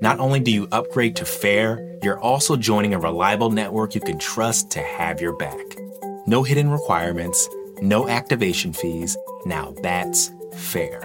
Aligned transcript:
not 0.00 0.20
only 0.20 0.40
do 0.40 0.50
you 0.50 0.68
upgrade 0.72 1.16
to 1.16 1.24
fair, 1.24 1.98
you're 2.02 2.20
also 2.20 2.56
joining 2.56 2.94
a 2.94 2.98
reliable 2.98 3.50
network 3.50 3.94
you 3.94 4.00
can 4.00 4.18
trust 4.18 4.70
to 4.72 4.80
have 4.80 5.20
your 5.20 5.36
back. 5.36 5.76
No 6.26 6.42
hidden 6.42 6.70
requirements, 6.70 7.48
no 7.80 8.08
activation 8.08 8.72
fees. 8.72 9.16
Now 9.46 9.74
that's 9.82 10.30
fair. 10.54 11.00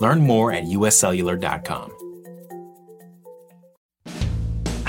Learn 0.00 0.20
more 0.20 0.52
at 0.52 0.64
uscellular.com. 0.64 2.01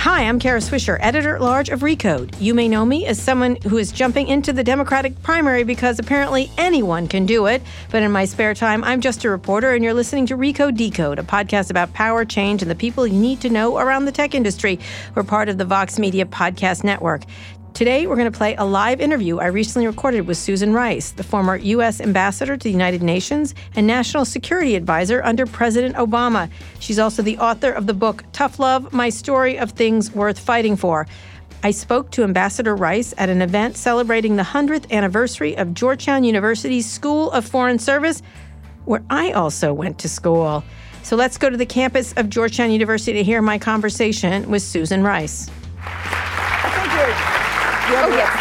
Hi, 0.04 0.24
I'm 0.24 0.38
Kara 0.38 0.60
Swisher, 0.60 0.98
editor 1.00 1.38
at 1.38 1.42
large 1.42 1.70
of 1.70 1.80
Recode. 1.80 2.36
You 2.38 2.54
may 2.54 2.68
know 2.68 2.86
me 2.86 3.06
as 3.06 3.22
someone 3.22 3.56
who 3.64 3.78
is 3.78 3.94
jumping 3.94 4.28
into 4.28 4.52
the 4.52 4.62
Democratic 4.62 5.24
primary 5.24 5.64
because 5.64 5.98
apparently 5.98 6.52
anyone 6.58 7.08
can 7.08 7.26
do 7.26 7.46
it. 7.46 7.62
But 7.90 8.04
in 8.04 8.12
my 8.12 8.26
spare 8.26 8.54
time, 8.54 8.84
I'm 8.84 9.00
just 9.00 9.24
a 9.24 9.30
reporter, 9.30 9.72
and 9.72 9.82
you're 9.82 9.94
listening 9.94 10.26
to 10.26 10.36
Recode 10.36 10.76
Decode, 10.76 11.20
a 11.20 11.24
podcast 11.24 11.70
about 11.70 11.94
power, 11.94 12.26
change, 12.26 12.62
and 12.62 12.70
the 12.70 12.76
people 12.76 13.08
you 13.08 13.18
need 13.18 13.40
to 13.40 13.50
know 13.50 13.78
around 13.78 14.04
the 14.04 14.12
tech 14.12 14.36
industry. 14.36 14.78
We're 15.16 15.24
part 15.24 15.48
of 15.48 15.58
the 15.58 15.64
Vox 15.64 15.98
Media 15.98 16.26
Podcast 16.26 16.84
Network. 16.84 17.22
Today, 17.74 18.06
we're 18.06 18.18
going 18.18 18.32
to 18.32 18.38
play 18.38 18.56
a 18.56 18.64
live 18.64 19.02
interview 19.02 19.40
I 19.40 19.48
recently 19.48 19.88
recorded 19.88 20.28
with 20.28 20.38
Susan 20.38 20.74
Rice, 20.74 21.10
the 21.10 21.24
former 21.24 21.56
U.S. 21.56 22.02
Ambassador 22.02 22.56
to 22.56 22.64
the 22.64 22.70
United 22.70 23.02
Nations 23.02 23.56
and 23.76 23.88
National 23.88 24.26
Security 24.26 24.76
Advisor 24.76 25.24
under 25.24 25.48
President 25.48 25.96
Obama. 25.96 26.52
She's 26.80 27.00
also 27.00 27.24
the 27.24 27.40
author 27.40 27.72
of 27.72 27.88
the 27.88 27.94
book 27.96 28.26
Tough 28.32 28.60
Love 28.60 28.94
My 28.94 29.10
Story 29.10 29.58
of 29.58 29.72
Things 29.72 30.12
Worth 30.12 30.38
Fighting 30.38 30.76
For. 30.76 31.08
I 31.64 31.72
spoke 31.72 32.12
to 32.12 32.24
Ambassador 32.24 32.76
Rice 32.76 33.16
at 33.18 33.30
an 33.30 33.42
event 33.42 33.76
celebrating 33.76 34.36
the 34.36 34.44
100th 34.44 34.92
anniversary 34.92 35.58
of 35.58 35.74
Georgetown 35.74 36.24
University's 36.24 36.88
School 36.88 37.32
of 37.32 37.44
Foreign 37.44 37.80
Service, 37.80 38.22
where 38.86 39.04
I 39.10 39.32
also 39.32 39.74
went 39.74 39.98
to 40.00 40.08
school. 40.08 40.64
So 41.02 41.16
let's 41.16 41.40
go 41.40 41.50
to 41.50 41.58
the 41.58 41.66
campus 41.66 42.14
of 42.14 42.30
Georgetown 42.30 42.70
University 42.70 43.14
to 43.14 43.24
hear 43.24 43.42
my 43.42 43.58
conversation 43.58 44.48
with 44.52 44.62
Susan 44.62 45.02
Rice. 45.02 45.50
Oh, 47.96 48.10
yes. 48.10 48.32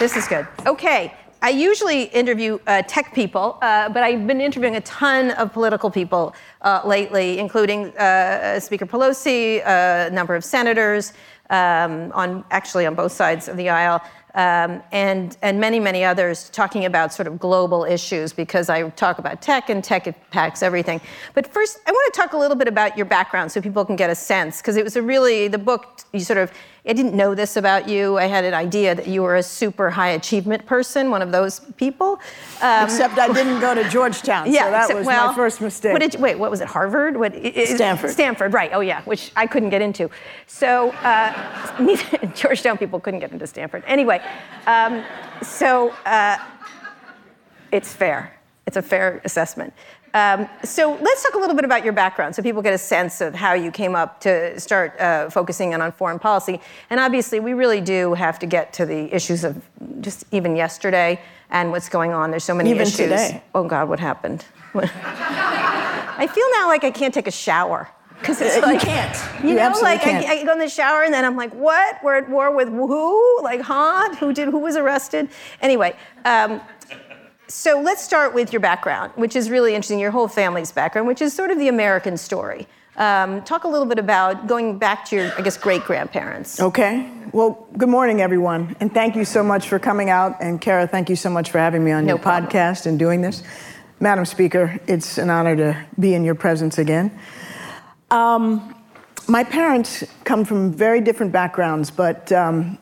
This 0.00 0.16
is 0.16 0.26
good. 0.26 0.46
Okay. 0.66 1.14
I 1.40 1.50
usually 1.50 2.04
interview 2.04 2.58
uh, 2.66 2.82
tech 2.88 3.14
people, 3.14 3.58
uh, 3.60 3.88
but 3.90 4.02
I've 4.02 4.26
been 4.26 4.40
interviewing 4.40 4.76
a 4.76 4.80
ton 4.80 5.30
of 5.32 5.52
political 5.52 5.90
people 5.90 6.34
uh, 6.62 6.80
lately, 6.84 7.38
including 7.38 7.96
uh, 7.98 8.58
Speaker 8.58 8.86
Pelosi, 8.86 9.62
a 9.64 10.10
number 10.10 10.34
of 10.34 10.42
senators, 10.42 11.12
um, 11.50 12.10
on 12.12 12.44
actually 12.50 12.86
on 12.86 12.94
both 12.94 13.12
sides 13.12 13.46
of 13.48 13.56
the 13.56 13.68
aisle, 13.68 14.00
um, 14.34 14.82
and 14.92 15.36
and 15.42 15.60
many 15.60 15.78
many 15.78 16.04
others 16.04 16.50
talking 16.50 16.84
about 16.84 17.12
sort 17.12 17.26
of 17.26 17.38
global 17.38 17.84
issues 17.84 18.32
because 18.32 18.68
I 18.68 18.88
talk 18.90 19.18
about 19.18 19.40
tech 19.40 19.70
and 19.70 19.82
tech 19.82 20.06
impacts 20.06 20.62
everything. 20.62 21.00
But 21.34 21.46
first, 21.46 21.78
I 21.86 21.92
want 21.92 22.14
to 22.14 22.20
talk 22.20 22.32
a 22.32 22.36
little 22.36 22.56
bit 22.56 22.68
about 22.68 22.96
your 22.96 23.06
background 23.06 23.52
so 23.52 23.60
people 23.60 23.84
can 23.84 23.96
get 23.96 24.10
a 24.10 24.14
sense 24.14 24.60
because 24.60 24.76
it 24.76 24.84
was 24.84 24.96
a 24.96 25.02
really 25.02 25.48
the 25.48 25.58
book 25.58 26.00
you 26.12 26.20
sort 26.20 26.38
of 26.38 26.52
I 26.86 26.92
didn't 26.92 27.14
know 27.14 27.34
this 27.34 27.56
about 27.56 27.88
you. 27.88 28.18
I 28.18 28.26
had 28.26 28.44
an 28.44 28.52
idea 28.52 28.94
that 28.94 29.06
you 29.06 29.22
were 29.22 29.36
a 29.36 29.42
super 29.42 29.88
high 29.88 30.10
achievement 30.10 30.66
person, 30.66 31.10
one 31.10 31.22
of 31.22 31.32
those 31.32 31.60
people. 31.78 32.20
Um, 32.60 32.84
except 32.84 33.18
I 33.18 33.32
didn't 33.32 33.60
go 33.60 33.74
to 33.74 33.88
Georgetown, 33.88 34.52
yeah, 34.52 34.64
so 34.64 34.70
that 34.70 34.82
except, 34.82 34.98
was 34.98 35.06
well, 35.06 35.28
my 35.28 35.34
first 35.34 35.62
mistake. 35.62 35.92
What 35.92 36.02
did 36.02 36.12
you, 36.12 36.20
wait, 36.20 36.34
what 36.34 36.50
was 36.50 36.60
it, 36.60 36.68
Harvard? 36.68 37.16
What, 37.16 37.32
Stanford. 37.32 38.10
Stanford, 38.10 38.52
right, 38.52 38.70
oh 38.74 38.80
yeah, 38.80 39.02
which 39.04 39.32
I 39.34 39.46
couldn't 39.46 39.70
get 39.70 39.80
into. 39.80 40.10
So 40.46 40.90
uh, 40.90 41.76
neither, 41.80 42.26
Georgetown 42.34 42.76
people 42.76 43.00
couldn't 43.00 43.20
get 43.20 43.32
into 43.32 43.46
Stanford. 43.46 43.82
Anyway, 43.86 44.22
um, 44.66 45.02
so 45.42 45.90
uh, 46.04 46.36
it's 47.72 47.94
fair. 47.94 48.38
It's 48.66 48.76
a 48.76 48.82
fair 48.82 49.20
assessment. 49.24 49.72
Um, 50.14 50.48
so 50.62 50.96
let's 51.00 51.24
talk 51.24 51.34
a 51.34 51.38
little 51.38 51.56
bit 51.56 51.64
about 51.64 51.82
your 51.82 51.92
background 51.92 52.36
so 52.36 52.42
people 52.42 52.62
get 52.62 52.72
a 52.72 52.78
sense 52.78 53.20
of 53.20 53.34
how 53.34 53.52
you 53.52 53.72
came 53.72 53.96
up 53.96 54.20
to 54.20 54.58
start 54.60 54.98
uh, 55.00 55.28
focusing 55.28 55.72
in 55.72 55.82
on 55.82 55.90
foreign 55.90 56.20
policy. 56.20 56.60
And 56.88 57.00
obviously, 57.00 57.40
we 57.40 57.52
really 57.52 57.80
do 57.80 58.14
have 58.14 58.38
to 58.38 58.46
get 58.46 58.72
to 58.74 58.86
the 58.86 59.12
issues 59.12 59.42
of 59.42 59.60
just 60.00 60.24
even 60.30 60.54
yesterday 60.54 61.20
and 61.50 61.72
what's 61.72 61.88
going 61.88 62.12
on. 62.12 62.30
There's 62.30 62.44
so 62.44 62.54
many 62.54 62.70
even 62.70 62.82
issues. 62.82 62.96
Today. 62.96 63.42
Oh, 63.56 63.64
God, 63.64 63.88
what 63.88 63.98
happened? 63.98 64.44
I 64.74 66.28
feel 66.32 66.46
now 66.52 66.68
like 66.68 66.84
I 66.84 66.92
can't 66.92 67.12
take 67.12 67.26
a 67.26 67.32
shower. 67.32 67.90
Because 68.20 68.40
it's 68.40 68.64
like, 68.64 68.80
you 68.80 68.86
can't. 68.86 69.42
You, 69.42 69.50
you 69.50 69.54
know, 69.56 69.72
like 69.82 70.00
can't. 70.00 70.24
I, 70.24 70.40
I, 70.40 70.44
go 70.44 70.52
in 70.52 70.58
the 70.58 70.68
shower 70.68 71.02
and 71.02 71.12
then 71.12 71.24
I'm 71.26 71.36
like, 71.36 71.52
what? 71.52 72.02
We're 72.02 72.16
at 72.16 72.30
war 72.30 72.54
with 72.54 72.68
who? 72.68 73.42
Like, 73.42 73.60
huh? 73.60 74.14
Who 74.14 74.32
did? 74.32 74.48
Who 74.48 74.58
was 74.60 74.76
arrested? 74.76 75.28
Anyway, 75.60 75.94
um, 76.24 76.60
so 77.54 77.80
let's 77.80 78.02
start 78.02 78.34
with 78.34 78.52
your 78.52 78.58
background, 78.58 79.12
which 79.14 79.36
is 79.36 79.48
really 79.48 79.76
interesting, 79.76 80.00
your 80.00 80.10
whole 80.10 80.26
family's 80.26 80.72
background, 80.72 81.06
which 81.06 81.22
is 81.22 81.32
sort 81.32 81.52
of 81.52 81.58
the 81.58 81.68
American 81.68 82.16
story. 82.16 82.66
Um, 82.96 83.42
talk 83.42 83.62
a 83.62 83.68
little 83.68 83.86
bit 83.86 84.00
about 84.00 84.48
going 84.48 84.76
back 84.76 85.04
to 85.06 85.16
your, 85.16 85.32
I 85.38 85.40
guess, 85.40 85.56
great 85.56 85.84
grandparents. 85.84 86.60
Okay. 86.60 87.08
Well, 87.30 87.68
good 87.78 87.88
morning, 87.88 88.20
everyone. 88.20 88.74
And 88.80 88.92
thank 88.92 89.14
you 89.14 89.24
so 89.24 89.44
much 89.44 89.68
for 89.68 89.78
coming 89.78 90.10
out. 90.10 90.36
And 90.40 90.60
Kara, 90.60 90.88
thank 90.88 91.08
you 91.08 91.14
so 91.14 91.30
much 91.30 91.52
for 91.52 91.58
having 91.58 91.84
me 91.84 91.92
on 91.92 92.06
no 92.06 92.14
your 92.14 92.18
problem. 92.18 92.50
podcast 92.50 92.86
and 92.86 92.98
doing 92.98 93.20
this. 93.20 93.44
Madam 94.00 94.24
Speaker, 94.24 94.80
it's 94.88 95.16
an 95.16 95.30
honor 95.30 95.54
to 95.54 95.86
be 95.98 96.14
in 96.14 96.24
your 96.24 96.34
presence 96.34 96.78
again. 96.78 97.16
Um, 98.10 98.74
my 99.28 99.44
parents 99.44 100.02
come 100.24 100.44
from 100.44 100.72
very 100.72 101.00
different 101.00 101.30
backgrounds, 101.30 101.88
but 101.92 102.32
um, 102.32 102.78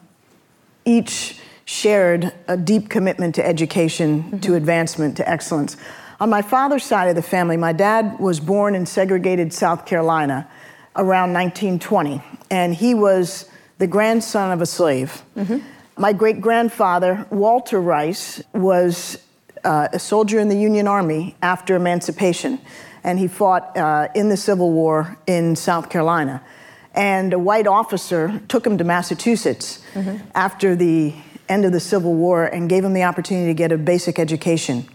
each 0.87 1.42
shared 1.65 2.33
a 2.49 2.57
deep 2.57 2.89
commitment 2.89 3.35
to 3.37 3.47
education, 3.47 4.23
mm-hmm. 4.23 4.39
to 4.41 4.55
advancement, 4.55 5.17
to 5.17 5.29
excellence. 5.29 5.77
On 6.21 6.31
my 6.31 6.43
father's 6.43 6.85
side 6.85 7.09
of 7.09 7.17
the 7.17 7.23
family, 7.23 7.57
my 7.57 7.73
dad 7.73 8.19
was 8.19 8.41
born 8.41 8.75
in 8.75 8.87
segregated 8.87 9.53
South 9.53 9.87
Carolina 9.87 10.49
around 10.97 11.33
1920, 11.33 12.23
and 12.51 12.75
he 12.75 12.95
was 12.95 13.49
the 13.79 13.87
grandson 13.87 14.53
of 14.53 14.61
a 14.61 14.67
slave. 14.67 15.23
Mm-hmm. 15.37 15.59
My 15.97 16.13
great 16.13 16.41
grandfather, 16.41 17.27
Walter 17.31 17.81
Rice, 17.81 18.43
was 18.53 19.19
uh, 19.65 19.89
a 19.93 19.99
soldier 19.99 20.39
in 20.39 20.49
the 20.49 20.57
Union 20.57 20.87
Army 20.87 21.35
after 21.43 21.77
emancipation, 21.77 22.61
and 23.05 23.19
he 23.19 23.29
fought 23.29 23.77
uh, 23.77 24.09
in 24.15 24.29
the 24.29 24.37
Civil 24.37 24.71
War 24.71 25.17
in 25.27 25.57
South 25.57 25.91
Carolina. 25.91 26.43
And 26.95 27.33
a 27.33 27.39
white 27.39 27.67
officer 27.67 28.41
took 28.49 28.67
him 28.67 28.79
to 28.79 28.85
Massachusetts 28.85 29.83
mm-hmm. 29.95 30.25
after 30.35 30.77
the 30.77 31.15
end 31.53 31.65
of 31.65 31.73
the 31.73 31.81
Civil 31.81 32.15
War 32.15 32.45
and 32.45 32.69
gave 32.69 32.85
him 32.85 32.95
the 32.95 33.05
opportunity 33.05 33.47
to 33.47 33.55
get 33.55 33.71
a 33.71 33.79
basic 33.79 34.19
education. 34.19 34.89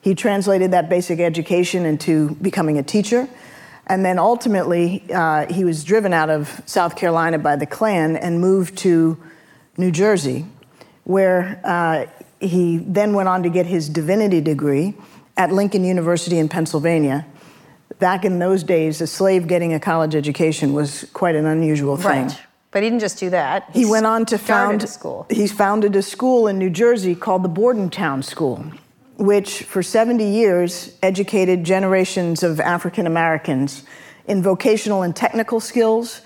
He 0.00 0.14
translated 0.14 0.70
that 0.72 0.88
basic 0.88 1.20
education 1.20 1.84
into 1.84 2.34
becoming 2.36 2.78
a 2.78 2.82
teacher. 2.82 3.28
And 3.86 4.04
then 4.04 4.18
ultimately, 4.18 5.04
uh, 5.12 5.52
he 5.52 5.64
was 5.64 5.84
driven 5.84 6.12
out 6.12 6.30
of 6.30 6.62
South 6.66 6.96
Carolina 6.96 7.38
by 7.38 7.56
the 7.56 7.66
Klan 7.66 8.16
and 8.16 8.40
moved 8.40 8.76
to 8.78 9.16
New 9.76 9.90
Jersey, 9.90 10.44
where 11.04 11.60
uh, 11.64 12.06
he 12.40 12.78
then 12.78 13.14
went 13.14 13.28
on 13.28 13.42
to 13.44 13.48
get 13.48 13.66
his 13.66 13.88
divinity 13.88 14.40
degree 14.40 14.94
at 15.36 15.52
Lincoln 15.52 15.84
University 15.84 16.38
in 16.38 16.48
Pennsylvania. 16.48 17.26
Back 17.98 18.24
in 18.24 18.38
those 18.38 18.62
days, 18.62 19.00
a 19.00 19.06
slave 19.06 19.46
getting 19.46 19.72
a 19.72 19.80
college 19.80 20.14
education 20.14 20.72
was 20.72 21.06
quite 21.12 21.34
an 21.34 21.46
unusual 21.46 21.96
thing. 21.96 22.26
Right. 22.26 22.38
But 22.70 22.82
he 22.82 22.90
didn't 22.90 23.00
just 23.00 23.18
do 23.18 23.30
that. 23.30 23.70
He, 23.72 23.80
he 23.80 23.90
went 23.90 24.06
on 24.06 24.26
to 24.26 24.38
found 24.38 24.82
a 24.82 24.86
school. 24.86 25.26
He 25.30 25.46
founded 25.46 25.96
a 25.96 26.02
school 26.02 26.46
in 26.48 26.58
New 26.58 26.70
Jersey 26.70 27.14
called 27.14 27.42
the 27.42 27.48
Bordentown 27.48 28.22
School, 28.22 28.64
which 29.16 29.62
for 29.62 29.82
70 29.82 30.22
years 30.24 30.96
educated 31.02 31.64
generations 31.64 32.42
of 32.42 32.60
African 32.60 33.06
Americans 33.06 33.84
in 34.26 34.42
vocational 34.42 35.02
and 35.02 35.16
technical 35.16 35.60
skills, 35.60 36.20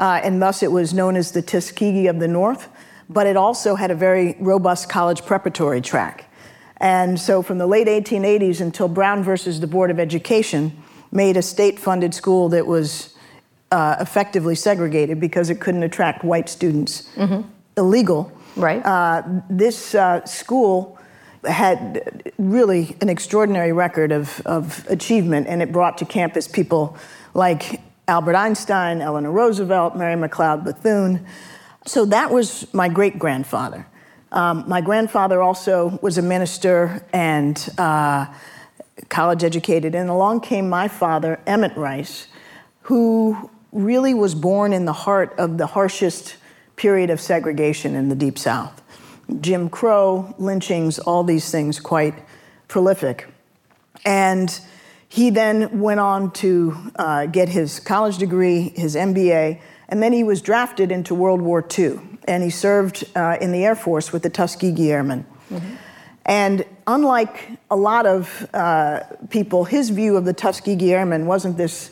uh, 0.00 0.20
and 0.24 0.42
thus 0.42 0.62
it 0.62 0.72
was 0.72 0.92
known 0.92 1.14
as 1.14 1.30
the 1.30 1.42
Tuskegee 1.42 2.08
of 2.08 2.18
the 2.18 2.28
North. 2.28 2.68
but 3.08 3.26
it 3.26 3.36
also 3.36 3.74
had 3.74 3.90
a 3.90 3.94
very 3.94 4.36
robust 4.40 4.88
college 4.88 5.24
preparatory 5.24 5.80
track. 5.80 6.30
And 6.78 7.20
so 7.20 7.42
from 7.42 7.58
the 7.58 7.66
late 7.66 7.86
1880s 7.86 8.60
until 8.60 8.88
Brown 8.88 9.22
versus 9.22 9.60
the 9.60 9.66
Board 9.66 9.90
of 9.90 9.98
Education 9.98 10.72
made 11.12 11.36
a 11.36 11.42
state 11.42 11.78
funded 11.78 12.14
school 12.14 12.48
that 12.50 12.66
was 12.66 13.13
uh, 13.74 13.96
effectively 13.98 14.54
segregated 14.54 15.18
because 15.18 15.50
it 15.50 15.58
couldn't 15.58 15.82
attract 15.82 16.22
white 16.24 16.48
students. 16.48 17.10
Mm-hmm. 17.16 17.42
Illegal. 17.76 18.30
Right. 18.54 18.80
Uh, 18.86 19.22
this 19.50 19.96
uh, 19.96 20.24
school 20.24 20.96
had 21.44 22.32
really 22.38 22.96
an 23.00 23.08
extraordinary 23.08 23.72
record 23.72 24.12
of, 24.12 24.40
of 24.46 24.86
achievement, 24.88 25.48
and 25.48 25.60
it 25.60 25.72
brought 25.72 25.98
to 25.98 26.04
campus 26.04 26.46
people 26.46 26.96
like 27.34 27.80
Albert 28.06 28.36
Einstein, 28.36 29.00
Eleanor 29.00 29.32
Roosevelt, 29.32 29.96
Mary 29.96 30.14
McLeod 30.14 30.62
Bethune. 30.62 31.26
So 31.84 32.04
that 32.06 32.30
was 32.30 32.72
my 32.72 32.88
great 32.88 33.18
grandfather. 33.18 33.88
Um, 34.30 34.64
my 34.68 34.80
grandfather 34.80 35.42
also 35.42 35.98
was 36.00 36.16
a 36.16 36.22
minister 36.22 37.04
and 37.12 37.68
uh, 37.76 38.26
college 39.08 39.42
educated, 39.42 39.96
and 39.96 40.08
along 40.08 40.42
came 40.42 40.68
my 40.68 40.86
father, 40.86 41.40
Emmett 41.44 41.76
Rice, 41.76 42.28
who 42.82 43.50
really 43.74 44.14
was 44.14 44.34
born 44.34 44.72
in 44.72 44.86
the 44.86 44.92
heart 44.92 45.34
of 45.36 45.58
the 45.58 45.66
harshest 45.66 46.36
period 46.76 47.10
of 47.10 47.20
segregation 47.20 47.94
in 47.94 48.08
the 48.08 48.14
Deep 48.14 48.38
South. 48.38 48.80
Jim 49.40 49.68
Crow, 49.68 50.34
lynchings, 50.38 50.98
all 50.98 51.24
these 51.24 51.50
things 51.50 51.80
quite 51.80 52.14
prolific. 52.68 53.28
And 54.04 54.58
he 55.08 55.30
then 55.30 55.80
went 55.80 56.00
on 56.00 56.30
to 56.32 56.76
uh, 56.96 57.26
get 57.26 57.48
his 57.48 57.80
college 57.80 58.18
degree, 58.18 58.72
his 58.74 58.96
MBA, 58.96 59.60
and 59.88 60.02
then 60.02 60.12
he 60.12 60.24
was 60.24 60.40
drafted 60.40 60.90
into 60.90 61.14
World 61.14 61.42
War 61.42 61.64
II. 61.78 62.00
And 62.26 62.42
he 62.42 62.50
served 62.50 63.04
uh, 63.14 63.36
in 63.40 63.52
the 63.52 63.64
Air 63.64 63.74
Force 63.74 64.12
with 64.12 64.22
the 64.22 64.30
Tuskegee 64.30 64.90
Airmen. 64.90 65.26
Mm-hmm. 65.50 65.74
And 66.26 66.64
unlike 66.86 67.50
a 67.70 67.76
lot 67.76 68.06
of 68.06 68.48
uh, 68.54 69.00
people, 69.28 69.64
his 69.64 69.90
view 69.90 70.16
of 70.16 70.24
the 70.24 70.32
Tuskegee 70.32 70.92
Airmen 70.92 71.26
wasn't 71.26 71.56
this, 71.58 71.90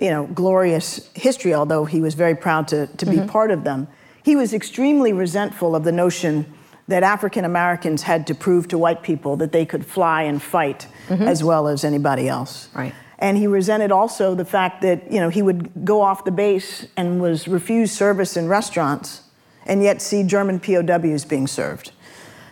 you 0.00 0.10
know, 0.10 0.26
glorious 0.26 1.10
history, 1.14 1.54
although 1.54 1.84
he 1.84 2.00
was 2.00 2.14
very 2.14 2.34
proud 2.34 2.68
to, 2.68 2.86
to 2.86 3.06
mm-hmm. 3.06 3.22
be 3.22 3.28
part 3.28 3.50
of 3.50 3.64
them. 3.64 3.88
He 4.22 4.36
was 4.36 4.54
extremely 4.54 5.12
resentful 5.12 5.74
of 5.74 5.84
the 5.84 5.92
notion 5.92 6.52
that 6.88 7.02
African 7.02 7.44
Americans 7.44 8.02
had 8.02 8.26
to 8.26 8.34
prove 8.34 8.68
to 8.68 8.78
white 8.78 9.02
people 9.02 9.36
that 9.36 9.52
they 9.52 9.64
could 9.64 9.86
fly 9.86 10.22
and 10.22 10.42
fight 10.42 10.86
mm-hmm. 11.08 11.22
as 11.22 11.42
well 11.42 11.68
as 11.68 11.84
anybody 11.84 12.28
else. 12.28 12.68
Right. 12.74 12.94
And 13.18 13.38
he 13.38 13.46
resented 13.46 13.92
also 13.92 14.34
the 14.34 14.44
fact 14.44 14.82
that 14.82 15.10
you 15.10 15.20
know 15.20 15.28
he 15.28 15.42
would 15.42 15.84
go 15.84 16.00
off 16.00 16.24
the 16.24 16.32
base 16.32 16.86
and 16.96 17.20
was 17.20 17.46
refused 17.46 17.94
service 17.94 18.36
in 18.36 18.48
restaurants, 18.48 19.22
and 19.64 19.82
yet 19.82 20.02
see 20.02 20.24
German 20.24 20.58
POWs 20.58 21.24
being 21.24 21.46
served. 21.46 21.92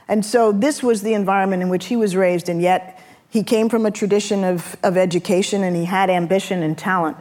And 0.07 0.25
so 0.25 0.53
this 0.53 0.83
was 0.83 1.03
the 1.03 1.15
environment 1.15 1.63
in 1.63 1.69
which 1.69 1.87
he 1.87 1.97
was 1.97 2.15
raised, 2.15 2.49
and 2.49 2.63
yet 2.63 3.01
he 3.31 3.45
came 3.45 3.69
from 3.69 3.87
a 3.87 3.91
tradition 3.91 4.45
of, 4.45 4.77
of 4.83 4.97
education 4.97 5.63
and 5.63 5.77
he 5.77 5.85
had 5.85 6.11
ambition 6.11 6.63
and 6.63 6.77
talent. 6.77 7.17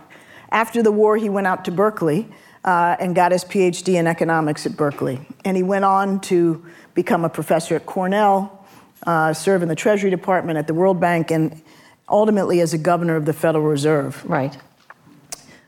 After 0.51 0.81
the 0.81 0.92
war, 0.92 1.18
he 1.18 1.30
went 1.30 1.48
out 1.48 1.66
to 1.66 1.72
Berkeley 1.72 2.28
uh, 2.63 2.96
and 3.00 3.16
got 3.16 3.31
his 3.31 3.44
PhD 3.44 3.96
in 3.96 4.07
economics 4.07 4.66
at 4.66 4.75
Berkeley. 4.75 5.19
And 5.46 5.56
he 5.56 5.63
went 5.63 5.86
on 5.86 6.19
to 6.22 6.66
become 6.94 7.24
a 7.24 7.30
professor 7.30 7.75
at 7.75 7.86
Cornell, 7.86 8.66
uh, 9.06 9.34
serve 9.34 9.62
in 9.62 9.69
the 9.69 9.75
Treasury 9.75 10.10
Department 10.10 10.57
at 10.57 10.68
the 10.68 10.74
World 10.74 11.00
Bank, 11.00 11.31
and 11.31 11.62
ultimately 12.10 12.60
as 12.60 12.74
a 12.74 12.78
governor 12.78 13.16
of 13.16 13.25
the 13.25 13.34
Federal 13.34 13.63
Reserve. 13.63 14.24
Right. 14.25 14.57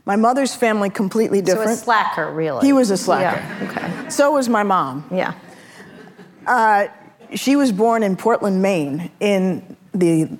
My 0.05 0.15
mother's 0.15 0.55
family 0.55 0.89
completely 0.89 1.41
different. 1.41 1.69
So 1.69 1.73
a 1.73 1.77
slacker, 1.77 2.31
really. 2.31 2.65
He 2.65 2.73
was 2.73 2.89
a 2.89 2.97
slacker. 2.97 3.37
Yeah. 3.37 3.69
Okay. 3.69 4.09
So 4.09 4.31
was 4.31 4.49
my 4.49 4.63
mom. 4.63 5.07
Yeah. 5.11 5.35
Uh, 6.45 6.87
she 7.35 7.55
was 7.55 7.71
born 7.71 8.03
in 8.03 8.17
Portland, 8.17 8.61
Maine, 8.61 9.11
in 9.19 9.77
the 9.93 10.37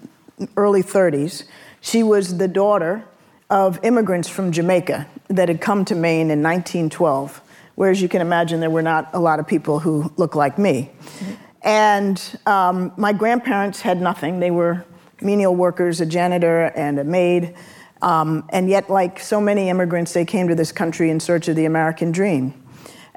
early 0.58 0.82
30s. 0.82 1.44
She 1.80 2.04
was 2.04 2.38
the 2.38 2.48
daughter 2.48 3.06
of 3.52 3.78
immigrants 3.84 4.30
from 4.30 4.52
Jamaica 4.54 5.06
that 5.28 5.50
had 5.50 5.60
come 5.60 5.84
to 5.86 5.94
Maine 5.94 6.32
in 6.32 6.42
1912, 6.42 7.42
whereas 7.76 8.02
you 8.02 8.08
can 8.08 8.22
imagine 8.22 8.62
there 8.62 8.70
were 8.70 8.82
not 8.82 9.10
a 9.14 9.20
lot 9.20 9.40
of 9.40 9.46
people 9.46 9.80
who 9.80 10.12
looked 10.16 10.36
like 10.36 10.58
me. 10.58 10.90
Mm-hmm. 10.90 11.34
And 11.64 12.40
um, 12.46 12.94
my 12.96 13.12
grandparents 13.14 13.82
had 13.82 14.02
nothing. 14.02 14.40
They 14.40 14.52
were 14.52 14.86
menial 15.22 15.54
workers, 15.54 16.00
a 16.00 16.06
janitor 16.06 16.72
and 16.76 16.98
a 16.98 17.04
maid. 17.04 17.54
Um, 18.02 18.48
and 18.50 18.70
yet, 18.70 18.90
like 18.90 19.20
so 19.20 19.40
many 19.40 19.70
immigrants, 19.70 20.14
they 20.14 20.26
came 20.26 20.48
to 20.48 20.56
this 20.56 20.72
country 20.72 21.10
in 21.10 21.20
search 21.20 21.50
of 21.50 21.56
the 21.56 21.66
American 21.66 22.12
dream. 22.12 22.54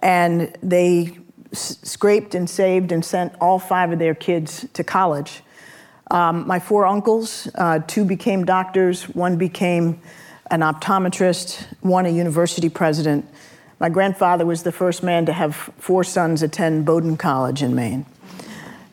And 0.00 0.54
they 0.62 1.16
s- 1.52 1.78
scraped 1.84 2.34
and 2.34 2.50
saved 2.50 2.92
and 2.92 3.02
sent 3.02 3.32
all 3.40 3.58
five 3.58 3.92
of 3.92 3.98
their 3.98 4.14
kids 4.14 4.66
to 4.74 4.84
college. 4.84 5.42
Um, 6.10 6.46
my 6.46 6.58
four 6.58 6.84
uncles, 6.84 7.48
uh, 7.54 7.78
two 7.86 8.04
became 8.04 8.44
doctors, 8.44 9.04
one 9.04 9.36
became 9.36 10.02
an 10.54 10.60
optometrist, 10.60 11.66
one 11.80 12.06
a 12.06 12.10
university 12.10 12.68
president. 12.68 13.28
My 13.80 13.88
grandfather 13.88 14.46
was 14.46 14.62
the 14.62 14.70
first 14.70 15.02
man 15.02 15.26
to 15.26 15.32
have 15.32 15.56
four 15.78 16.04
sons 16.04 16.44
attend 16.44 16.86
Bowdoin 16.86 17.16
College 17.16 17.60
in 17.60 17.74
Maine. 17.74 18.06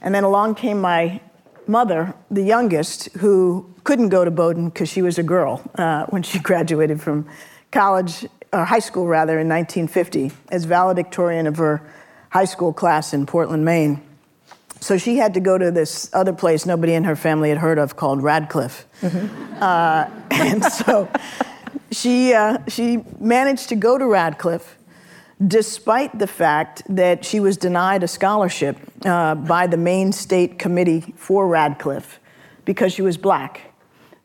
And 0.02 0.16
then 0.16 0.24
along 0.24 0.56
came 0.56 0.82
my 0.82 1.22
mother, 1.68 2.16
the 2.32 2.42
youngest, 2.42 3.14
who 3.18 3.72
couldn't 3.84 4.10
go 4.10 4.26
to 4.26 4.32
Bowdoin 4.32 4.70
because 4.70 4.90
she 4.90 5.04
was 5.04 5.20
a 5.20 5.24
girl 5.24 5.62
uh, 5.76 6.08
when 6.08 6.24
she 6.24 6.40
graduated 6.50 7.00
from 7.00 7.28
college, 7.70 8.26
or 8.52 8.66
high 8.66 8.80
school 8.80 9.06
rather, 9.06 9.34
in 9.34 9.48
1950 9.48 10.32
as 10.50 10.66
valedictorian 10.66 11.46
of 11.46 11.58
her 11.58 11.80
high 12.30 12.46
school 12.46 12.74
class 12.74 13.14
in 13.14 13.28
Portland, 13.28 13.64
Maine. 13.64 14.02
So 14.80 14.98
she 14.98 15.18
had 15.18 15.36
to 15.36 15.40
go 15.40 15.60
to 15.60 15.70
this 15.70 16.10
other 16.12 16.34
place 16.34 16.66
nobody 16.66 16.96
in 16.96 17.04
her 17.04 17.16
family 17.16 17.50
had 17.50 17.60
heard 17.60 17.78
of 17.78 17.98
called 17.98 18.24
Radcliffe. 18.24 18.88
Mm-hmm. 19.02 19.62
Uh, 19.62 20.10
and 20.32 20.66
so 20.66 21.08
she, 21.92 22.34
uh, 22.34 22.58
she 22.68 23.04
managed 23.20 23.70
to 23.70 23.76
go 23.76 23.98
to 23.98 24.06
Radcliffe 24.06 24.78
despite 25.46 26.18
the 26.20 26.28
fact 26.28 26.84
that 26.88 27.26
she 27.26 27.40
was 27.40 27.58
denied 27.58 28.04
a 28.04 28.08
scholarship 28.08 28.78
uh, 29.06 29.34
by 29.34 29.66
the 29.66 29.78
Maine 29.78 30.12
State 30.12 30.60
Committee 30.60 31.14
for 31.18 31.48
Radcliffe 31.48 32.20
because 32.66 32.94
she 32.94 33.02
was 33.02 33.18
black. 33.18 33.62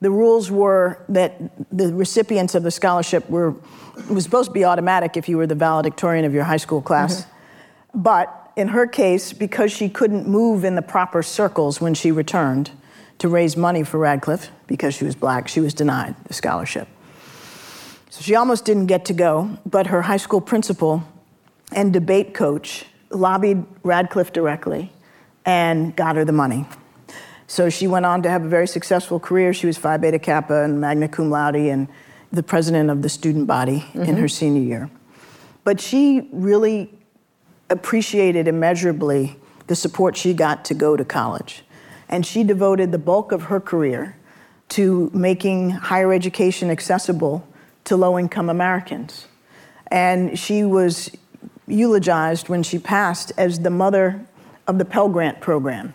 The 0.00 0.10
rules 0.10 0.50
were 0.50 1.04
that 1.08 1.40
the 1.74 1.92
recipients 1.94 2.54
of 2.54 2.62
the 2.62 2.70
scholarship 2.70 3.28
were 3.30 3.54
it 3.96 4.10
was 4.10 4.24
supposed 4.24 4.50
to 4.50 4.52
be 4.52 4.64
automatic 4.64 5.16
if 5.16 5.26
you 5.26 5.38
were 5.38 5.46
the 5.46 5.54
valedictorian 5.54 6.26
of 6.26 6.34
your 6.34 6.44
high 6.44 6.58
school 6.58 6.82
class. 6.82 7.22
Mm-hmm. 7.22 8.02
But 8.02 8.52
in 8.56 8.68
her 8.68 8.86
case, 8.86 9.32
because 9.32 9.72
she 9.72 9.88
couldn't 9.88 10.28
move 10.28 10.64
in 10.64 10.74
the 10.74 10.82
proper 10.82 11.22
circles 11.22 11.80
when 11.80 11.94
she 11.94 12.12
returned 12.12 12.70
to 13.18 13.28
raise 13.28 13.56
money 13.56 13.82
for 13.82 13.98
Radcliffe, 13.98 14.50
because 14.66 14.94
she 14.94 15.06
was 15.06 15.14
black, 15.14 15.48
she 15.48 15.60
was 15.60 15.72
denied 15.72 16.14
the 16.24 16.34
scholarship. 16.34 16.88
So 18.16 18.22
she 18.22 18.34
almost 18.34 18.64
didn't 18.64 18.86
get 18.86 19.04
to 19.04 19.12
go, 19.12 19.58
but 19.66 19.88
her 19.88 20.00
high 20.00 20.16
school 20.16 20.40
principal 20.40 21.04
and 21.70 21.92
debate 21.92 22.32
coach 22.32 22.86
lobbied 23.10 23.62
Radcliffe 23.82 24.32
directly 24.32 24.90
and 25.44 25.94
got 25.94 26.16
her 26.16 26.24
the 26.24 26.32
money. 26.32 26.64
So 27.46 27.68
she 27.68 27.86
went 27.86 28.06
on 28.06 28.22
to 28.22 28.30
have 28.30 28.42
a 28.42 28.48
very 28.48 28.68
successful 28.68 29.20
career. 29.20 29.52
She 29.52 29.66
was 29.66 29.76
Phi 29.76 29.98
Beta 29.98 30.18
Kappa 30.18 30.64
and 30.64 30.80
magna 30.80 31.08
cum 31.08 31.28
laude 31.28 31.56
and 31.56 31.88
the 32.32 32.42
president 32.42 32.88
of 32.88 33.02
the 33.02 33.10
student 33.10 33.46
body 33.46 33.80
mm-hmm. 33.80 34.04
in 34.04 34.16
her 34.16 34.28
senior 34.28 34.62
year. 34.62 34.90
But 35.64 35.78
she 35.78 36.30
really 36.32 36.98
appreciated 37.68 38.48
immeasurably 38.48 39.36
the 39.66 39.76
support 39.76 40.16
she 40.16 40.32
got 40.32 40.64
to 40.64 40.72
go 40.72 40.96
to 40.96 41.04
college. 41.04 41.64
And 42.08 42.24
she 42.24 42.44
devoted 42.44 42.92
the 42.92 42.98
bulk 42.98 43.30
of 43.30 43.42
her 43.42 43.60
career 43.60 44.16
to 44.70 45.10
making 45.12 45.68
higher 45.68 46.14
education 46.14 46.70
accessible 46.70 47.46
to 47.86 47.96
low 47.96 48.18
income 48.18 48.50
Americans. 48.50 49.26
And 49.88 50.38
she 50.38 50.64
was 50.64 51.10
eulogized 51.66 52.48
when 52.48 52.62
she 52.62 52.78
passed 52.78 53.32
as 53.36 53.60
the 53.60 53.70
mother 53.70 54.24
of 54.66 54.78
the 54.78 54.84
Pell 54.84 55.08
Grant 55.08 55.40
program 55.40 55.94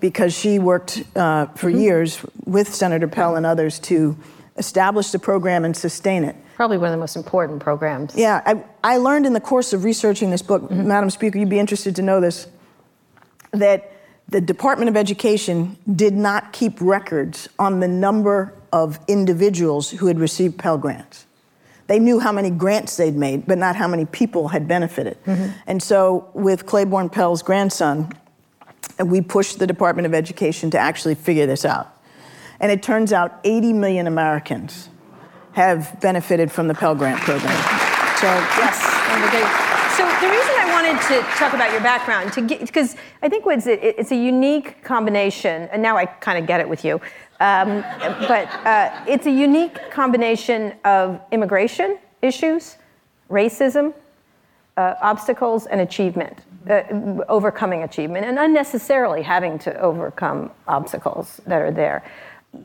because 0.00 0.34
she 0.34 0.58
worked 0.58 1.02
uh, 1.14 1.46
for 1.46 1.70
mm-hmm. 1.70 1.80
years 1.80 2.24
with 2.44 2.74
Senator 2.74 3.08
Pell 3.08 3.36
and 3.36 3.44
others 3.44 3.78
to 3.80 4.16
establish 4.56 5.10
the 5.10 5.18
program 5.18 5.64
and 5.64 5.76
sustain 5.76 6.24
it. 6.24 6.36
Probably 6.56 6.78
one 6.78 6.88
of 6.88 6.92
the 6.92 6.98
most 6.98 7.16
important 7.16 7.60
programs. 7.60 8.14
Yeah, 8.14 8.42
I, 8.44 8.64
I 8.84 8.96
learned 8.98 9.26
in 9.26 9.32
the 9.32 9.40
course 9.40 9.72
of 9.72 9.84
researching 9.84 10.30
this 10.30 10.42
book, 10.42 10.62
mm-hmm. 10.62 10.88
Madam 10.88 11.10
Speaker, 11.10 11.38
you'd 11.38 11.48
be 11.48 11.58
interested 11.58 11.96
to 11.96 12.02
know 12.02 12.20
this, 12.20 12.46
that 13.52 13.92
the 14.28 14.40
Department 14.40 14.88
of 14.88 14.96
Education 14.96 15.76
did 15.96 16.14
not 16.14 16.52
keep 16.52 16.80
records 16.80 17.48
on 17.58 17.80
the 17.80 17.88
number 17.88 18.54
of 18.72 18.98
individuals 19.08 19.90
who 19.90 20.06
had 20.06 20.18
received 20.18 20.58
Pell 20.58 20.78
Grants. 20.78 21.26
They 21.86 21.98
knew 21.98 22.20
how 22.20 22.30
many 22.30 22.50
grants 22.50 22.96
they'd 22.96 23.16
made, 23.16 23.46
but 23.46 23.58
not 23.58 23.74
how 23.74 23.88
many 23.88 24.04
people 24.04 24.48
had 24.48 24.68
benefited. 24.68 25.18
Mm-hmm. 25.24 25.50
And 25.66 25.82
so, 25.82 26.30
with 26.34 26.64
Claiborne 26.64 27.08
Pell's 27.08 27.42
grandson, 27.42 28.12
we 29.04 29.20
pushed 29.20 29.58
the 29.58 29.66
Department 29.66 30.06
of 30.06 30.14
Education 30.14 30.70
to 30.70 30.78
actually 30.78 31.16
figure 31.16 31.46
this 31.46 31.64
out. 31.64 31.96
And 32.60 32.70
it 32.70 32.82
turns 32.82 33.12
out 33.12 33.40
80 33.42 33.72
million 33.72 34.06
Americans 34.06 34.88
have 35.52 36.00
benefited 36.00 36.52
from 36.52 36.68
the 36.68 36.74
Pell 36.74 36.94
Grant 36.94 37.20
program. 37.22 37.56
So, 38.20 38.28
yes. 38.60 38.78
So, 39.96 40.06
the 40.20 40.30
reason 40.30 40.54
I 40.58 40.70
wanted 40.70 41.02
to 41.08 41.22
talk 41.36 41.54
about 41.54 41.72
your 41.72 41.80
background 41.80 42.32
to 42.34 42.42
because 42.42 42.94
I 43.22 43.28
think 43.28 43.44
it's 43.46 44.12
a 44.12 44.16
unique 44.16 44.84
combination, 44.84 45.68
and 45.72 45.82
now 45.82 45.96
I 45.96 46.06
kind 46.06 46.38
of 46.38 46.46
get 46.46 46.60
it 46.60 46.68
with 46.68 46.84
you. 46.84 47.00
Um, 47.40 47.80
but 48.28 48.48
uh, 48.66 49.04
it's 49.08 49.26
a 49.26 49.30
unique 49.30 49.90
combination 49.90 50.74
of 50.84 51.20
immigration 51.32 51.98
issues, 52.20 52.76
racism, 53.30 53.94
uh, 54.76 54.94
obstacles, 55.00 55.66
and 55.66 55.80
achievement, 55.80 56.38
uh, 56.68 56.82
overcoming 57.28 57.82
achievement, 57.82 58.26
and 58.26 58.38
unnecessarily 58.38 59.22
having 59.22 59.58
to 59.60 59.80
overcome 59.80 60.50
obstacles 60.68 61.40
that 61.46 61.62
are 61.62 61.70
there 61.70 62.04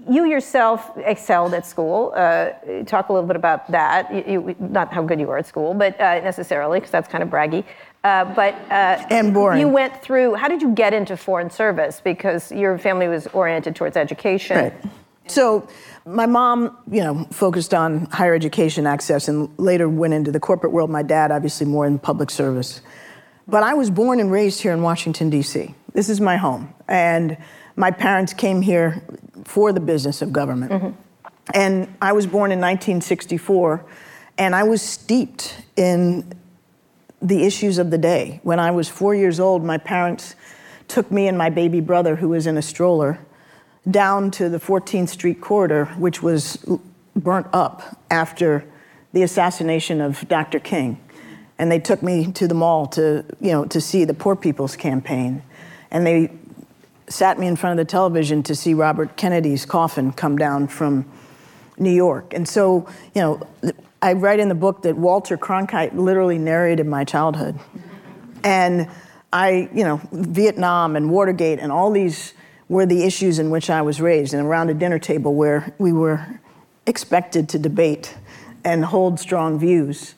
you 0.10 0.26
yourself 0.26 0.92
excelled 0.98 1.54
at 1.54 1.66
school. 1.66 2.12
Uh, 2.16 2.50
talk 2.86 3.10
a 3.10 3.14
little 3.14 3.28
bit 3.28 3.36
about 3.36 3.70
that. 3.72 4.12
You, 4.14 4.48
you, 4.48 4.56
not 4.60 4.92
how 4.92 5.04
good 5.04 5.20
you 5.20 5.28
were 5.28 5.38
at 5.38 5.46
school, 5.46 5.74
but 5.74 6.00
uh, 6.00 6.22
necessarily, 6.22 6.80
because 6.80 6.92
that's 6.92 7.08
kind 7.08 7.24
of 7.24 7.30
braggy. 7.30 7.64
Uh, 8.06 8.24
but 8.36 8.54
uh, 8.70 9.04
and 9.10 9.34
boring. 9.34 9.60
You 9.60 9.68
went 9.68 10.00
through. 10.00 10.36
How 10.36 10.48
did 10.48 10.62
you 10.62 10.76
get 10.76 10.94
into 10.94 11.18
foreign 11.18 11.50
service? 11.50 12.02
Because 12.04 12.52
your 12.52 12.78
family 12.78 13.08
was 13.08 13.26
oriented 13.28 13.76
towards 13.76 13.98
education. 13.98 14.58
Right. 14.58 14.74
So, 15.26 15.68
my 16.06 16.28
mom, 16.28 16.78
you 16.92 17.04
know, 17.04 17.26
focused 17.32 17.74
on 17.74 18.06
higher 18.12 18.36
education 18.36 18.86
access, 18.86 19.28
and 19.28 19.50
later 19.58 19.90
went 19.90 20.14
into 20.14 20.32
the 20.32 20.40
corporate 20.40 20.72
world. 20.72 20.92
My 20.92 21.02
dad, 21.02 21.32
obviously, 21.32 21.66
more 21.66 21.88
in 21.88 21.98
public 21.98 22.30
service. 22.30 22.82
But 23.48 23.64
I 23.64 23.74
was 23.74 23.90
born 23.90 24.20
and 24.20 24.32
raised 24.32 24.62
here 24.62 24.72
in 24.72 24.84
Washington 24.84 25.32
D.C. 25.32 25.74
This 25.94 26.08
is 26.08 26.22
my 26.22 26.38
home, 26.38 26.76
and 26.88 27.36
my 27.76 27.90
parents 27.90 28.36
came 28.36 28.62
here 28.62 29.04
for 29.46 29.74
the 29.74 29.80
business 29.80 30.22
of 30.22 30.32
government. 30.32 30.72
Mm-hmm. 30.72 30.92
And 31.56 31.96
I 32.04 32.12
was 32.12 32.28
born 32.28 32.52
in 32.52 32.60
1964, 32.60 33.84
and 34.38 34.54
I 34.54 34.62
was 34.62 34.84
steeped 34.84 35.60
in 35.76 36.24
the 37.26 37.44
issues 37.44 37.80
of 37.80 37.90
the 37.90 37.98
day. 37.98 38.40
When 38.44 38.60
I 38.60 38.70
was 38.72 38.88
four 38.88 39.16
years 39.16 39.40
old, 39.40 39.64
my 39.64 39.80
parents 39.80 40.36
took 40.88 41.10
me 41.10 41.28
and 41.28 41.38
my 41.38 41.50
baby 41.50 41.82
brother, 41.82 42.18
who 42.18 42.30
was 42.30 42.46
in 42.46 42.56
a 42.56 42.62
stroller, 42.62 43.20
down 43.90 44.30
to 44.32 44.48
the 44.48 44.60
14th 44.60 45.10
Street 45.10 45.42
corridor, 45.42 45.86
which 45.98 46.22
was 46.22 46.64
burnt 47.16 47.48
up 47.52 48.00
after 48.12 48.64
the 49.14 49.24
assassination 49.24 50.02
of 50.02 50.28
Dr. 50.28 50.60
King. 50.60 51.00
And 51.58 51.72
they 51.72 51.80
took 51.80 52.04
me 52.04 52.32
to 52.34 52.48
the 52.48 52.54
mall 52.54 52.86
to, 52.88 53.26
you 53.40 53.52
know, 53.52 53.66
to 53.66 53.82
see 53.82 54.04
the 54.04 54.14
Poor 54.14 54.36
People's 54.36 54.76
Campaign. 54.76 55.42
And 55.90 56.06
they 56.06 56.32
sat 57.08 57.40
me 57.40 57.48
in 57.48 57.56
front 57.56 57.80
of 57.80 57.86
the 57.86 57.90
television 57.90 58.44
to 58.44 58.54
see 58.56 58.74
Robert 58.74 59.16
Kennedy's 59.16 59.66
coffin 59.66 60.12
come 60.12 60.38
down 60.38 60.68
from 60.68 61.06
New 61.80 61.92
York. 61.92 62.34
And 62.34 62.48
so, 62.48 62.88
you 63.16 63.22
know, 63.22 63.48
I 64.02 64.14
write 64.14 64.40
in 64.40 64.50
the 64.50 64.56
book 64.56 64.84
that 64.84 64.96
Walter 64.98 65.38
Cronkite 65.38 65.96
literally 65.96 66.38
narrated 66.38 66.86
my 66.86 67.04
childhood. 67.04 67.60
And 68.44 68.90
I, 69.34 69.70
you 69.74 69.84
know, 69.84 70.00
Vietnam 70.12 70.96
and 70.96 71.10
Watergate 71.10 71.60
and 71.60 71.72
all 71.72 71.92
these 71.92 72.34
were 72.70 72.86
the 72.86 73.04
issues 73.04 73.40
in 73.40 73.50
which 73.50 73.70
I 73.70 73.82
was 73.82 74.02
raised, 74.02 74.34
and 74.34 74.46
around 74.46 74.70
a 74.70 74.74
dinner 74.74 74.98
table 74.98 75.36
where 75.36 75.74
we 75.78 75.92
were 75.92 76.40
expected 76.88 77.50
to 77.50 77.60
debate 77.60 78.16
and 78.64 78.84
hold 78.86 79.20
strong 79.20 79.60
views. 79.60 80.16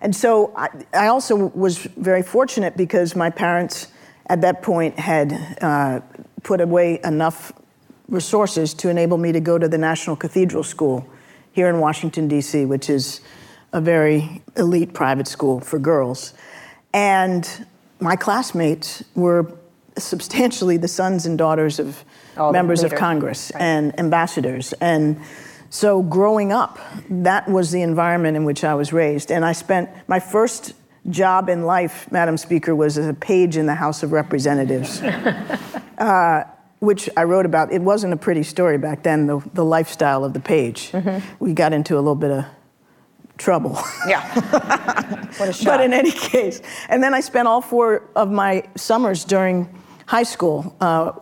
And 0.00 0.16
so 0.16 0.52
I, 0.56 0.68
I 0.94 1.06
also 1.08 1.36
was 1.36 1.78
very 1.78 2.22
fortunate 2.22 2.76
because 2.76 3.14
my 3.14 3.28
parents 3.28 3.88
at 4.26 4.40
that 4.40 4.62
point 4.62 4.98
had 4.98 5.58
uh, 5.60 6.00
put 6.42 6.60
away 6.60 7.00
enough 7.04 7.52
resources 8.08 8.72
to 8.74 8.88
enable 8.88 9.18
me 9.18 9.32
to 9.32 9.40
go 9.40 9.58
to 9.58 9.68
the 9.68 9.78
National 9.78 10.16
Cathedral 10.16 10.62
School 10.62 11.06
here 11.52 11.68
in 11.68 11.78
Washington, 11.78 12.28
D.C., 12.28 12.64
which 12.64 12.88
is 12.88 13.20
a 13.72 13.80
very 13.80 14.42
elite 14.56 14.92
private 14.94 15.28
school 15.28 15.60
for 15.60 15.78
girls. 15.78 16.34
And 16.92 17.66
my 18.00 18.16
classmates 18.16 19.04
were 19.14 19.52
substantially 19.98 20.76
the 20.76 20.88
sons 20.88 21.26
and 21.26 21.36
daughters 21.36 21.78
of 21.78 22.04
All 22.36 22.52
members 22.52 22.82
of 22.82 22.94
Congress 22.94 23.52
right. 23.54 23.62
and 23.62 23.98
ambassadors. 23.98 24.72
And 24.74 25.20
so 25.68 26.02
growing 26.02 26.52
up, 26.52 26.78
that 27.08 27.48
was 27.48 27.70
the 27.70 27.82
environment 27.82 28.36
in 28.36 28.44
which 28.44 28.64
I 28.64 28.74
was 28.74 28.92
raised. 28.92 29.30
And 29.30 29.44
I 29.44 29.52
spent 29.52 29.90
my 30.08 30.18
first 30.18 30.74
job 31.08 31.48
in 31.48 31.62
life, 31.62 32.10
Madam 32.10 32.36
Speaker, 32.36 32.74
was 32.74 32.98
as 32.98 33.06
a 33.06 33.14
page 33.14 33.56
in 33.56 33.66
the 33.66 33.74
House 33.74 34.02
of 34.02 34.12
Representatives, 34.12 35.00
uh, 35.00 36.44
which 36.80 37.08
I 37.16 37.24
wrote 37.24 37.46
about. 37.46 37.72
It 37.72 37.82
wasn't 37.82 38.12
a 38.12 38.16
pretty 38.16 38.42
story 38.42 38.78
back 38.78 39.02
then, 39.02 39.26
the, 39.26 39.42
the 39.54 39.64
lifestyle 39.64 40.24
of 40.24 40.32
the 40.32 40.40
page. 40.40 40.90
Mm-hmm. 40.92 41.44
We 41.44 41.52
got 41.52 41.72
into 41.72 41.94
a 41.94 42.00
little 42.00 42.14
bit 42.14 42.30
of 42.30 42.44
trouble. 43.38 43.78
Yeah. 44.06 44.34
what 45.36 45.48
a 45.48 45.52
shock. 45.52 45.64
But 45.64 45.80
in 45.82 45.92
any 45.92 46.10
case, 46.10 46.60
and 46.88 47.02
then 47.02 47.14
I 47.14 47.20
spent 47.20 47.48
all 47.48 47.60
four 47.60 48.08
of 48.16 48.30
my 48.30 48.64
summers 48.76 49.24
during 49.24 49.68
high 50.06 50.24
school, 50.24 50.74
uh, 50.80 51.12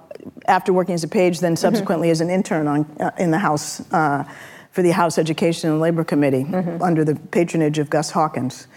after 0.47 0.73
working 0.73 0.95
as 0.95 1.05
a 1.05 1.09
page, 1.09 1.41
then 1.41 1.53
mm-hmm. 1.53 1.61
subsequently 1.61 2.09
mm-hmm. 2.09 2.12
as 2.12 2.21
an 2.21 2.31
intern 2.31 2.67
on, 2.67 2.97
uh, 3.00 3.11
in 3.19 3.31
the 3.31 3.38
House. 3.38 3.81
Uh, 3.93 4.25
for 4.71 4.83
the 4.83 4.91
House 4.91 5.19
Education 5.19 5.71
and 5.71 5.81
Labor 5.81 6.05
Committee 6.05 6.45
mm-hmm. 6.45 6.81
under 6.81 7.05
the 7.05 7.17
patronage 7.17 7.79
of 7.79 7.91
Gus 7.91 8.12
Hawkins. 8.12 8.69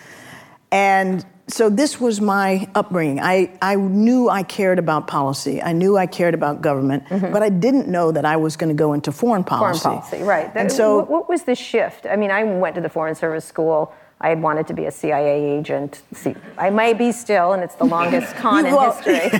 And 0.72 1.24
so 1.52 1.70
this 1.70 2.00
was 2.00 2.22
my 2.22 2.68
upbringing. 2.76 3.20
I, 3.20 3.52
I 3.62 3.76
knew 3.76 4.30
I 4.30 4.44
cared 4.44 4.80
about 4.80 5.08
policy. 5.08 5.62
I 5.62 5.74
knew 5.74 5.98
I 5.98 6.06
cared 6.06 6.34
about 6.34 6.62
government, 6.62 7.06
mm-hmm. 7.06 7.32
but 7.32 7.44
I 7.44 7.50
didn't 7.50 7.88
know 7.88 8.12
that 8.12 8.26
I 8.26 8.38
was 8.38 8.56
going 8.56 8.70
to 8.70 8.76
go 8.76 8.94
into 8.94 9.12
foreign 9.12 9.44
policy. 9.44 9.82
Foreign 9.82 10.00
policy, 10.00 10.24
right. 10.24 10.52
And 10.56 10.72
so, 10.72 11.04
what 11.04 11.28
was 11.28 11.44
the 11.44 11.56
shift? 11.56 12.06
I 12.06 12.16
mean, 12.16 12.32
I 12.32 12.44
went 12.44 12.76
to 12.76 12.82
the 12.82 12.90
Foreign 12.90 13.16
Service 13.16 13.46
School. 13.46 13.94
I 14.24 14.30
had 14.30 14.42
wanted 14.42 14.68
to 14.68 14.74
be 14.74 14.86
a 14.86 14.92
CIA 14.92 15.58
agent. 15.58 16.04
See, 16.14 16.36
I 16.58 16.70
might 16.70 17.00
be 17.00 17.12
still, 17.12 17.54
and 17.54 17.64
it's 17.64 17.76
the 17.76 17.86
longest 17.86 18.36
con 18.38 18.66
in 18.66 18.78
history. 18.78 19.14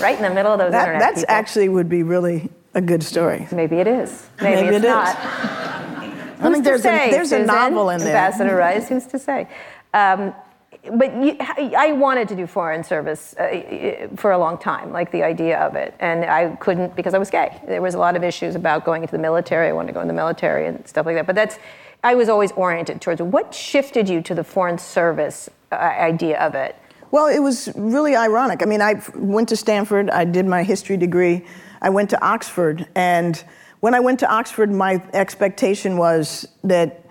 right 0.00 0.16
in 0.16 0.22
the 0.22 0.32
middle 0.34 0.52
of 0.52 0.58
those 0.58 0.72
that, 0.72 0.88
internet 0.88 1.00
That's 1.00 1.22
people. 1.22 1.34
actually 1.34 1.68
would 1.70 1.88
be 1.88 2.02
really 2.02 2.50
a 2.74 2.82
good 2.82 3.02
story. 3.02 3.48
Maybe 3.50 3.76
it 3.76 3.86
is. 3.86 4.28
Maybe, 4.40 4.62
Maybe 4.62 4.76
it's 4.76 4.84
it 4.84 4.88
not. 4.88 5.16
Is. 5.16 5.66
I 6.38 6.52
think 6.52 6.64
there's, 6.64 6.82
say, 6.82 7.08
a, 7.08 7.10
there's 7.10 7.30
Susan, 7.30 7.44
a 7.44 7.46
novel 7.46 7.90
in 7.90 7.98
there. 8.00 8.08
Ambassador 8.08 8.56
Rice, 8.56 8.88
who's 8.88 9.06
to 9.06 9.18
say? 9.18 9.48
Um, 9.96 10.34
but 10.98 11.16
you, 11.16 11.36
I 11.76 11.92
wanted 11.92 12.28
to 12.28 12.36
do 12.36 12.46
foreign 12.46 12.84
service 12.84 13.34
uh, 13.38 14.08
for 14.16 14.32
a 14.32 14.38
long 14.38 14.58
time, 14.58 14.92
like 14.92 15.10
the 15.10 15.22
idea 15.22 15.58
of 15.58 15.74
it, 15.74 15.94
and 15.98 16.24
I 16.24 16.54
couldn't 16.56 16.94
because 16.94 17.14
I 17.14 17.18
was 17.18 17.30
gay. 17.30 17.60
There 17.66 17.80
was 17.80 17.94
a 17.94 17.98
lot 17.98 18.14
of 18.14 18.22
issues 18.22 18.54
about 18.54 18.84
going 18.84 19.02
into 19.02 19.12
the 19.12 19.22
military. 19.22 19.68
I 19.68 19.72
wanted 19.72 19.88
to 19.88 19.92
go 19.94 20.00
in 20.00 20.08
the 20.08 20.14
military 20.14 20.66
and 20.66 20.86
stuff 20.86 21.06
like 21.06 21.16
that. 21.16 21.26
But 21.26 21.34
that's 21.34 21.58
I 22.04 22.14
was 22.14 22.28
always 22.28 22.52
oriented 22.52 23.00
towards. 23.00 23.22
What 23.22 23.54
shifted 23.54 24.08
you 24.08 24.20
to 24.22 24.34
the 24.34 24.44
foreign 24.44 24.78
service 24.78 25.48
uh, 25.72 25.76
idea 25.76 26.38
of 26.40 26.54
it? 26.54 26.76
Well, 27.10 27.26
it 27.26 27.40
was 27.40 27.70
really 27.74 28.14
ironic. 28.14 28.62
I 28.62 28.66
mean, 28.66 28.82
I 28.82 29.02
went 29.14 29.48
to 29.48 29.56
Stanford. 29.56 30.10
I 30.10 30.24
did 30.24 30.46
my 30.46 30.62
history 30.62 30.98
degree. 30.98 31.44
I 31.80 31.88
went 31.88 32.10
to 32.10 32.24
Oxford, 32.24 32.86
and 32.94 33.42
when 33.80 33.94
I 33.94 34.00
went 34.00 34.20
to 34.20 34.30
Oxford, 34.30 34.70
my 34.70 35.02
expectation 35.14 35.96
was 35.96 36.46
that 36.64 37.02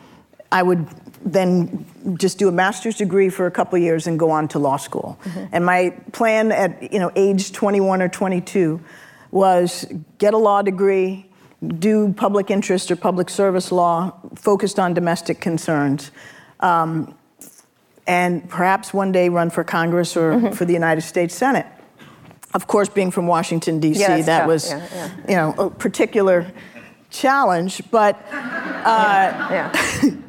I 0.51 0.63
would 0.63 0.87
then 1.23 1.85
just 2.17 2.37
do 2.37 2.47
a 2.47 2.51
master's 2.51 2.97
degree 2.97 3.29
for 3.29 3.45
a 3.45 3.51
couple 3.51 3.77
years 3.77 4.07
and 4.07 4.19
go 4.19 4.31
on 4.31 4.47
to 4.49 4.59
law 4.59 4.77
school. 4.77 5.17
Mm-hmm. 5.23 5.45
And 5.51 5.65
my 5.65 5.89
plan 6.11 6.51
at 6.51 6.91
you 6.91 6.99
know 6.99 7.11
age 7.15 7.51
21 7.51 8.01
or 8.01 8.09
22 8.09 8.81
was 9.31 9.85
get 10.17 10.33
a 10.33 10.37
law 10.37 10.61
degree, 10.61 11.25
do 11.77 12.13
public 12.13 12.49
interest 12.49 12.91
or 12.91 12.95
public 12.95 13.29
service 13.29 13.71
law, 13.71 14.13
focused 14.35 14.79
on 14.79 14.93
domestic 14.93 15.41
concerns. 15.41 16.11
Um, 16.59 17.15
and 18.07 18.47
perhaps 18.49 18.93
one 18.93 19.11
day 19.11 19.29
run 19.29 19.49
for 19.49 19.63
Congress 19.63 20.15
or 20.15 20.33
mm-hmm. 20.33 20.53
for 20.53 20.65
the 20.65 20.73
United 20.73 21.01
States 21.01 21.33
Senate 21.33 21.65
of 22.55 22.67
course, 22.67 22.87
being 22.87 23.11
from 23.11 23.27
Washington 23.27 23.81
D.C., 23.81 23.99
yeah, 23.99 24.21
that 24.21 24.39
tough. 24.39 24.47
was, 24.47 24.69
yeah, 24.69 24.87
yeah. 24.93 25.11
you 25.27 25.35
know, 25.35 25.65
a 25.65 25.69
particular 25.69 26.49
challenge. 27.09 27.81
But 27.91 28.15
uh, 28.31 29.47
yeah. 29.51 29.71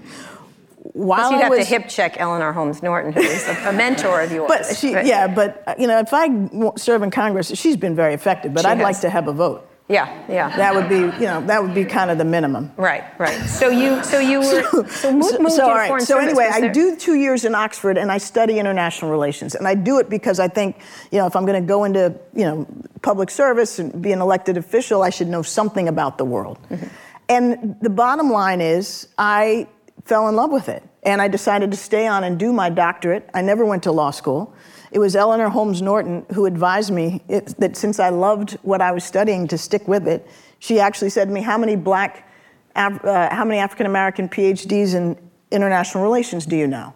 while 0.97 1.31
you'd 1.31 1.39
I 1.39 1.43
have 1.43 1.51
was, 1.51 1.59
to 1.61 1.65
hip 1.65 1.89
check 1.89 2.19
Eleanor 2.19 2.53
Holmes 2.53 2.83
Norton, 2.83 3.13
who 3.13 3.21
is 3.21 3.47
a, 3.47 3.69
a 3.69 3.73
mentor 3.73 4.23
of 4.23 4.33
yours. 4.33 4.49
But 4.49 4.77
she, 4.77 4.95
right? 4.95 5.05
yeah, 5.05 5.27
but 5.27 5.63
uh, 5.67 5.75
you 5.79 5.87
know, 5.87 5.99
if 5.99 6.09
I 6.13 6.29
serve 6.77 7.03
in 7.03 7.11
Congress, 7.11 7.53
she's 7.55 7.77
been 7.77 7.95
very 7.95 8.15
effective. 8.15 8.55
But 8.55 8.63
she 8.63 8.69
I'd 8.69 8.79
has. 8.79 8.85
like 8.85 9.01
to 9.01 9.11
have 9.11 9.29
a 9.29 9.33
vote. 9.33 9.69
Yeah, 9.89 10.25
yeah. 10.29 10.57
That 10.57 10.75
would 10.75 10.89
be, 10.89 10.97
you 10.97 11.27
know, 11.27 11.47
that 11.47 11.63
would 11.63 11.75
be 11.75 11.85
kind 11.85 12.11
of 12.11 12.19
the 12.19 12.25
minimum. 12.25 12.73
Right, 12.77 13.05
right. 13.21 13.41
So 13.47 13.69
you, 13.69 14.03
so 14.03 14.19
you 14.19 14.41
were, 14.41 14.89
so, 14.89 15.13
moved, 15.13 15.39
moved 15.39 15.53
so, 15.53 15.59
to 15.59 15.63
all 15.63 15.75
right. 15.75 16.03
so 16.03 16.19
anyway, 16.19 16.51
I 16.53 16.69
do 16.69 16.97
two 16.97 17.15
years 17.15 17.45
in 17.45 17.55
Oxford 17.55 17.97
and 17.97 18.11
I 18.11 18.19
study 18.19 18.59
international 18.59 19.13
relations, 19.13 19.55
and 19.55 19.69
I 19.69 19.77
do 19.77 20.01
it 20.01 20.11
because 20.11 20.41
I 20.41 20.49
think, 20.49 20.81
you 21.13 21.19
know, 21.19 21.27
if 21.27 21.37
I'm 21.37 21.47
going 21.47 21.63
to 21.63 21.67
go 21.67 21.85
into, 21.85 22.19
you 22.35 22.45
know, 22.45 22.67
public 23.03 23.31
service 23.31 23.79
and 23.79 24.03
be 24.03 24.11
an 24.11 24.21
elected 24.21 24.57
official, 24.57 25.03
I 25.03 25.11
should 25.11 25.29
know 25.29 25.43
something 25.43 25.87
about 25.87 26.19
the 26.19 26.25
world. 26.25 26.59
Mm-hmm. 26.69 26.87
And 27.29 27.77
the 27.81 27.91
bottom 27.91 28.31
line 28.31 28.61
is, 28.61 29.07
I 29.19 29.69
fell 30.07 30.29
in 30.29 30.37
love 30.37 30.51
with 30.51 30.69
it, 30.69 30.83
and 31.03 31.21
I 31.21 31.29
decided 31.29 31.71
to 31.71 31.77
stay 31.77 32.07
on 32.07 32.25
and 32.25 32.39
do 32.39 32.53
my 32.53 32.71
doctorate. 32.71 33.29
I 33.35 33.43
never 33.43 33.65
went 33.65 33.83
to 33.85 33.93
law 33.93 34.11
school. 34.11 34.55
It 34.93 34.99
was 34.99 35.15
Eleanor 35.15 35.49
Holmes 35.49 35.83
Norton 35.83 36.25
who 36.33 36.47
advised 36.47 36.93
me 36.93 37.23
it, 37.29 37.47
that 37.59 37.77
since 37.77 38.01
I 38.01 38.09
loved 38.09 38.53
what 38.63 38.81
I 38.81 38.93
was 38.93 39.05
studying, 39.05 39.47
to 39.49 39.59
stick 39.59 39.87
with 39.87 40.09
it 40.09 40.27
she 40.59 40.81
actually 40.81 41.11
said 41.11 41.29
to 41.29 41.35
me, 41.35 41.43
How 41.43 41.59
many 41.59 41.77
black, 41.77 42.29
uh, 42.75 43.35
how 43.35 43.45
many 43.45 43.59
African 43.59 43.87
American 43.87 44.29
PhDs 44.29 44.95
in 44.95 45.17
international 45.51 46.05
relations 46.05 46.47
do 46.47 46.57
you 46.57 46.67
know? 46.67 46.95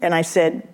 And 0.00 0.14
I 0.14 0.22
said, 0.22 0.68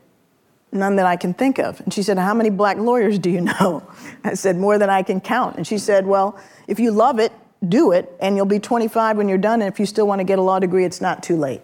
none 0.72 0.96
that 0.96 1.06
I 1.06 1.16
can 1.16 1.32
think 1.34 1.58
of. 1.58 1.80
And 1.80 1.92
she 1.92 2.02
said, 2.02 2.18
How 2.18 2.34
many 2.34 2.50
black 2.50 2.76
lawyers 2.78 3.18
do 3.18 3.30
you 3.30 3.40
know? 3.40 3.88
I 4.24 4.34
said, 4.34 4.56
More 4.56 4.78
than 4.78 4.90
I 4.90 5.02
can 5.02 5.20
count. 5.20 5.56
And 5.56 5.66
she 5.66 5.78
said, 5.78 6.06
Well, 6.06 6.38
if 6.66 6.78
you 6.78 6.90
love 6.90 7.18
it, 7.18 7.32
do 7.66 7.92
it, 7.92 8.12
and 8.20 8.36
you'll 8.36 8.46
be 8.46 8.58
25 8.58 9.16
when 9.16 9.28
you're 9.28 9.38
done. 9.38 9.62
And 9.62 9.72
if 9.72 9.80
you 9.80 9.86
still 9.86 10.06
want 10.06 10.20
to 10.20 10.24
get 10.24 10.38
a 10.38 10.42
law 10.42 10.58
degree, 10.58 10.84
it's 10.84 11.00
not 11.00 11.22
too 11.22 11.36
late. 11.36 11.60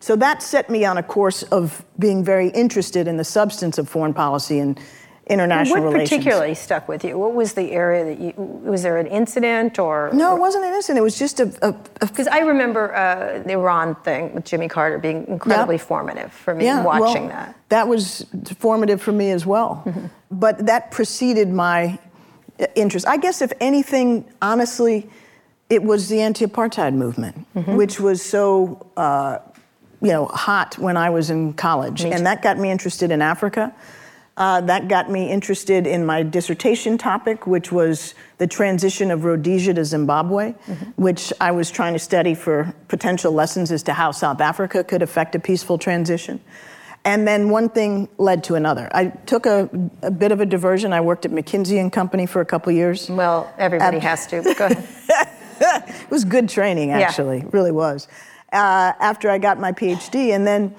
So 0.00 0.16
that 0.16 0.42
set 0.42 0.68
me 0.68 0.84
on 0.84 0.98
a 0.98 1.02
course 1.02 1.42
of 1.44 1.84
being 1.98 2.24
very 2.24 2.48
interested 2.48 3.08
in 3.08 3.16
the 3.16 3.24
substance 3.24 3.78
of 3.78 3.88
foreign 3.88 4.14
policy 4.14 4.58
and 4.58 4.78
international 5.28 5.82
what 5.82 5.92
relations. 5.92 6.10
What 6.10 6.18
particularly 6.18 6.54
stuck 6.54 6.88
with 6.88 7.04
you? 7.04 7.18
What 7.18 7.34
was 7.34 7.54
the 7.54 7.72
area 7.72 8.04
that 8.04 8.20
you, 8.20 8.32
was 8.36 8.82
there 8.82 8.98
an 8.98 9.06
incident 9.06 9.78
or? 9.78 10.10
No, 10.12 10.36
it 10.36 10.40
wasn't 10.40 10.64
an 10.64 10.74
incident. 10.74 10.98
It 10.98 11.02
was 11.02 11.18
just 11.18 11.40
a. 11.40 11.74
Because 12.00 12.26
I 12.28 12.40
remember 12.40 12.94
uh, 12.94 13.42
the 13.42 13.52
Iran 13.52 13.94
thing 13.96 14.34
with 14.34 14.44
Jimmy 14.44 14.68
Carter 14.68 14.98
being 14.98 15.26
incredibly 15.26 15.78
formative 15.78 16.32
for 16.32 16.54
me 16.54 16.64
yeah, 16.64 16.84
watching 16.84 17.26
well, 17.26 17.30
that. 17.30 17.56
That 17.70 17.88
was 17.88 18.26
formative 18.58 19.00
for 19.02 19.12
me 19.12 19.30
as 19.30 19.44
well. 19.44 19.82
Mm-hmm. 19.86 20.06
But 20.30 20.66
that 20.66 20.90
preceded 20.90 21.48
my 21.48 21.98
interest. 22.74 23.06
I 23.06 23.16
guess, 23.16 23.42
if 23.42 23.52
anything, 23.60 24.24
honestly, 24.40 25.08
it 25.68 25.82
was 25.82 26.08
the 26.08 26.20
anti 26.20 26.46
apartheid 26.46 26.94
movement, 26.94 27.46
mm-hmm. 27.54 27.76
which 27.76 28.00
was 28.00 28.22
so. 28.22 28.86
Uh, 28.96 29.38
you 30.02 30.12
know, 30.12 30.26
hot 30.26 30.76
when 30.76 30.94
I 30.98 31.08
was 31.08 31.30
in 31.30 31.54
college, 31.54 32.04
and 32.04 32.26
that 32.26 32.42
got 32.42 32.58
me 32.58 32.70
interested 32.70 33.10
in 33.10 33.22
Africa. 33.22 33.74
Uh, 34.36 34.60
that 34.60 34.86
got 34.88 35.10
me 35.10 35.30
interested 35.30 35.86
in 35.86 36.04
my 36.04 36.22
dissertation 36.22 36.98
topic, 36.98 37.46
which 37.46 37.72
was 37.72 38.14
the 38.36 38.46
transition 38.46 39.10
of 39.10 39.24
Rhodesia 39.24 39.72
to 39.72 39.84
Zimbabwe, 39.84 40.52
mm-hmm. 40.52 40.90
which 41.02 41.32
I 41.40 41.52
was 41.52 41.70
trying 41.70 41.94
to 41.94 41.98
study 41.98 42.34
for 42.34 42.74
potential 42.88 43.32
lessons 43.32 43.72
as 43.72 43.82
to 43.84 43.94
how 43.94 44.10
South 44.10 44.42
Africa 44.42 44.84
could 44.84 45.00
affect 45.00 45.34
a 45.34 45.38
peaceful 45.38 45.78
transition. 45.78 46.38
And 47.06 47.26
then 47.26 47.48
one 47.48 47.70
thing 47.70 48.08
led 48.18 48.44
to 48.44 48.56
another. 48.56 48.90
I 48.92 49.06
took 49.06 49.46
a, 49.46 49.70
a 50.02 50.10
bit 50.10 50.32
of 50.32 50.40
a 50.40 50.46
diversion. 50.46 50.92
I 50.92 51.00
worked 51.00 51.24
at 51.24 51.30
McKinsey 51.30 51.80
and 51.80 51.90
Company 51.90 52.26
for 52.26 52.42
a 52.42 52.46
couple 52.46 52.72
years. 52.72 53.08
Well, 53.08 53.50
everybody 53.56 53.96
at, 53.98 54.02
has 54.02 54.26
to. 54.26 54.42
Go 54.42 54.66
ahead. 54.66 55.28
it 55.60 56.10
was 56.10 56.24
good 56.24 56.48
training, 56.48 56.90
actually. 56.90 57.38
Yeah. 57.38 57.48
really 57.52 57.72
was. 57.72 58.08
Uh, 58.52 58.92
after 59.00 59.30
I 59.30 59.38
got 59.38 59.58
my 59.58 59.72
PhD, 59.72 60.34
and 60.34 60.46
then 60.46 60.74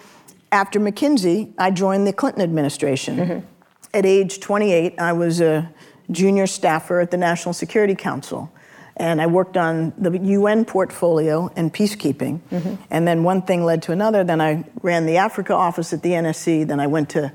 after 0.52 0.80
McKinsey, 0.80 1.54
I 1.58 1.72
joined 1.72 2.08
the 2.08 2.14
Clinton 2.14 2.42
administration. 2.42 3.18
Mm-hmm. 3.18 3.46
At 3.94 4.06
age 4.06 4.40
28, 4.40 5.00
I 5.00 5.14
was 5.14 5.42
a 5.42 5.70
junior 6.12 6.48
staffer 6.48 7.00
at 7.00 7.12
the 7.12 7.18
National 7.18 7.54
Security 7.54 7.96
Council. 7.96 8.52
And 8.96 9.22
I 9.22 9.28
worked 9.28 9.58
on 9.58 9.94
the 9.98 10.18
UN 10.18 10.66
portfolio 10.66 11.52
and 11.56 11.72
peacekeeping. 11.72 12.40
Mm-hmm. 12.50 12.76
And 12.90 13.08
then 13.08 13.24
one 13.24 13.44
thing 13.44 13.64
led 13.64 13.84
to 13.84 13.92
another. 13.92 14.24
Then 14.24 14.42
I 14.42 14.64
ran 14.82 15.06
the 15.06 15.18
Africa 15.18 15.54
office 15.54 15.94
at 15.94 16.02
the 16.02 16.12
NSC. 16.12 16.68
Then 16.68 16.80
I 16.80 16.88
went 16.88 17.10
to 17.12 17.32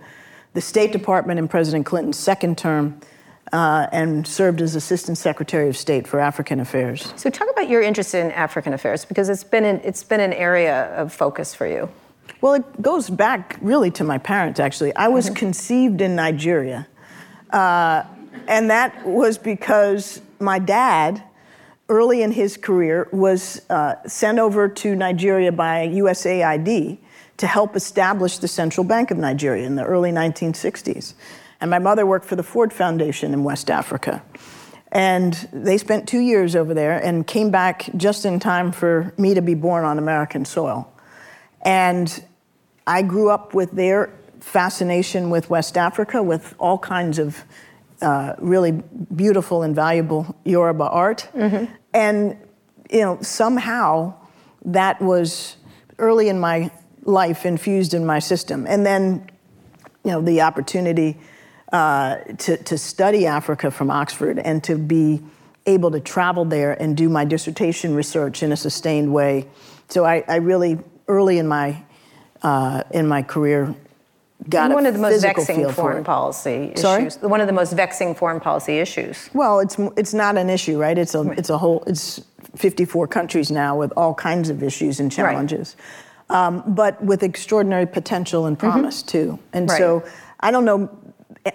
the 0.55 0.61
State 0.61 0.93
Department 0.93 1.39
in 1.39 1.47
President 1.47 1.87
Clinton's 1.87 2.19
second 2.19 2.59
term. 2.59 3.01
Uh, 3.53 3.87
and 3.93 4.27
served 4.27 4.63
as 4.63 4.75
Assistant 4.75 5.19
Secretary 5.19 5.69
of 5.69 5.77
State 5.77 6.07
for 6.07 6.19
African 6.19 6.59
Affairs. 6.59 7.13
So, 7.17 7.29
talk 7.29 7.51
about 7.51 7.69
your 7.69 7.83
interest 7.83 8.15
in 8.15 8.31
African 8.33 8.73
affairs 8.73 9.05
because 9.05 9.29
it's 9.29 9.45
been 9.45 9.67
an, 9.67 9.79
it's 9.85 10.03
been 10.03 10.21
an 10.21 10.33
area 10.33 10.87
of 10.97 11.13
focus 11.13 11.55
for 11.55 11.67
you. 11.67 11.91
Well, 12.41 12.55
it 12.55 12.83
goes 12.83 13.11
back 13.11 13.59
really 13.61 13.91
to 13.93 14.05
my 14.05 14.19
parents, 14.19 14.59
actually. 14.59 14.97
I 14.97 15.09
was 15.09 15.27
mm-hmm. 15.27 15.35
conceived 15.35 16.01
in 16.01 16.17
Nigeria. 16.17 16.89
Uh, 17.51 18.05
and 18.49 18.71
that 18.71 19.07
was 19.07 19.39
because 19.39 20.21
my 20.41 20.59
dad, 20.59 21.23
early 21.89 22.23
in 22.23 22.33
his 22.33 22.57
career, 22.57 23.09
was 23.13 23.63
uh, 23.71 23.95
sent 24.07 24.39
over 24.39 24.69
to 24.69 24.97
Nigeria 24.97 25.53
by 25.53 25.87
USAID 25.89 26.99
to 27.37 27.47
help 27.47 27.77
establish 27.77 28.39
the 28.39 28.49
Central 28.49 28.85
Bank 28.85 29.11
of 29.11 29.19
Nigeria 29.19 29.67
in 29.67 29.77
the 29.77 29.85
early 29.85 30.11
1960s. 30.11 31.15
And 31.63 31.71
my 31.71 31.79
mother 31.79 32.05
worked 32.05 32.27
for 32.27 32.35
the 32.35 32.43
Ford 32.43 32.73
Foundation 32.73 33.33
in 33.33 33.45
West 33.45 33.71
Africa. 33.71 34.21
And 34.91 35.33
they 35.53 35.79
spent 35.79 36.09
two 36.09 36.19
years 36.19 36.57
over 36.57 36.75
there 36.75 36.99
and 36.99 37.25
came 37.25 37.53
back 37.53 37.89
just 37.97 38.25
in 38.25 38.41
time 38.41 38.73
for 38.73 39.15
me 39.17 39.33
to 39.35 39.41
be 39.41 39.55
born 39.55 39.85
on 39.85 39.97
American 39.97 40.45
soil. 40.45 40.93
And 41.63 42.23
I 42.85 43.03
grew 43.03 43.31
up 43.31 43.55
with 43.55 43.71
their 43.71 44.13
fascination 44.41 45.31
with 45.31 45.51
West 45.51 45.79
Africa, 45.79 46.21
with 46.21 46.53
all 46.59 46.79
kinds 46.79 47.21
of 47.21 47.45
uh, 48.03 48.35
really 48.39 48.73
beautiful 49.15 49.63
and 49.63 49.73
valuable 49.73 50.35
Yoruba 50.45 50.89
art. 50.89 51.29
Mm-hmm. 51.33 51.73
And, 51.95 52.37
you 52.91 53.03
know, 53.03 53.19
somehow 53.23 54.15
that 54.65 55.01
was 55.01 55.59
early 56.01 56.29
in 56.29 56.41
my 56.41 56.73
life 57.05 57.47
infused 57.47 57.95
in 57.95 58.05
my 58.05 58.19
system. 58.19 58.67
And 58.67 58.85
then, 58.85 59.31
you 60.05 60.11
know, 60.11 60.21
the 60.21 60.41
opportunity 60.41 61.17
uh, 61.73 62.17
to, 62.39 62.57
to 62.59 62.79
study 62.79 63.27
Africa 63.27 63.71
from 63.71 63.91
Oxford 63.91 64.39
and 64.39 64.63
to 64.65 64.77
be 64.77 65.23
able 65.67 65.91
to 65.91 66.01
travel 66.01 66.45
there 66.45 66.81
and 66.81 66.97
do 66.97 67.09
my 67.09 67.25
dissertation 67.25 67.95
research 67.95 68.43
in 68.43 68.53
a 68.53 68.57
sustained 68.57 69.13
way. 69.13 69.47
So 69.89 70.05
I, 70.05 70.25
I 70.29 70.37
really, 70.37 70.79
early 71.09 71.39
in 71.39 71.49
my 71.49 71.83
uh, 72.43 72.83
in 72.91 73.07
my 73.07 73.23
career 73.23 73.75
got 74.49 74.73
one 74.73 74.87
of 74.87 74.95
the 74.95 75.01
most 75.01 75.23
vexing 75.23 75.71
foreign 75.71 76.05
policy 76.05 76.73
Sorry? 76.77 77.07
issues. 77.07 77.23
One 77.23 77.41
of 77.41 77.47
the 77.47 77.53
most 77.53 77.73
vexing 77.73 78.15
foreign 78.15 78.41
policy 78.41 78.79
issues. 78.79 79.31
Well, 79.33 79.61
it's 79.61 79.79
it's 79.97 80.15
not 80.15 80.37
an 80.37 80.51
issue, 80.51 80.79
right? 80.79 80.99
It's 80.99 81.15
a 81.15 81.31
it's 81.33 81.51
a 81.51 81.59
whole 81.59 81.85
it's 81.87 82.21
54 82.57 83.07
countries 83.07 83.51
now 83.51 83.77
with 83.77 83.93
all 83.97 84.15
kinds 84.15 84.51
of 84.51 84.63
issues 84.63 85.01
and 85.01 85.11
challenges, 85.11 85.77
right. 86.29 86.47
um, 86.47 86.63
but 86.75 87.03
with 87.03 87.23
extraordinary 87.23 87.87
potential 87.87 88.47
and 88.47 88.59
promise 88.59 89.03
mm-hmm. 89.03 89.09
too. 89.09 89.39
And 89.53 89.71
right. 89.71 89.79
so 89.79 90.05
I 90.41 90.51
don't 90.51 90.65
know 90.65 90.91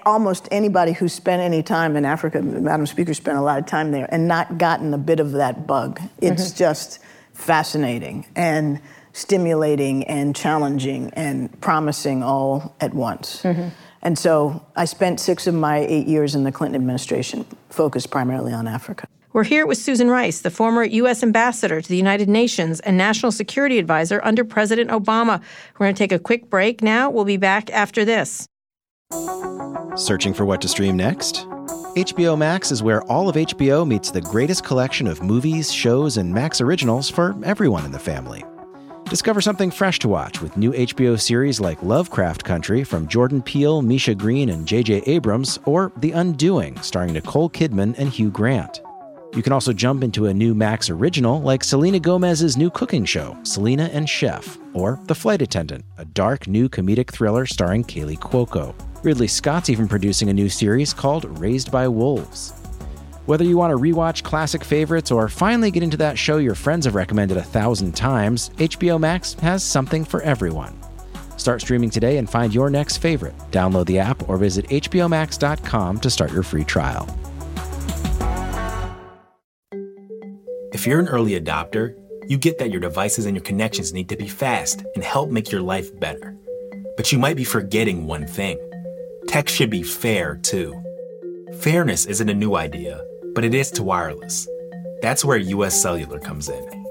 almost 0.06 0.48
anybody 0.52 0.94
who 0.94 1.08
spent 1.08 1.42
any 1.42 1.64
time 1.64 1.96
in 1.96 2.06
Africa. 2.06 2.42
Madam 2.42 2.86
Speaker 2.86 3.14
spent 3.14 3.38
a 3.38 3.42
lot 3.42 3.60
of 3.60 3.66
time 3.66 3.92
there 3.92 4.08
and 4.12 4.28
not 4.28 4.58
gotten 4.58 4.94
a 4.94 4.98
bit 4.98 5.20
of 5.20 5.34
that 5.34 5.68
bug. 5.68 6.02
It's 6.22 6.50
mm-hmm. 6.50 6.58
just 6.58 7.00
fascinating 7.34 8.26
and 8.36 8.82
stimulating 9.14 10.04
and 10.06 10.36
challenging 10.36 11.12
and 11.14 11.60
promising 11.62 12.24
all 12.24 12.76
at 12.82 12.94
once. 12.94 13.42
Mm-hmm. 13.44 13.70
And 14.02 14.18
so 14.18 14.66
I 14.76 14.86
spent 14.86 15.20
six 15.20 15.48
of 15.48 15.56
my 15.56 15.80
eight 15.80 16.08
years 16.08 16.36
in 16.36 16.44
the 16.44 16.52
Clinton 16.52 16.76
administration 16.76 17.46
focused 17.70 18.12
primarily 18.12 18.54
on 18.54 18.68
Africa. 18.68 19.08
We're 19.34 19.44
here 19.44 19.68
with 19.68 19.78
Susan 19.78 20.10
Rice, 20.10 20.42
the 20.42 20.50
former 20.50 20.84
U.S. 20.84 21.22
ambassador 21.22 21.82
to 21.82 21.90
the 21.90 21.98
United 21.98 22.30
Nations 22.30 22.80
and 22.80 22.98
national 22.98 23.32
security 23.32 23.78
advisor 23.78 24.22
under 24.24 24.44
President 24.44 24.90
Obama. 24.90 25.42
We're 25.78 25.86
going 25.86 25.96
to 25.96 26.00
take 26.00 26.12
a 26.12 26.20
quick 26.20 26.50
break 26.50 26.82
now. 26.82 27.10
We'll 27.10 27.26
be 27.26 27.38
back 27.38 27.70
after 27.72 28.06
this. 28.06 28.48
Searching 29.98 30.32
for 30.32 30.46
what 30.46 30.62
to 30.62 30.68
stream 30.68 30.96
next? 30.96 31.48
HBO 31.96 32.38
Max 32.38 32.72
is 32.72 32.84
where 32.84 33.02
all 33.06 33.30
of 33.30 33.36
HBO 33.36 33.88
meets 33.88 34.12
the 34.12 34.22
greatest 34.22 34.64
collection 34.64 35.08
of 35.08 35.24
movies, 35.24 35.74
shows, 35.74 36.18
and 36.18 36.32
Max 36.32 36.62
originals 36.62 37.10
for 37.10 37.36
everyone 37.44 37.84
in 37.84 37.92
the 37.92 37.98
family. 37.98 38.46
Discover 39.10 39.42
something 39.42 39.72
fresh 39.72 39.98
to 40.00 40.08
watch 40.08 40.40
with 40.40 40.56
new 40.56 40.72
HBO 40.72 41.20
series 41.20 41.60
like 41.60 41.82
Lovecraft 41.82 42.44
Country 42.44 42.84
from 42.84 43.08
Jordan 43.08 43.42
Peele, 43.42 43.82
Misha 43.82 44.14
Green, 44.14 44.50
and 44.50 44.68
J.J. 44.68 44.98
Abrams, 45.08 45.58
or 45.66 45.92
The 45.98 46.12
Undoing, 46.12 46.80
starring 46.82 47.14
Nicole 47.14 47.50
Kidman 47.50 47.98
and 47.98 48.10
Hugh 48.10 48.30
Grant. 48.30 48.82
You 49.34 49.42
can 49.42 49.54
also 49.54 49.74
jump 49.74 50.04
into 50.04 50.28
a 50.28 50.34
new 50.34 50.54
Max 50.54 50.90
original 50.90 51.42
like 51.42 51.64
Selena 51.64 52.00
Gomez's 52.00 52.56
new 52.56 52.70
cooking 52.70 53.06
show, 53.06 53.36
Selena 53.44 53.90
and 53.92 54.08
Chef, 54.08 54.60
or 54.74 55.00
The 55.06 55.16
Flight 55.16 55.42
Attendant, 55.42 55.86
a 55.98 56.06
dark 56.06 56.48
new 56.48 56.70
comedic 56.70 57.10
thriller 57.10 57.46
starring 57.46 57.84
Kaley 57.84 58.18
Cuoco. 58.18 58.76
Ridley 59.04 59.28
Scott's 59.28 59.70
even 59.70 59.88
producing 59.88 60.30
a 60.30 60.34
new 60.34 60.50
series 60.50 60.94
called 60.94 61.26
Raised 61.40 61.72
by 61.72 61.88
Wolves. 61.88 62.52
Whether 63.28 63.44
you 63.44 63.58
want 63.58 63.72
to 63.72 63.78
rewatch 63.78 64.24
classic 64.24 64.64
favorites 64.64 65.12
or 65.12 65.30
finally 65.30 65.70
get 65.70 65.84
into 65.84 65.98
that 65.98 66.18
show 66.18 66.38
your 66.38 66.56
friends 66.56 66.86
have 66.86 66.96
recommended 66.96 67.38
a 67.38 67.44
thousand 67.44 67.96
times, 67.96 68.50
HBO 68.58 69.00
Max 69.00 69.34
has 69.36 69.64
something 69.64 70.04
for 70.04 70.22
everyone. 70.22 70.80
Start 71.38 71.62
streaming 71.62 71.92
today 71.92 72.18
and 72.18 72.28
find 72.30 72.54
your 72.54 72.70
next 72.70 72.98
favorite. 72.98 73.38
Download 73.52 73.86
the 73.86 74.00
app 74.00 74.28
or 74.28 74.38
visit 74.38 74.66
HBOMax.com 74.70 76.00
to 76.00 76.10
start 76.10 76.32
your 76.32 76.44
free 76.44 76.64
trial. 76.64 77.08
If 80.74 80.88
you're 80.88 81.00
an 81.00 81.08
early 81.08 81.40
adopter, 81.40 81.96
you 82.28 82.38
get 82.38 82.58
that 82.58 82.72
your 82.72 82.82
devices 82.82 83.26
and 83.26 83.36
your 83.36 83.44
connections 83.44 83.94
need 83.94 84.10
to 84.10 84.18
be 84.18 84.28
fast 84.28 84.84
and 84.96 85.04
help 85.04 85.30
make 85.30 85.52
your 85.52 85.62
life 85.62 85.98
better. 86.00 86.36
But 86.96 87.12
you 87.12 87.20
might 87.20 87.38
be 87.38 87.44
forgetting 87.44 88.08
one 88.08 88.26
thing 88.26 88.58
tech 89.38 89.50
should 89.50 89.70
be 89.70 89.84
fair, 89.84 90.38
too. 90.38 90.74
Fairness 91.60 92.06
isn't 92.08 92.30
a 92.30 92.34
new 92.34 92.56
idea 92.56 93.04
but 93.38 93.46
it 93.46 93.54
is 93.54 93.70
to 93.70 93.84
wireless. 93.84 94.48
That's 95.04 95.24
where 95.24 95.38
US 95.38 95.80
Cellular 95.80 96.20
comes 96.20 96.50
in. 96.50 96.86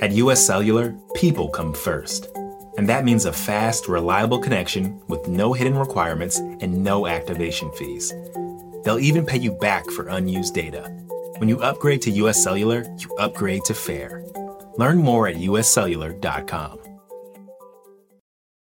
At 0.00 0.12
US 0.12 0.46
Cellular, 0.46 0.96
people 1.12 1.50
come 1.50 1.74
first. 1.74 2.34
And 2.78 2.88
that 2.88 3.04
means 3.04 3.26
a 3.26 3.32
fast, 3.34 3.86
reliable 3.86 4.38
connection 4.38 4.98
with 5.08 5.28
no 5.28 5.52
hidden 5.52 5.76
requirements 5.76 6.38
and 6.38 6.82
no 6.82 7.06
activation 7.06 7.70
fees. 7.72 8.14
They'll 8.82 8.98
even 8.98 9.26
pay 9.26 9.40
you 9.40 9.52
back 9.52 9.84
for 9.90 10.08
unused 10.08 10.54
data. 10.54 10.84
When 11.36 11.50
you 11.50 11.60
upgrade 11.60 12.00
to 12.02 12.10
US 12.22 12.42
Cellular, 12.42 12.86
you 12.96 13.14
upgrade 13.16 13.64
to 13.66 13.74
fair. 13.74 14.24
Learn 14.78 14.96
more 14.96 15.28
at 15.28 15.36
uscellular.com. 15.36 16.79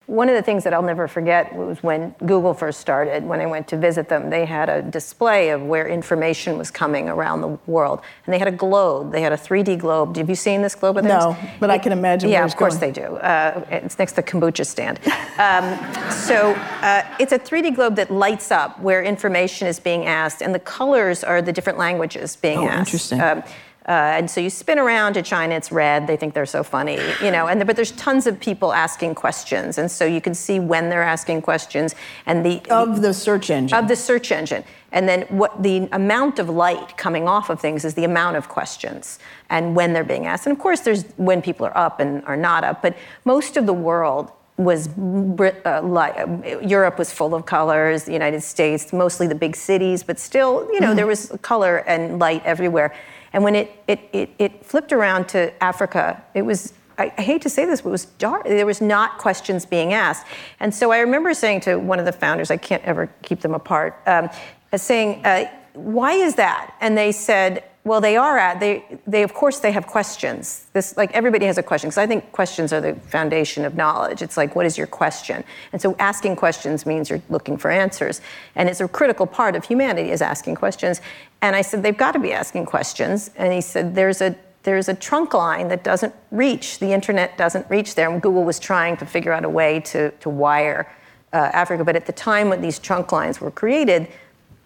One 0.07 0.29
of 0.29 0.35
the 0.35 0.43
things 0.43 0.63
that 0.65 0.73
I'll 0.73 0.83
never 0.83 1.07
forget 1.07 1.55
was 1.55 1.81
when 1.81 2.13
Google 2.19 2.53
first 2.53 2.79
started, 2.79 3.23
when 3.23 3.41
I 3.41 3.47
went 3.47 3.67
to 3.69 3.77
visit 3.77 4.07
them, 4.07 4.29
they 4.29 4.45
had 4.45 4.69
a 4.69 4.83
display 4.83 5.49
of 5.49 5.63
where 5.63 5.87
information 5.87 6.59
was 6.59 6.69
coming 6.69 7.09
around 7.09 7.41
the 7.41 7.57
world. 7.65 8.01
And 8.25 8.33
they 8.33 8.37
had 8.37 8.47
a 8.47 8.51
globe, 8.51 9.11
they 9.11 9.21
had 9.21 9.33
a 9.33 9.37
3D 9.37 9.79
globe. 9.79 10.15
Have 10.17 10.29
you 10.29 10.35
seen 10.35 10.61
this 10.61 10.75
globe 10.75 10.97
of 10.97 11.05
theirs? 11.05 11.23
No, 11.23 11.37
but 11.59 11.71
I 11.71 11.79
can 11.79 11.91
imagine 11.91 12.29
Yeah, 12.29 12.45
of 12.45 12.55
course 12.55 12.77
going. 12.77 12.93
they 12.93 13.01
do. 13.01 13.15
Uh, 13.15 13.65
it's 13.71 13.97
next 13.97 14.11
to 14.11 14.17
the 14.17 14.23
kombucha 14.23 14.63
stand. 14.65 14.99
Um, 15.39 16.11
so 16.11 16.51
uh, 16.81 17.03
it's 17.19 17.31
a 17.31 17.39
3D 17.39 17.73
globe 17.75 17.95
that 17.95 18.11
lights 18.11 18.51
up 18.51 18.79
where 18.79 19.01
information 19.01 19.67
is 19.67 19.79
being 19.79 20.05
asked, 20.05 20.43
and 20.43 20.53
the 20.53 20.59
colors 20.59 21.23
are 21.23 21.41
the 21.41 21.51
different 21.51 21.79
languages 21.79 22.35
being 22.35 22.59
Oh, 22.59 22.67
asked. 22.67 22.79
interesting. 22.93 23.21
Um, 23.21 23.41
uh, 23.87 23.91
and 23.91 24.29
so 24.29 24.41
you 24.41 24.49
spin 24.49 24.79
around 24.79 25.13
to 25.13 25.21
China, 25.21 25.53
it's 25.53 25.71
red. 25.71 26.07
They 26.07 26.17
think 26.17 26.33
they're 26.33 26.47
so 26.47 26.63
funny, 26.63 26.99
you 27.21 27.29
know. 27.29 27.47
And 27.47 27.65
but 27.67 27.75
there's 27.75 27.91
tons 27.91 28.25
of 28.25 28.39
people 28.39 28.73
asking 28.73 29.13
questions, 29.13 29.77
and 29.77 29.91
so 29.91 30.05
you 30.05 30.21
can 30.21 30.33
see 30.33 30.59
when 30.59 30.89
they're 30.89 31.03
asking 31.03 31.43
questions 31.43 31.93
and 32.25 32.43
the 32.43 32.61
Of 32.71 33.01
the 33.03 33.13
search 33.13 33.51
engine. 33.51 33.77
of 33.77 33.87
the 33.87 33.95
search 33.95 34.31
engine. 34.31 34.63
And 34.91 35.07
then 35.07 35.23
what 35.23 35.61
the 35.61 35.87
amount 35.91 36.39
of 36.39 36.49
light 36.49 36.97
coming 36.97 37.27
off 37.27 37.49
of 37.49 37.59
things 37.59 37.85
is 37.85 37.93
the 37.93 38.05
amount 38.05 38.37
of 38.37 38.47
questions 38.47 39.19
and 39.49 39.75
when 39.75 39.93
they're 39.93 40.05
being 40.05 40.25
asked. 40.25 40.47
And 40.47 40.55
of 40.55 40.59
course, 40.59 40.79
there's 40.79 41.03
when 41.17 41.41
people 41.41 41.65
are 41.65 41.77
up 41.77 41.99
and 41.99 42.23
are 42.25 42.37
not 42.37 42.63
up. 42.63 42.81
But 42.81 42.95
most 43.25 43.57
of 43.57 43.65
the 43.65 43.73
world 43.73 44.31
was 44.57 44.87
uh, 44.97 46.59
Europe 46.61 46.97
was 46.97 47.11
full 47.11 47.35
of 47.35 47.45
colors. 47.45 48.05
The 48.05 48.13
United 48.13 48.41
States, 48.41 48.93
mostly 48.93 49.27
the 49.27 49.35
big 49.35 49.55
cities, 49.55 50.01
but 50.01 50.17
still, 50.17 50.67
you 50.71 50.79
know, 50.79 50.95
there 50.95 51.07
was 51.07 51.31
color 51.41 51.83
and 51.87 52.19
light 52.19 52.41
everywhere. 52.45 52.95
And 53.35 53.43
when 53.43 53.53
it 53.53 53.83
it 53.87 53.99
it, 54.13 54.29
it 54.39 54.65
flipped 54.65 54.93
around 54.93 55.27
to 55.29 55.51
Africa, 55.61 56.23
it 56.33 56.43
was 56.43 56.73
I, 56.97 57.09
hate 57.21 57.41
to 57.41 57.49
say 57.49 57.65
this, 57.65 57.81
but 57.81 57.89
it 57.89 57.91
was 57.91 58.05
dark. 58.05 58.45
There 58.45 58.65
was 58.65 58.79
not 58.79 59.17
questions 59.17 59.65
being 59.65 59.91
asked. 59.91 60.25
And 60.61 60.73
so 60.73 60.93
I 60.93 60.99
remember 60.99 61.33
saying 61.33 61.59
to 61.61 61.75
one 61.75 61.99
of 61.99 62.05
the 62.05 62.13
founders, 62.13 62.49
I 62.49 62.55
can't 62.55 62.81
ever 62.83 63.07
keep 63.21 63.41
them 63.41 63.53
apart, 63.53 64.01
um, 64.07 64.29
saying, 64.73 65.25
uh, 65.25 65.51
why 65.73 66.13
is 66.13 66.35
that? 66.35 66.73
And 66.79 66.97
they 66.97 67.11
said, 67.11 67.65
well, 67.85 68.01
they 68.01 68.17
are 68.17 68.35
at, 68.39 68.59
they, 68.59 68.83
they, 69.05 69.21
of 69.21 69.35
course, 69.35 69.59
they 69.59 69.71
have 69.71 69.85
questions. 69.85 70.65
This, 70.73 70.97
like, 70.97 71.13
everybody 71.13 71.45
has 71.45 71.59
a 71.59 71.63
question, 71.63 71.87
because 71.87 71.99
I 71.99 72.07
think 72.07 72.31
questions 72.31 72.73
are 72.73 72.81
the 72.81 72.95
foundation 72.95 73.63
of 73.63 73.75
knowledge. 73.75 74.23
It's 74.23 74.37
like, 74.37 74.55
what 74.55 74.65
is 74.65 74.75
your 74.75 74.87
question? 74.87 75.43
And 75.71 75.79
so 75.79 75.95
asking 75.99 76.35
questions 76.35 76.87
means 76.87 77.11
you're 77.11 77.21
looking 77.29 77.57
for 77.57 77.69
answers. 77.69 78.21
And 78.55 78.67
it's 78.67 78.81
a 78.81 78.87
critical 78.87 79.27
part 79.27 79.55
of 79.55 79.63
humanity 79.63 80.09
is 80.09 80.23
asking 80.23 80.55
questions. 80.55 80.99
And 81.43 81.55
I 81.55 81.61
said, 81.61 81.83
they've 81.83 81.95
got 81.95 82.13
to 82.13 82.19
be 82.19 82.33
asking 82.33 82.65
questions. 82.65 83.29
And 83.35 83.53
he 83.53 83.61
said, 83.61 83.93
there's 83.93 84.19
a, 84.19 84.35
there's 84.63 84.89
a 84.89 84.95
trunk 84.95 85.35
line 85.35 85.67
that 85.67 85.83
doesn't 85.83 86.15
reach, 86.31 86.79
the 86.79 86.91
internet 86.91 87.37
doesn't 87.37 87.69
reach 87.69 87.93
there. 87.93 88.11
And 88.11 88.19
Google 88.19 88.45
was 88.45 88.57
trying 88.57 88.97
to 88.97 89.05
figure 89.05 89.31
out 89.31 89.45
a 89.45 89.49
way 89.49 89.79
to, 89.81 90.09
to 90.09 90.29
wire 90.31 90.91
uh, 91.33 91.51
Africa. 91.53 91.83
But 91.83 91.95
at 91.95 92.07
the 92.07 92.13
time 92.13 92.49
when 92.49 92.61
these 92.61 92.79
trunk 92.79 93.11
lines 93.11 93.39
were 93.39 93.51
created, 93.51 94.07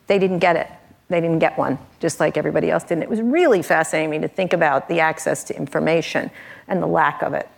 they 0.08 0.20
didn't 0.20 0.40
get 0.40 0.56
it. 0.56 0.70
They 1.10 1.20
didn't 1.20 1.40
get 1.40 1.58
one, 1.58 1.80
just 2.00 2.20
like 2.20 2.38
everybody 2.38 2.70
else 2.70 2.84
didn't. 2.84 3.04
It 3.04 3.10
was 3.10 3.22
really 3.22 3.64
fascinating 3.64 4.22
to 4.22 4.28
think 4.28 4.54
about 4.54 4.88
the 4.88 5.00
access 5.00 5.44
to 5.46 5.56
information 5.58 6.30
and 6.68 6.82
the 6.84 6.88
lack 6.88 7.24
of 7.24 7.34
it. 7.34 7.50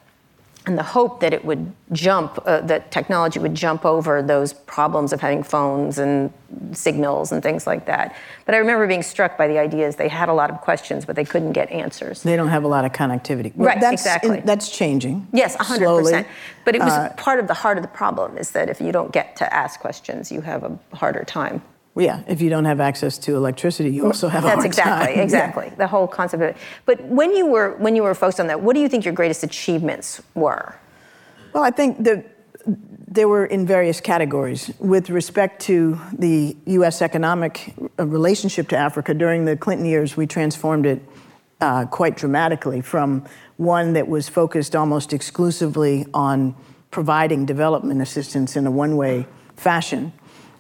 And 0.68 0.78
the 0.78 0.84
hope 0.84 1.22
that 1.22 1.34
it 1.34 1.44
would 1.44 1.74
jump, 1.92 2.38
uh, 2.46 2.62
that 2.62 2.92
technology 2.92 3.40
would 3.40 3.56
jump 3.56 3.84
over 3.84 4.22
those 4.22 4.54
problems 4.54 5.12
of 5.12 5.20
having 5.20 5.42
phones 5.42 5.98
and 5.98 6.32
signals 6.72 7.32
and 7.32 7.42
things 7.42 7.66
like 7.66 7.88
that. 7.88 8.16
But 8.46 8.54
I 8.54 8.60
remember 8.60 8.86
being 8.86 9.02
struck 9.02 9.40
by 9.40 9.48
the 9.48 9.58
ideas. 9.58 9.96
They 9.96 10.08
had 10.08 10.30
a 10.30 10.34
lot 10.34 10.52
of 10.52 10.62
questions, 10.62 11.04
but 11.04 11.16
they 11.16 11.26
couldn't 11.26 11.54
get 11.54 11.72
answers. 11.72 12.22
They 12.22 12.36
don't 12.36 12.50
have 12.50 12.64
a 12.64 12.68
lot 12.68 12.86
of 12.86 12.92
connectivity. 12.94 13.52
Well, 13.56 13.70
Right, 13.70 13.82
that's 13.82 13.94
exactly. 14.04 14.42
that's 14.46 14.70
changing. 14.70 15.28
Yes, 15.34 15.58
100%. 15.58 15.78
Slowly. 15.78 16.26
But 16.64 16.76
it 16.76 16.82
was 16.82 16.94
Uh, 16.94 17.10
part 17.18 17.40
of 17.40 17.48
the 17.48 17.56
heart 17.56 17.78
of 17.78 17.82
the 17.82 17.90
problem 17.90 18.38
is 18.38 18.52
that 18.52 18.70
if 18.70 18.80
you 18.80 18.92
don't 18.92 19.12
get 19.12 19.36
to 19.38 19.52
ask 19.52 19.80
questions, 19.80 20.32
you 20.32 20.42
have 20.42 20.64
a 20.64 20.78
harder 20.96 21.24
time. 21.24 21.64
Yeah, 21.96 22.24
if 22.28 22.42
you 22.42 22.50
don't 22.50 22.66
have 22.66 22.80
access 22.80 23.18
to 23.20 23.36
electricity, 23.36 23.92
you 23.92 24.06
also 24.06 24.30
have 24.30 24.44
a 24.44 24.48
That's 24.48 24.56
hard 24.56 24.66
exactly, 24.66 25.08
time. 25.08 25.16
Yeah. 25.18 25.24
exactly. 25.24 25.72
The 25.78 25.88
whole 25.88 26.08
concept 26.08 26.42
of 26.42 26.50
it. 26.50 26.58
But 26.86 27.04
when 27.04 27.36
you 27.36 27.46
were 27.46 27.76
when 27.78 27.96
you 27.96 28.04
were 28.04 28.16
focused 28.16 28.40
on 28.40 28.48
that, 28.48 28.62
what 28.62 28.76
do 28.76 28.80
you 28.82 28.88
think 28.88 29.04
your 29.04 29.14
greatest 29.14 29.44
achievements 29.44 30.22
were? 30.34 30.76
Well, 31.54 31.64
I 31.64 31.72
think 31.72 32.04
that 32.06 32.26
they 33.08 33.26
were 33.26 33.46
in 33.46 33.68
various 33.68 34.00
categories. 34.00 34.72
With 34.80 35.10
respect 35.10 35.62
to 35.64 36.00
the 36.18 36.56
U.S. 36.66 37.02
economic 37.02 37.74
uh, 38.00 38.06
relationship 38.06 38.70
to 38.70 38.78
Africa, 38.78 39.14
during 39.14 39.44
the 39.44 39.58
Clinton 39.58 39.86
years, 39.86 40.16
we 40.16 40.26
transformed 40.26 40.86
it 40.86 41.02
uh, 41.60 41.86
quite 41.86 42.16
dramatically 42.16 42.80
from 42.80 43.26
one 43.58 43.94
that 43.94 44.08
was 44.08 44.30
focused 44.30 44.78
almost 44.78 45.12
exclusively 45.12 46.06
on 46.14 46.56
providing 46.90 47.46
development 47.46 48.02
assistance 48.02 48.56
in 48.56 48.66
a 48.66 48.72
one 48.72 48.96
way 48.96 49.28
fashion, 49.58 50.14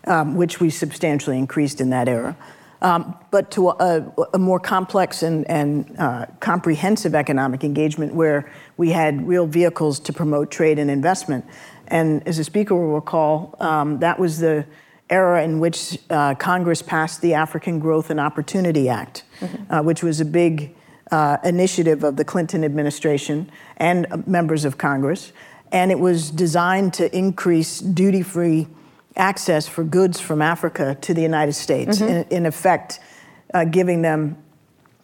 um, 0.06 0.36
which 0.36 0.60
we 0.60 0.70
substantially 0.70 1.38
increased 1.38 1.82
in 1.82 1.90
that 1.92 2.08
era. 2.08 2.36
Um, 2.82 3.16
but 3.30 3.52
to 3.52 3.70
a, 3.70 4.12
a 4.34 4.40
more 4.40 4.60
complex 4.60 5.22
and, 5.22 5.48
and 5.48 5.96
uh, 6.00 6.26
comprehensive 6.40 7.14
economic 7.14 7.64
engagement 7.64 8.16
where 8.16 8.52
we 8.76 8.90
had 8.90 9.28
real 9.28 9.46
vehicles 9.46 10.00
to 10.00 10.14
promote 10.14 10.50
trade 10.50 10.80
and 10.80 10.90
investment. 10.90 11.46
And 11.88 12.28
as 12.28 12.38
the 12.38 12.44
speaker 12.44 12.74
will 12.74 12.96
recall, 12.96 13.56
um, 13.60 14.00
that 14.00 14.18
was 14.18 14.40
the 14.40 14.66
era 15.12 15.44
in 15.44 15.60
which 15.60 16.00
uh, 16.10 16.34
Congress 16.36 16.82
passed 16.82 17.22
the 17.22 17.36
African 17.36 17.80
Growth 17.80 18.10
and 18.10 18.20
Opportunity 18.20 18.90
Act, 18.90 19.26
uh, 19.70 19.84
which 19.84 20.02
was 20.02 20.20
a 20.20 20.26
big 20.26 20.74
uh, 21.12 21.38
initiative 21.44 22.04
of 22.04 22.16
the 22.16 22.26
Clinton 22.26 22.64
administration 22.64 23.52
and 23.78 24.08
uh, 24.10 24.18
members 24.26 24.66
of 24.66 24.78
Congress. 24.78 25.34
And 25.72 25.92
it 25.92 26.00
was 26.00 26.32
designed 26.32 26.94
to 26.96 27.16
increase 27.16 27.80
duty 27.80 28.24
free 28.24 28.68
access 29.16 29.68
for 29.68 29.84
goods 29.84 30.20
from 30.20 30.42
Africa 30.42 30.98
to 31.02 31.14
the 31.14 31.22
United 31.22 31.54
States, 31.54 32.02
in, 32.02 32.26
in 32.30 32.46
effect, 32.46 33.00
uh, 33.54 33.66
giving 33.66 34.02
them 34.02 34.38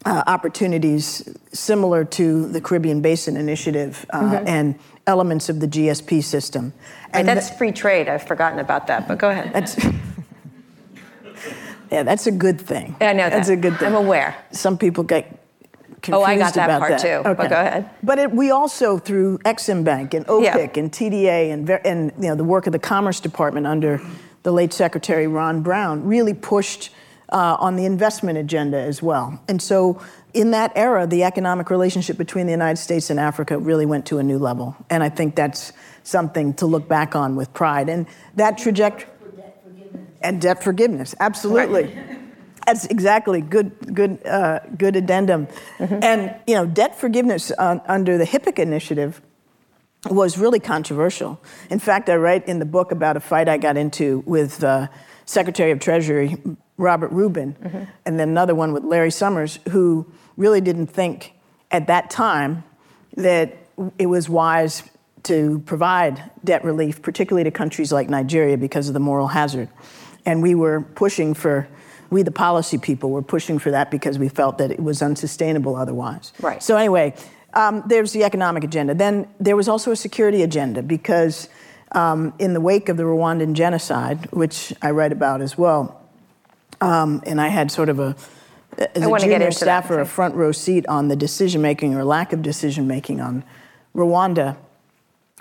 uh, 0.06 0.24
opportunities 0.28 1.28
similar 1.52 2.06
to 2.06 2.48
the 2.48 2.62
Caribbean 2.62 3.02
Basin 3.02 3.36
Initiative 3.36 4.06
uh, 4.12 4.44
and 4.46 4.80
elements 5.06 5.50
of 5.50 5.60
the 5.60 5.68
GSP 5.68 6.24
system. 6.24 6.74
And 7.12 7.28
that's 7.28 7.50
free 7.50 7.72
trade. 7.72 8.08
I've 8.08 8.24
forgotten 8.24 8.60
about 8.60 8.88
that, 8.88 9.08
but 9.08 9.18
go 9.18 9.30
ahead. 9.30 9.52
that's 9.54 9.78
yeah, 11.92 12.04
that's 12.04 12.28
a 12.28 12.32
good 12.32 12.62
thing. 12.62 12.96
I 13.02 13.14
know 13.14 13.30
That's 13.30 13.50
a 13.50 13.56
good 13.56 13.78
thing. 13.78 13.88
I'm 13.88 13.96
aware. 13.96 14.36
Some 14.52 14.78
people 14.78 15.04
get 15.04 15.40
confused 16.02 16.22
Oh, 16.22 16.24
I 16.24 16.38
got 16.38 16.54
that 16.56 16.66
about 16.66 16.80
part 16.80 17.02
that. 17.02 17.24
too, 17.24 17.36
but 17.36 17.50
go 17.50 17.56
ahead. 17.56 17.90
But 18.04 18.20
it, 18.20 18.32
we 18.32 18.52
also, 18.52 18.98
through 18.98 19.40
Exim 19.40 19.84
Bank 19.84 20.14
and 20.14 20.26
OPIC 20.28 20.44
Yeah. 20.76 20.82
and 20.82 20.92
TDA 20.92 21.52
and, 21.54 21.70
and 21.70 22.12
you 22.20 22.30
know, 22.30 22.36
the 22.36 22.44
work 22.44 22.68
of 22.68 22.74
the 22.74 22.80
Commerce 22.80 23.20
Department 23.20 23.66
under 23.68 24.02
the 24.44 24.52
late 24.52 24.72
Secretary 24.74 25.28
Ron 25.28 25.62
Brown, 25.62 26.06
really 26.06 26.34
pushed 26.34 26.92
uh, 27.30 27.58
on 27.60 27.76
the 27.76 27.86
investment 27.86 28.38
agenda 28.38 28.78
as 28.80 29.02
well. 29.02 29.42
And 29.50 29.62
so 29.62 30.02
in 30.34 30.52
that 30.52 30.72
era, 30.76 31.06
the 31.06 31.24
economic 31.24 31.70
relationship 31.70 32.18
between 32.18 32.46
the 32.46 32.54
United 32.54 32.78
States 32.78 33.10
and 33.10 33.20
Africa 33.20 33.58
really 33.58 33.86
went 33.86 34.06
to 34.06 34.20
a 34.20 34.24
new 34.24 34.38
level. 34.38 34.76
And 34.90 35.04
I 35.04 35.10
think 35.10 35.36
that's 35.36 35.74
something 36.04 36.54
to 36.56 36.66
look 36.66 36.88
back 36.88 37.16
on 37.16 37.36
with 37.36 37.54
pride. 37.54 37.90
And 37.90 38.06
that 38.36 38.58
trajectory. 38.58 39.10
And 40.22 40.42
debt 40.42 40.64
forgiveness, 40.64 41.14
absolutely. 41.20 41.96
That's 42.68 42.86
exactly 42.86 43.40
good, 43.40 43.72
good, 43.96 44.26
uh, 44.28 44.60
good 44.78 44.98
addendum. 44.98 45.48
And 45.80 46.36
you 46.46 46.54
know, 46.54 46.66
debt 46.66 47.00
forgiveness 47.00 47.52
uh, 47.58 47.80
under 47.88 48.18
the 48.18 48.26
HIPC 48.26 48.60
initiative 48.60 49.22
was 50.10 50.38
really 50.38 50.60
controversial. 50.60 51.42
In 51.70 51.80
fact, 51.80 52.10
I 52.10 52.18
write 52.18 52.46
in 52.48 52.60
the 52.60 52.66
book 52.66 52.92
about 52.92 53.16
a 53.16 53.22
fight 53.22 53.48
I 53.48 53.58
got 53.58 53.78
into 53.78 54.22
with 54.26 54.64
uh, 54.64 54.88
Secretary 55.26 55.72
of 55.72 55.80
Treasury 55.80 56.38
Robert 56.78 57.12
Rubin, 57.12 57.56
and 58.06 58.20
then 58.20 58.30
another 58.30 58.54
one 58.54 58.74
with 58.74 58.84
Larry 58.84 59.12
Summers, 59.12 59.60
who 59.70 60.06
really 60.36 60.62
didn't 60.62 60.88
think 60.88 61.34
at 61.72 61.88
that 61.88 62.10
time 62.10 62.64
that 63.16 63.58
it 63.98 64.06
was 64.08 64.30
wise 64.30 64.84
to 65.24 65.60
provide 65.66 66.32
debt 66.44 66.64
relief, 66.64 67.02
particularly 67.02 67.44
to 67.44 67.52
countries 67.52 67.92
like 67.92 68.10
Nigeria, 68.10 68.58
because 68.58 68.88
of 68.90 68.94
the 68.94 69.00
moral 69.00 69.28
hazard. 69.28 69.70
And 70.26 70.44
we 70.44 70.54
were 70.54 70.82
pushing 70.82 71.34
for, 71.34 71.68
we 72.10 72.24
the 72.24 72.32
policy 72.32 72.78
people 72.78 73.10
were 73.10 73.22
pushing 73.22 73.60
for 73.60 73.72
that 73.72 73.92
because 73.92 74.18
we 74.18 74.30
felt 74.30 74.58
that 74.58 74.72
it 74.72 74.82
was 74.82 75.02
unsustainable 75.02 75.76
otherwise. 75.76 76.34
Right. 76.40 76.62
So 76.62 76.78
anyway, 76.78 77.14
um, 77.54 77.84
there's 77.88 78.14
the 78.14 78.24
economic 78.24 78.64
agenda. 78.64 78.94
Then 78.94 79.28
there 79.40 79.56
was 79.56 79.68
also 79.68 79.92
a 79.92 79.96
security 79.96 80.44
agenda 80.44 80.84
because 80.84 81.50
um, 81.94 82.34
in 82.40 82.54
the 82.54 82.62
wake 82.62 82.90
of 82.90 82.98
the 82.98 83.04
Rwandan 83.04 83.54
genocide, 83.54 84.28
which 84.32 84.74
I 84.82 84.92
write 84.92 85.12
about 85.12 85.42
as 85.42 85.58
well, 85.58 86.02
um, 86.82 87.24
and 87.26 87.42
I 87.42 87.48
had 87.48 87.72
sort 87.72 87.90
of 87.90 88.00
a 88.00 88.16
as 88.78 89.04
I 89.04 89.08
a 89.08 89.20
junior 89.20 89.36
into 89.36 89.46
that, 89.46 89.54
staffer 89.54 90.00
a 90.00 90.06
front 90.06 90.36
row 90.36 90.52
seat 90.52 90.86
on 90.88 91.08
the 91.08 91.16
decision 91.16 91.62
making 91.62 91.96
or 91.96 92.04
lack 92.04 92.34
of 92.34 92.42
decision 92.42 92.88
making 92.88 93.22
on 93.22 93.44
Rwanda. 93.96 94.58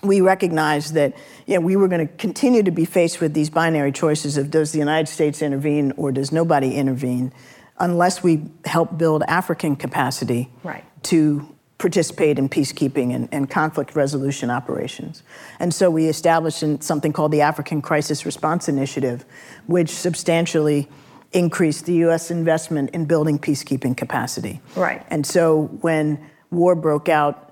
We 0.03 0.21
recognized 0.21 0.95
that 0.95 1.17
you 1.47 1.55
know, 1.55 1.61
we 1.61 1.75
were 1.77 1.89
going 1.89 2.07
to 2.07 2.15
continue 2.17 2.63
to 2.63 2.71
be 2.71 2.85
faced 2.85 3.21
with 3.21 3.35
these 3.35 3.51
binary 3.51 3.93
choices 3.93 4.37
of 4.37 4.51
does 4.51 4.73
the 4.73 4.79
United 4.79 5.09
States 5.09 5.41
intervene 5.43 5.93
or 5.97 6.13
does 6.13 6.33
nobody 6.33 6.75
intervene, 6.77 7.33
unless 7.79 8.23
we 8.23 8.45
help 8.65 8.99
build 8.99 9.23
African 9.27 9.75
capacity 9.77 10.51
Right. 10.63 10.85
to 11.05 11.49
participate 11.79 12.39
in 12.39 12.49
peacekeeping 12.49 13.15
and, 13.15 13.29
and, 13.33 13.51
conflict 13.51 13.95
resolution 13.95 14.51
operations. 14.51 15.23
And 15.61 15.75
so 15.75 15.91
we 15.91 16.07
established 16.07 16.65
something 16.83 17.13
called 17.13 17.33
the 17.33 17.43
African 17.43 17.83
Crisis 17.83 18.25
Response 18.25 18.67
Initiative, 18.69 19.27
which 19.67 19.91
substantially 19.91 20.89
increased 21.33 21.85
the 21.85 21.93
U.S. 21.95 22.31
investment 22.31 22.91
in 22.91 23.05
building 23.05 23.39
peacekeeping 23.39 23.95
capacity. 23.95 24.61
Right. 24.75 25.05
And 25.11 25.27
so 25.27 25.65
when 25.83 26.19
war 26.51 26.75
broke 26.75 27.11
out 27.11 27.46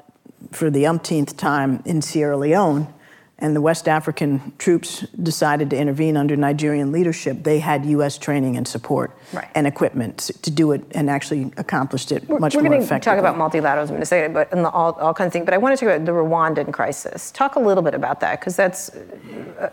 for 0.52 0.70
the 0.70 0.86
umpteenth 0.86 1.36
time 1.36 1.82
in 1.84 2.02
Sierra 2.02 2.36
Leone, 2.36 2.92
and 3.38 3.54
the 3.54 3.60
West 3.60 3.88
African 3.88 4.52
troops 4.58 5.00
decided 5.22 5.70
to 5.70 5.76
intervene 5.76 6.16
under 6.16 6.36
Nigerian 6.36 6.92
leadership, 6.92 7.42
they 7.42 7.58
had 7.58 7.84
U.S. 7.86 8.16
training 8.16 8.56
and 8.56 8.66
support 8.66 9.16
right. 9.32 9.48
and 9.54 9.66
equipment 9.66 10.30
to 10.42 10.50
do 10.50 10.70
it 10.72 10.84
and 10.92 11.10
actually 11.10 11.52
accomplished 11.56 12.12
it 12.12 12.28
we're, 12.28 12.38
much 12.38 12.54
we're 12.54 12.62
more 12.62 12.74
effectively. 12.74 13.20
We're 13.20 13.22
going 13.22 13.34
to 13.34 13.52
talk 13.52 13.62
about 13.62 13.76
multilateralism 13.76 13.96
in 13.96 14.02
a 14.02 14.06
second, 14.06 14.34
but 14.34 14.52
and 14.52 14.64
all, 14.64 14.92
all 14.92 15.12
kinds 15.12 15.28
of 15.28 15.32
things. 15.32 15.44
But 15.44 15.54
I 15.54 15.58
want 15.58 15.76
to 15.76 15.84
talk 15.84 15.94
about 15.94 16.06
the 16.06 16.12
Rwandan 16.12 16.72
crisis. 16.72 17.32
Talk 17.32 17.56
a 17.56 17.60
little 17.60 17.82
bit 17.82 17.94
about 17.94 18.20
that, 18.20 18.38
because 18.38 18.54
that's 18.54 18.90
uh, 18.90 19.70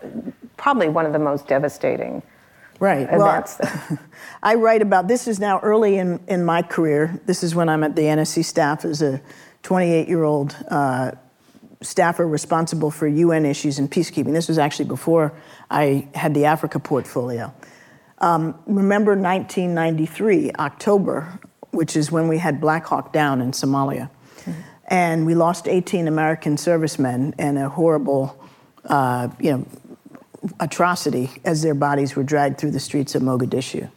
probably 0.56 0.88
one 0.88 1.06
of 1.06 1.12
the 1.12 1.18
most 1.20 1.46
devastating 1.46 2.22
right. 2.80 3.08
events. 3.10 3.58
Well, 3.60 3.98
I 4.42 4.56
write 4.56 4.82
about 4.82 5.06
this 5.06 5.28
is 5.28 5.38
now 5.38 5.60
early 5.60 5.98
in, 5.98 6.20
in 6.26 6.44
my 6.44 6.62
career. 6.62 7.20
This 7.26 7.44
is 7.44 7.54
when 7.54 7.68
I'm 7.68 7.84
at 7.84 7.94
the 7.94 8.02
NSC 8.02 8.44
staff 8.44 8.84
as 8.84 9.02
a 9.02 9.22
28 9.62 10.08
year 10.08 10.24
old 10.24 10.56
uh, 10.68 11.12
staffer 11.82 12.26
responsible 12.26 12.90
for 12.90 13.06
UN 13.06 13.44
issues 13.44 13.78
and 13.78 13.90
peacekeeping. 13.90 14.32
This 14.32 14.48
was 14.48 14.58
actually 14.58 14.86
before 14.86 15.32
I 15.70 16.08
had 16.14 16.34
the 16.34 16.46
Africa 16.46 16.78
portfolio. 16.78 17.52
Um, 18.18 18.58
remember 18.66 19.12
1993, 19.12 20.52
October, 20.58 21.38
which 21.70 21.96
is 21.96 22.12
when 22.12 22.28
we 22.28 22.38
had 22.38 22.60
Black 22.60 22.86
Hawk 22.86 23.12
Down 23.12 23.40
in 23.40 23.50
Somalia. 23.50 24.10
Mm-hmm. 24.44 24.52
And 24.88 25.26
we 25.26 25.34
lost 25.34 25.66
18 25.66 26.06
American 26.06 26.56
servicemen 26.56 27.34
and 27.38 27.58
a 27.58 27.68
horrible, 27.68 28.40
uh, 28.84 29.28
you 29.40 29.50
know, 29.52 29.66
atrocity 30.60 31.30
as 31.44 31.62
their 31.62 31.74
bodies 31.74 32.14
were 32.14 32.22
dragged 32.22 32.58
through 32.58 32.72
the 32.72 32.80
streets 32.80 33.14
of 33.14 33.22
Mogadishu. 33.22 33.90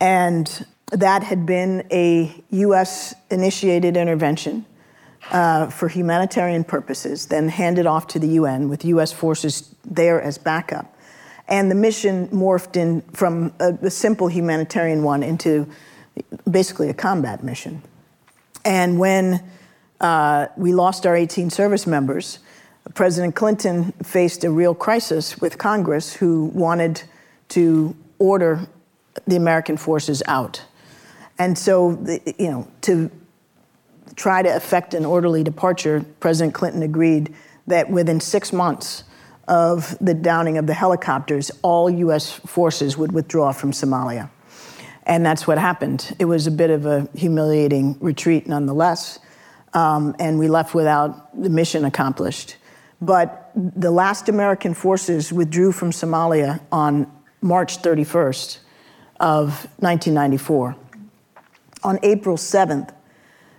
And 0.00 0.66
that 0.92 1.22
had 1.22 1.46
been 1.46 1.86
a 1.90 2.32
US 2.50 3.14
initiated 3.30 3.96
intervention 3.96 4.64
uh, 5.30 5.68
for 5.68 5.88
humanitarian 5.88 6.64
purposes, 6.64 7.26
then 7.26 7.48
handed 7.48 7.86
off 7.86 8.06
to 8.08 8.18
the 8.18 8.28
UN 8.28 8.68
with 8.68 8.84
US 8.84 9.12
forces 9.12 9.74
there 9.84 10.20
as 10.20 10.38
backup. 10.38 10.94
And 11.48 11.70
the 11.70 11.74
mission 11.74 12.28
morphed 12.28 12.76
in 12.76 13.00
from 13.12 13.52
a, 13.58 13.72
a 13.82 13.90
simple 13.90 14.28
humanitarian 14.28 15.02
one 15.02 15.22
into 15.22 15.66
basically 16.50 16.88
a 16.88 16.94
combat 16.94 17.42
mission. 17.42 17.82
And 18.64 18.98
when 18.98 19.42
uh, 20.00 20.48
we 20.56 20.72
lost 20.72 21.06
our 21.06 21.16
18 21.16 21.50
service 21.50 21.86
members, 21.86 22.38
President 22.94 23.34
Clinton 23.34 23.92
faced 24.02 24.44
a 24.44 24.50
real 24.50 24.74
crisis 24.74 25.38
with 25.40 25.58
Congress, 25.58 26.12
who 26.12 26.46
wanted 26.54 27.02
to 27.48 27.94
order 28.18 28.66
the 29.26 29.36
American 29.36 29.76
forces 29.76 30.22
out. 30.26 30.62
And 31.38 31.56
so, 31.56 31.90
you 32.38 32.50
know, 32.50 32.68
to 32.82 33.10
try 34.18 34.42
to 34.42 34.54
effect 34.54 34.92
an 34.94 35.06
orderly 35.06 35.44
departure, 35.44 36.04
President 36.20 36.52
Clinton 36.52 36.82
agreed 36.82 37.34
that 37.68 37.88
within 37.88 38.20
six 38.20 38.52
months 38.52 39.04
of 39.46 39.96
the 40.00 40.12
downing 40.12 40.58
of 40.58 40.66
the 40.66 40.74
helicopters, 40.74 41.50
all 41.62 41.88
U.S. 41.88 42.32
forces 42.32 42.98
would 42.98 43.12
withdraw 43.12 43.52
from 43.52 43.72
Somalia. 43.72 44.28
And 45.06 45.24
that's 45.24 45.46
what 45.46 45.56
happened. 45.56 46.14
It 46.18 46.26
was 46.26 46.46
a 46.46 46.50
bit 46.50 46.70
of 46.70 46.84
a 46.84 47.08
humiliating 47.14 47.96
retreat 48.00 48.46
nonetheless, 48.46 49.18
um, 49.72 50.14
and 50.18 50.38
we 50.38 50.48
left 50.48 50.74
without 50.74 51.40
the 51.40 51.48
mission 51.48 51.84
accomplished. 51.84 52.56
But 53.00 53.52
the 53.54 53.90
last 53.90 54.28
American 54.28 54.74
forces 54.74 55.32
withdrew 55.32 55.72
from 55.72 55.92
Somalia 55.92 56.60
on 56.72 57.10
March 57.40 57.80
31st 57.80 58.58
of 59.20 59.64
1994. 59.78 60.76
On 61.84 61.98
April 62.02 62.36
7th, 62.36 62.92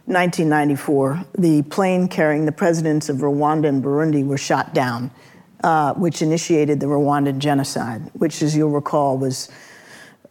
1994, 0.10 1.24
the 1.38 1.62
plane 1.62 2.08
carrying 2.08 2.46
the 2.46 2.52
presidents 2.52 3.10
of 3.10 3.18
Rwanda 3.18 3.68
and 3.68 3.84
Burundi 3.84 4.26
were 4.26 4.40
shot 4.40 4.74
down, 4.74 5.12
uh, 5.64 5.94
which 5.94 6.24
initiated 6.24 6.80
the 6.80 6.88
Rwandan 6.88 7.38
genocide, 7.38 8.10
which, 8.14 8.42
as 8.42 8.58
you'll 8.58 8.72
recall, 8.72 9.20
was 9.20 9.50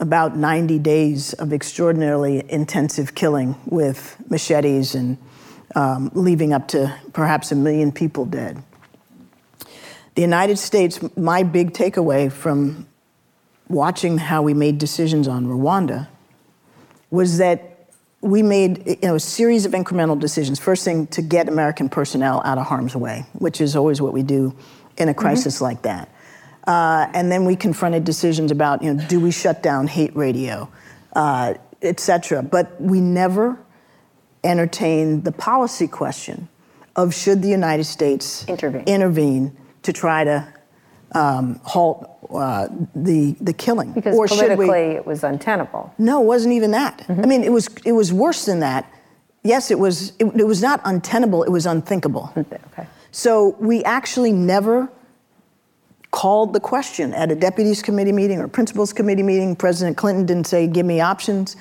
about 0.01 0.37
90 0.37 0.81
days 0.81 1.33
of 1.35 1.53
extraordinarily 1.53 2.43
intensive 2.51 3.15
killing 3.15 3.55
with 3.67 4.17
machetes 4.29 4.97
and 4.97 5.17
um, 5.77 6.11
leaving 6.13 6.53
up 6.53 6.67
to 6.69 6.93
perhaps 7.13 7.53
a 7.53 7.55
million 7.55 7.93
people 7.93 8.25
dead. 8.25 8.61
The 10.17 10.23
United 10.23 10.59
States, 10.59 10.99
my 11.17 11.45
big 11.45 11.73
takeaway 11.73 12.33
from 12.33 12.89
watching 13.69 14.19
how 14.19 14.43
we 14.43 14.55
made 14.55 14.79
decisions 14.79 15.29
on 15.29 15.47
Rwanda 15.47 16.09
was 17.13 17.39
that 17.39 17.78
we 18.21 18.43
made 18.43 18.87
you 18.87 19.09
know, 19.09 19.15
a 19.15 19.21
series 19.21 19.65
of 19.65 19.73
incremental 19.73 20.19
decisions. 20.19 20.59
First 20.59 20.85
thing, 20.85 21.07
to 21.09 21.23
get 21.23 21.49
American 21.49 21.89
personnel 21.89 22.43
out 22.45 22.59
of 22.59 22.67
harm's 22.67 22.97
way, 22.97 23.27
which 23.35 23.61
is 23.61 23.77
always 23.77 24.01
what 24.01 24.13
we 24.13 24.23
do 24.23 24.57
in 24.97 25.09
a 25.09 25.13
mm-hmm. 25.13 25.21
crisis 25.21 25.57
mm-hmm. 25.57 25.65
like 25.65 25.83
that. 25.83 26.09
Uh, 26.67 27.09
and 27.15 27.31
then 27.33 27.45
we 27.45 27.57
confronted 27.57 28.05
decisions 28.05 28.51
about, 28.51 28.83
you 28.83 28.93
know, 28.93 29.07
do 29.07 29.21
we 29.21 29.31
shut 29.31 29.63
down 29.63 29.87
hate 29.87 30.15
radio, 30.15 30.69
uh, 31.15 31.55
et 31.81 32.01
cetera. 32.01 32.43
But 32.43 32.79
we 32.81 33.01
never 33.01 33.59
entertained 34.45 35.25
the 35.25 35.33
policy 35.33 35.89
question 35.89 36.49
of 36.97 37.15
should 37.15 37.41
the 37.41 37.49
United 37.49 37.85
States 37.85 38.45
intervene, 38.49 38.83
intervene 38.83 39.57
to 39.83 39.93
try 39.93 40.25
to 40.25 40.53
um, 41.13 41.61
halt 41.65 42.11
uh, 42.31 42.69
the 42.95 43.37
the 43.41 43.53
killing. 43.53 43.93
Because 43.93 44.17
or 44.17 44.27
politically, 44.27 44.69
we, 44.69 44.97
it 44.97 45.07
was 45.07 45.25
untenable. 45.25 45.93
No, 45.99 46.23
it 46.23 46.27
wasn't 46.27 46.55
even 46.55 46.71
that. 46.73 46.99
Mm-hmm. 46.99 47.23
I 47.23 47.27
mean, 47.27 47.45
it 47.45 47.53
was 47.53 47.69
it 47.85 47.93
was 47.93 48.13
worse 48.13 48.45
than 48.45 48.61
that. 48.61 48.91
Yes, 49.43 49.71
it 49.71 49.79
was. 49.79 50.13
It, 50.19 50.27
it 50.37 50.47
was 50.47 50.63
not 50.63 50.81
untenable. 50.85 51.43
It 51.45 51.51
was 51.51 51.67
unthinkable. 51.67 52.33
Okay. 52.37 52.87
So 53.13 53.57
we 53.59 53.83
actually 53.85 54.33
never 54.33 54.89
called 56.11 56.53
the 56.53 56.61
question 56.61 57.15
at 57.15 57.31
a 57.31 57.35
deputies 57.35 57.83
committee 57.83 58.13
meeting 58.13 58.41
or 58.41 58.49
principals 58.49 58.93
committee 58.93 59.23
meeting. 59.23 59.57
President 59.57 59.97
Clinton 59.97 60.27
didn't 60.27 60.47
say, 60.47 60.67
"Give 60.67 60.85
me 60.85 61.01
options," 61.01 61.57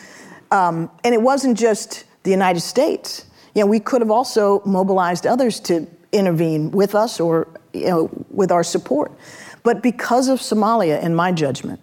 um, 0.52 0.90
and 1.04 1.14
it 1.14 1.22
wasn't 1.22 1.58
just 1.58 2.06
the 2.24 2.32
United 2.32 2.62
States. 2.62 3.26
You 3.56 3.62
know, 3.62 3.68
we 3.68 3.80
could 3.80 4.02
have 4.02 4.12
also 4.12 4.62
mobilized 4.66 5.26
others 5.26 5.60
to 5.62 5.88
intervene 6.12 6.72
with 6.72 6.96
us 6.96 7.20
or 7.20 7.48
you 7.74 7.88
know, 7.88 8.26
with 8.30 8.52
our 8.52 8.64
support. 8.64 9.12
But 9.64 9.82
because 9.82 10.28
of 10.30 10.40
Somalia, 10.40 11.02
in 11.02 11.16
my 11.16 11.32
judgment, 11.32 11.80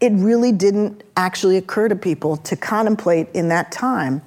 it 0.00 0.12
really 0.12 0.52
didn't 0.52 1.02
actually 1.16 1.56
occur 1.56 1.88
to 1.88 1.96
people 1.96 2.36
to 2.38 2.56
contemplate 2.56 3.28
in 3.34 3.48
that 3.48 3.72
time 3.72 4.22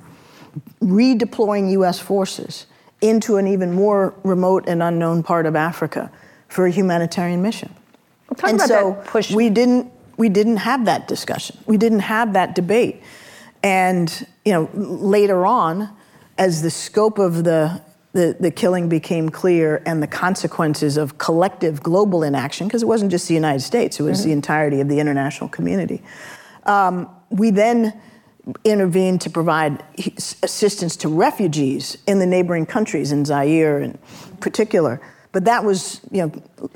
redeploying 0.81 1.71
U.S. 1.71 1.99
forces 1.99 2.65
into 3.01 3.37
an 3.37 3.47
even 3.47 3.73
more 3.73 4.13
remote 4.23 4.65
and 4.67 4.83
unknown 4.83 5.23
part 5.23 5.45
of 5.45 5.55
Africa 5.55 6.11
for 6.47 6.65
a 6.65 6.71
humanitarian 6.71 7.41
mission. 7.41 7.73
Well, 8.29 8.51
and 8.51 8.61
so 8.61 9.03
we 9.33 9.49
didn't 9.49 9.91
we 10.17 10.27
didn't 10.27 10.57
have 10.57 10.85
that 10.85 11.07
discussion. 11.07 11.57
We 11.65 11.77
didn't 11.77 12.01
have 12.01 12.33
that 12.33 12.53
debate. 12.53 13.01
And 13.63 14.27
you 14.43 14.51
know, 14.51 14.69
later 14.73 15.45
on, 15.45 15.89
as 16.37 16.61
the 16.61 16.69
scope 16.69 17.19
of 17.19 17.43
the 17.43 17.81
the, 18.13 18.35
the 18.39 18.51
killing 18.51 18.89
became 18.89 19.29
clear 19.29 19.83
and 19.85 20.01
the 20.01 20.07
consequences 20.07 20.97
of 20.97 21.17
collective 21.17 21.83
global 21.83 22.23
inaction, 22.23 22.67
because 22.67 22.81
it 22.81 22.87
wasn't 22.87 23.11
just 23.11 23.27
the 23.27 23.35
United 23.35 23.61
States, 23.61 23.99
it 23.99 24.03
was 24.03 24.19
mm-hmm. 24.19 24.29
the 24.29 24.33
entirety 24.33 24.81
of 24.81 24.87
the 24.89 24.99
international 24.99 25.49
community. 25.49 26.01
Um, 26.65 27.09
we 27.29 27.51
then 27.51 27.99
intervened 28.63 29.21
to 29.21 29.29
provide 29.29 29.83
assistance 30.41 30.95
to 30.97 31.07
refugees 31.07 31.97
in 32.07 32.17
the 32.19 32.25
neighboring 32.25 32.65
countries, 32.65 33.11
in 33.11 33.25
Zaire 33.25 33.79
in 33.79 33.97
particular. 34.39 34.99
But 35.31 35.45
that 35.45 35.63
was, 35.63 36.01
you 36.09 36.23
know, 36.23 36.29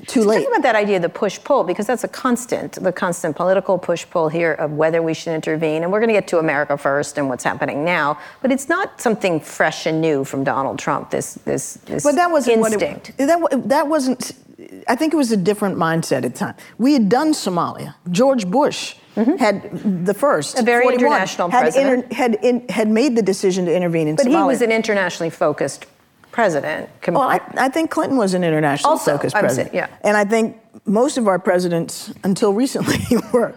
too 0.06 0.22
so 0.22 0.28
late. 0.28 0.44
Talk 0.44 0.52
about 0.52 0.62
that 0.62 0.76
idea 0.76 0.96
of 0.96 1.02
the 1.02 1.08
push-pull, 1.08 1.64
because 1.64 1.88
that's 1.88 2.04
a 2.04 2.08
constant, 2.08 2.72
the 2.74 2.92
constant 2.92 3.34
political 3.34 3.78
push-pull 3.78 4.28
here 4.28 4.52
of 4.52 4.72
whether 4.72 5.02
we 5.02 5.12
should 5.12 5.34
intervene. 5.34 5.82
And 5.82 5.90
we're 5.90 5.98
going 5.98 6.08
to 6.08 6.14
get 6.14 6.28
to 6.28 6.38
America 6.38 6.78
first 6.78 7.18
and 7.18 7.28
what's 7.28 7.42
happening 7.42 7.84
now. 7.84 8.16
But 8.42 8.52
it's 8.52 8.68
not 8.68 9.00
something 9.00 9.40
fresh 9.40 9.86
and 9.86 10.00
new 10.00 10.22
from 10.22 10.44
Donald 10.44 10.78
Trump. 10.78 11.10
This, 11.10 11.34
this, 11.44 11.74
this 11.86 12.04
but 12.04 12.14
that 12.14 12.30
wasn't 12.30 12.58
instinct. 12.58 13.10
It, 13.18 13.26
that, 13.26 13.68
that 13.68 13.88
wasn't. 13.88 14.32
I 14.86 14.94
think 14.94 15.12
it 15.12 15.16
was 15.16 15.32
a 15.32 15.36
different 15.36 15.76
mindset 15.76 16.24
at 16.24 16.32
the 16.34 16.38
time. 16.38 16.54
We 16.78 16.92
had 16.92 17.08
done 17.08 17.32
Somalia. 17.32 17.94
George 18.10 18.46
Bush. 18.46 18.96
Mm-hmm. 19.16 19.36
had 19.36 20.04
the 20.04 20.12
first 20.12 20.58
a 20.58 20.62
very 20.64 20.82
41, 20.82 21.04
international 21.04 21.48
had 21.48 21.60
president 21.60 22.02
inter, 22.02 22.14
had, 22.16 22.34
in, 22.42 22.68
had 22.68 22.88
made 22.88 23.14
the 23.14 23.22
decision 23.22 23.64
to 23.66 23.72
intervene 23.72 24.08
in 24.08 24.16
but 24.16 24.26
Somalia. 24.26 24.32
But 24.32 24.38
he 24.40 24.44
was 24.44 24.60
an 24.60 24.72
internationally 24.72 25.30
focused 25.30 25.86
president. 26.34 26.90
well, 27.06 27.22
I, 27.22 27.40
I, 27.56 27.68
think 27.68 27.92
Clinton 27.92 28.18
was 28.18 28.34
an 28.34 28.42
international 28.42 28.94
also, 28.94 29.12
focused 29.12 29.36
president. 29.36 29.70
Saying, 29.70 29.88
yeah. 29.88 29.96
And 30.02 30.16
I 30.16 30.24
think 30.24 30.56
most 30.84 31.16
of 31.16 31.28
our 31.28 31.38
presidents, 31.38 32.12
until 32.24 32.52
recently, 32.52 32.98
were 33.32 33.54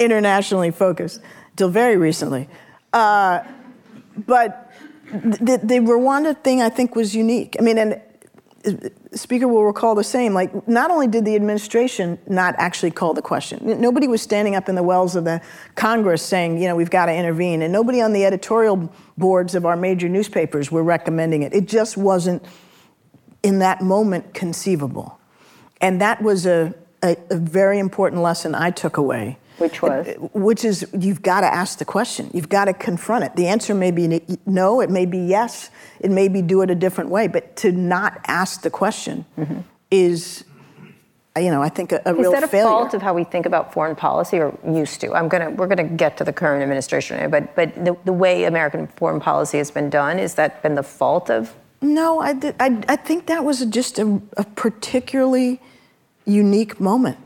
internationally 0.00 0.72
focused, 0.72 1.20
until 1.52 1.68
very 1.68 1.96
recently. 1.96 2.48
Uh, 2.92 3.44
but 4.26 4.72
the, 5.12 5.60
the 5.62 5.78
Rwanda 5.78 6.36
thing 6.42 6.62
I 6.62 6.68
think 6.68 6.96
was 6.96 7.14
unique. 7.14 7.54
I 7.60 7.62
mean, 7.62 7.78
and 7.78 8.02
Speaker 9.12 9.46
will 9.46 9.64
recall 9.64 9.94
the 9.94 10.04
same. 10.04 10.34
Like, 10.34 10.66
not 10.66 10.90
only 10.90 11.06
did 11.06 11.24
the 11.24 11.36
administration 11.36 12.18
not 12.26 12.54
actually 12.58 12.90
call 12.90 13.14
the 13.14 13.22
question, 13.22 13.80
nobody 13.80 14.08
was 14.08 14.20
standing 14.20 14.56
up 14.56 14.68
in 14.68 14.74
the 14.74 14.82
wells 14.82 15.14
of 15.14 15.24
the 15.24 15.40
Congress 15.74 16.22
saying, 16.22 16.60
you 16.60 16.68
know, 16.68 16.74
we've 16.74 16.90
got 16.90 17.06
to 17.06 17.14
intervene, 17.14 17.62
and 17.62 17.72
nobody 17.72 18.00
on 18.00 18.12
the 18.12 18.24
editorial 18.24 18.92
boards 19.16 19.54
of 19.54 19.64
our 19.64 19.76
major 19.76 20.08
newspapers 20.08 20.72
were 20.72 20.82
recommending 20.82 21.42
it. 21.42 21.54
It 21.54 21.66
just 21.66 21.96
wasn't, 21.96 22.44
in 23.42 23.60
that 23.60 23.82
moment, 23.82 24.34
conceivable. 24.34 25.18
And 25.80 26.00
that 26.00 26.22
was 26.22 26.46
a, 26.46 26.74
a, 27.02 27.16
a 27.30 27.36
very 27.36 27.78
important 27.78 28.22
lesson 28.22 28.54
I 28.54 28.70
took 28.70 28.96
away 28.96 29.38
which 29.58 29.82
was? 29.82 30.06
Which 30.32 30.64
is 30.64 30.86
you've 30.98 31.22
got 31.22 31.40
to 31.40 31.46
ask 31.46 31.78
the 31.78 31.84
question. 31.84 32.30
You've 32.34 32.48
got 32.48 32.66
to 32.66 32.74
confront 32.74 33.24
it. 33.24 33.36
The 33.36 33.46
answer 33.46 33.74
may 33.74 33.90
be 33.90 34.20
no, 34.44 34.80
it 34.80 34.90
may 34.90 35.06
be 35.06 35.18
yes, 35.18 35.70
it 36.00 36.10
may 36.10 36.28
be 36.28 36.42
do 36.42 36.62
it 36.62 36.70
a 36.70 36.74
different 36.74 37.10
way, 37.10 37.26
but 37.26 37.56
to 37.56 37.72
not 37.72 38.20
ask 38.26 38.62
the 38.62 38.70
question 38.70 39.24
mm-hmm. 39.38 39.60
is 39.90 40.44
you 41.38 41.50
know, 41.50 41.62
I 41.62 41.68
think 41.68 41.92
a, 41.92 42.00
a 42.06 42.12
is 42.12 42.18
real 42.18 42.32
that 42.32 42.42
a 42.42 42.48
failure. 42.48 42.68
fault 42.68 42.94
of 42.94 43.02
how 43.02 43.12
we 43.12 43.24
think 43.24 43.46
about 43.46 43.72
foreign 43.72 43.94
policy, 43.94 44.38
or 44.38 44.56
used 44.66 45.00
to? 45.02 45.14
I'm 45.14 45.28
gonna 45.28 45.50
we're 45.50 45.66
gonna 45.66 45.84
get 45.84 46.16
to 46.18 46.24
the 46.24 46.32
current 46.32 46.62
administration, 46.62 47.30
but 47.30 47.54
but 47.54 47.74
the, 47.84 47.96
the 48.04 48.12
way 48.12 48.44
American 48.44 48.86
foreign 48.86 49.20
policy 49.20 49.58
has 49.58 49.70
been 49.70 49.90
done 49.90 50.18
is 50.18 50.34
that 50.34 50.62
been 50.62 50.74
the 50.74 50.82
fault 50.82 51.30
of? 51.30 51.54
No, 51.82 52.20
I 52.20 52.30
I, 52.58 52.82
I 52.88 52.96
think 52.96 53.26
that 53.26 53.44
was 53.44 53.64
just 53.66 53.98
a, 53.98 54.20
a 54.36 54.44
particularly 54.44 55.60
unique 56.24 56.80
moment. 56.80 57.18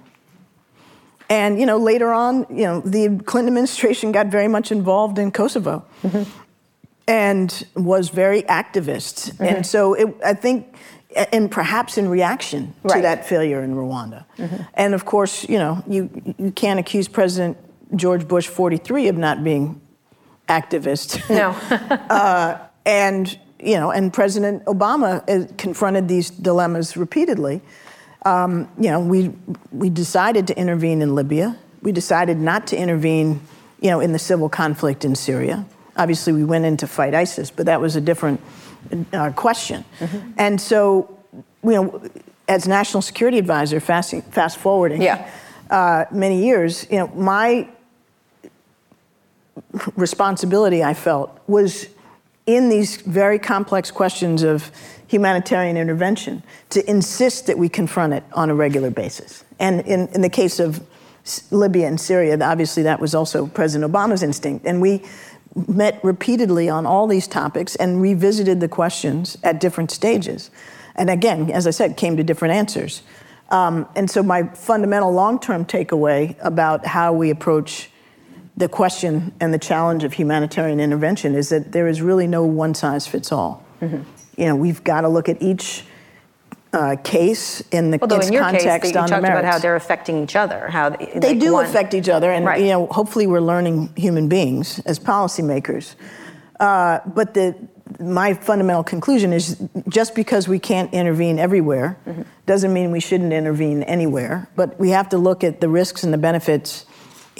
And 1.30 1.60
you 1.60 1.64
know, 1.64 1.78
later 1.78 2.12
on, 2.12 2.44
you 2.50 2.64
know, 2.64 2.80
the 2.80 3.22
Clinton 3.24 3.54
administration 3.54 4.10
got 4.10 4.26
very 4.26 4.48
much 4.48 4.72
involved 4.72 5.16
in 5.16 5.30
Kosovo, 5.30 5.84
mm-hmm. 6.02 6.28
and 7.06 7.66
was 7.76 8.08
very 8.08 8.42
activist. 8.42 9.30
Mm-hmm. 9.30 9.42
And 9.44 9.66
so, 9.66 9.94
it, 9.94 10.14
I 10.26 10.34
think, 10.34 10.74
and 11.32 11.48
perhaps 11.48 11.96
in 11.96 12.08
reaction 12.08 12.74
to 12.82 12.88
right. 12.88 13.02
that 13.02 13.28
failure 13.28 13.62
in 13.62 13.76
Rwanda. 13.76 14.24
Mm-hmm. 14.38 14.62
And 14.74 14.92
of 14.92 15.04
course, 15.04 15.48
you 15.48 15.58
know, 15.58 15.84
you 15.86 16.10
you 16.36 16.50
can't 16.50 16.80
accuse 16.80 17.06
President 17.06 17.56
George 17.94 18.26
Bush 18.26 18.48
43 18.48 19.06
of 19.06 19.16
not 19.16 19.44
being 19.44 19.80
activist. 20.48 21.30
No. 21.30 21.50
uh, 22.10 22.58
and 22.84 23.38
you 23.60 23.76
know, 23.76 23.92
and 23.92 24.12
President 24.12 24.64
Obama 24.64 25.22
uh, 25.28 25.46
confronted 25.56 26.08
these 26.08 26.30
dilemmas 26.30 26.96
repeatedly 26.96 27.62
um, 28.24 28.68
you 28.78 28.90
know, 28.90 29.00
we, 29.00 29.32
we 29.72 29.90
decided 29.90 30.46
to 30.48 30.58
intervene 30.58 31.02
in 31.02 31.14
Libya. 31.14 31.58
We 31.82 31.92
decided 31.92 32.38
not 32.38 32.66
to 32.68 32.76
intervene, 32.76 33.40
you 33.80 33.90
know, 33.90 34.00
in 34.00 34.12
the 34.12 34.18
civil 34.18 34.48
conflict 34.48 35.04
in 35.04 35.14
Syria. 35.14 35.64
Obviously, 35.96 36.32
we 36.32 36.44
went 36.44 36.64
in 36.64 36.76
to 36.78 36.86
fight 36.86 37.14
ISIS, 37.14 37.50
but 37.50 37.66
that 37.66 37.80
was 37.80 37.96
a 37.96 38.00
different 38.00 38.40
uh, 39.12 39.30
question. 39.32 39.84
Mm-hmm. 39.98 40.32
And 40.38 40.60
so, 40.60 41.18
you 41.62 41.72
know, 41.72 42.02
as 42.48 42.66
national 42.66 43.02
security 43.02 43.38
advisor, 43.38 43.80
fast, 43.80 44.14
fast 44.30 44.58
forwarding 44.58 45.02
yeah. 45.02 45.30
uh, 45.70 46.04
many 46.10 46.44
years, 46.44 46.86
you 46.90 46.98
know, 46.98 47.08
my 47.08 47.68
responsibility, 49.96 50.82
I 50.82 50.94
felt, 50.94 51.38
was 51.46 51.86
in 52.46 52.68
these 52.68 52.96
very 52.96 53.38
complex 53.38 53.90
questions 53.90 54.42
of 54.42 54.70
humanitarian 55.10 55.76
intervention 55.76 56.40
to 56.68 56.88
insist 56.88 57.48
that 57.48 57.58
we 57.58 57.68
confront 57.68 58.12
it 58.12 58.22
on 58.32 58.48
a 58.48 58.54
regular 58.54 58.90
basis. 58.90 59.44
And 59.58 59.80
in, 59.80 60.06
in 60.14 60.20
the 60.20 60.28
case 60.28 60.60
of 60.60 60.80
Libya 61.50 61.88
and 61.88 62.00
Syria, 62.00 62.38
obviously 62.40 62.84
that 62.84 63.00
was 63.00 63.12
also 63.12 63.48
President 63.48 63.92
Obama's 63.92 64.22
instinct. 64.22 64.64
And 64.64 64.80
we 64.80 65.02
met 65.66 65.98
repeatedly 66.04 66.68
on 66.68 66.86
all 66.86 67.08
these 67.08 67.26
topics 67.26 67.74
and 67.74 68.00
revisited 68.00 68.60
the 68.60 68.68
questions 68.68 69.36
at 69.42 69.58
different 69.58 69.90
stages. 69.90 70.48
And 70.94 71.10
again, 71.10 71.50
as 71.50 71.66
I 71.66 71.70
said, 71.70 71.96
came 71.96 72.16
to 72.16 72.22
different 72.22 72.54
answers. 72.54 73.02
Um, 73.50 73.88
and 73.96 74.08
so, 74.08 74.22
my 74.22 74.44
fundamental 74.44 75.12
long 75.12 75.40
term 75.40 75.64
takeaway 75.64 76.36
about 76.40 76.86
how 76.86 77.12
we 77.12 77.30
approach 77.30 77.90
the 78.56 78.68
question 78.68 79.32
and 79.40 79.52
the 79.52 79.58
challenge 79.58 80.04
of 80.04 80.12
humanitarian 80.12 80.78
intervention 80.78 81.34
is 81.34 81.48
that 81.48 81.72
there 81.72 81.88
is 81.88 82.00
really 82.00 82.28
no 82.28 82.44
one 82.44 82.74
size 82.74 83.08
fits 83.08 83.32
all. 83.32 83.64
Mm-hmm 83.80 84.02
you 84.40 84.46
know, 84.46 84.56
we've 84.56 84.82
got 84.82 85.02
to 85.02 85.08
look 85.08 85.28
at 85.28 85.40
each 85.42 85.84
uh, 86.72 86.96
case 87.02 87.60
in 87.72 87.90
the 87.90 88.00
Although 88.00 88.16
its 88.16 88.28
in 88.28 88.32
your 88.32 88.42
context 88.42 88.66
case, 88.84 88.94
you 88.94 89.00
on 89.00 89.08
talked 89.08 89.22
the 89.22 89.28
merits. 89.28 89.40
about 89.40 89.52
how 89.52 89.58
they're 89.58 89.76
affecting 89.76 90.22
each 90.22 90.34
other. 90.34 90.68
How 90.68 90.90
they, 90.90 91.12
they 91.16 91.34
do 91.34 91.54
one, 91.54 91.66
affect 91.66 91.94
each 91.94 92.08
other, 92.08 92.30
and 92.32 92.46
right. 92.46 92.60
you 92.60 92.68
know, 92.68 92.86
hopefully, 92.86 93.26
we're 93.26 93.40
learning 93.40 93.92
human 93.96 94.28
beings 94.28 94.78
as 94.80 94.98
policymakers. 94.98 95.94
Uh, 96.58 97.00
but 97.06 97.34
the 97.34 97.54
my 97.98 98.34
fundamental 98.34 98.84
conclusion 98.84 99.32
is 99.32 99.60
just 99.88 100.14
because 100.14 100.46
we 100.46 100.60
can't 100.60 100.94
intervene 100.94 101.40
everywhere 101.40 101.98
mm-hmm. 102.06 102.22
doesn't 102.46 102.72
mean 102.72 102.92
we 102.92 103.00
shouldn't 103.00 103.32
intervene 103.32 103.82
anywhere. 103.82 104.48
But 104.54 104.78
we 104.78 104.90
have 104.90 105.08
to 105.08 105.18
look 105.18 105.42
at 105.42 105.60
the 105.60 105.68
risks 105.68 106.04
and 106.04 106.14
the 106.14 106.18
benefits 106.18 106.86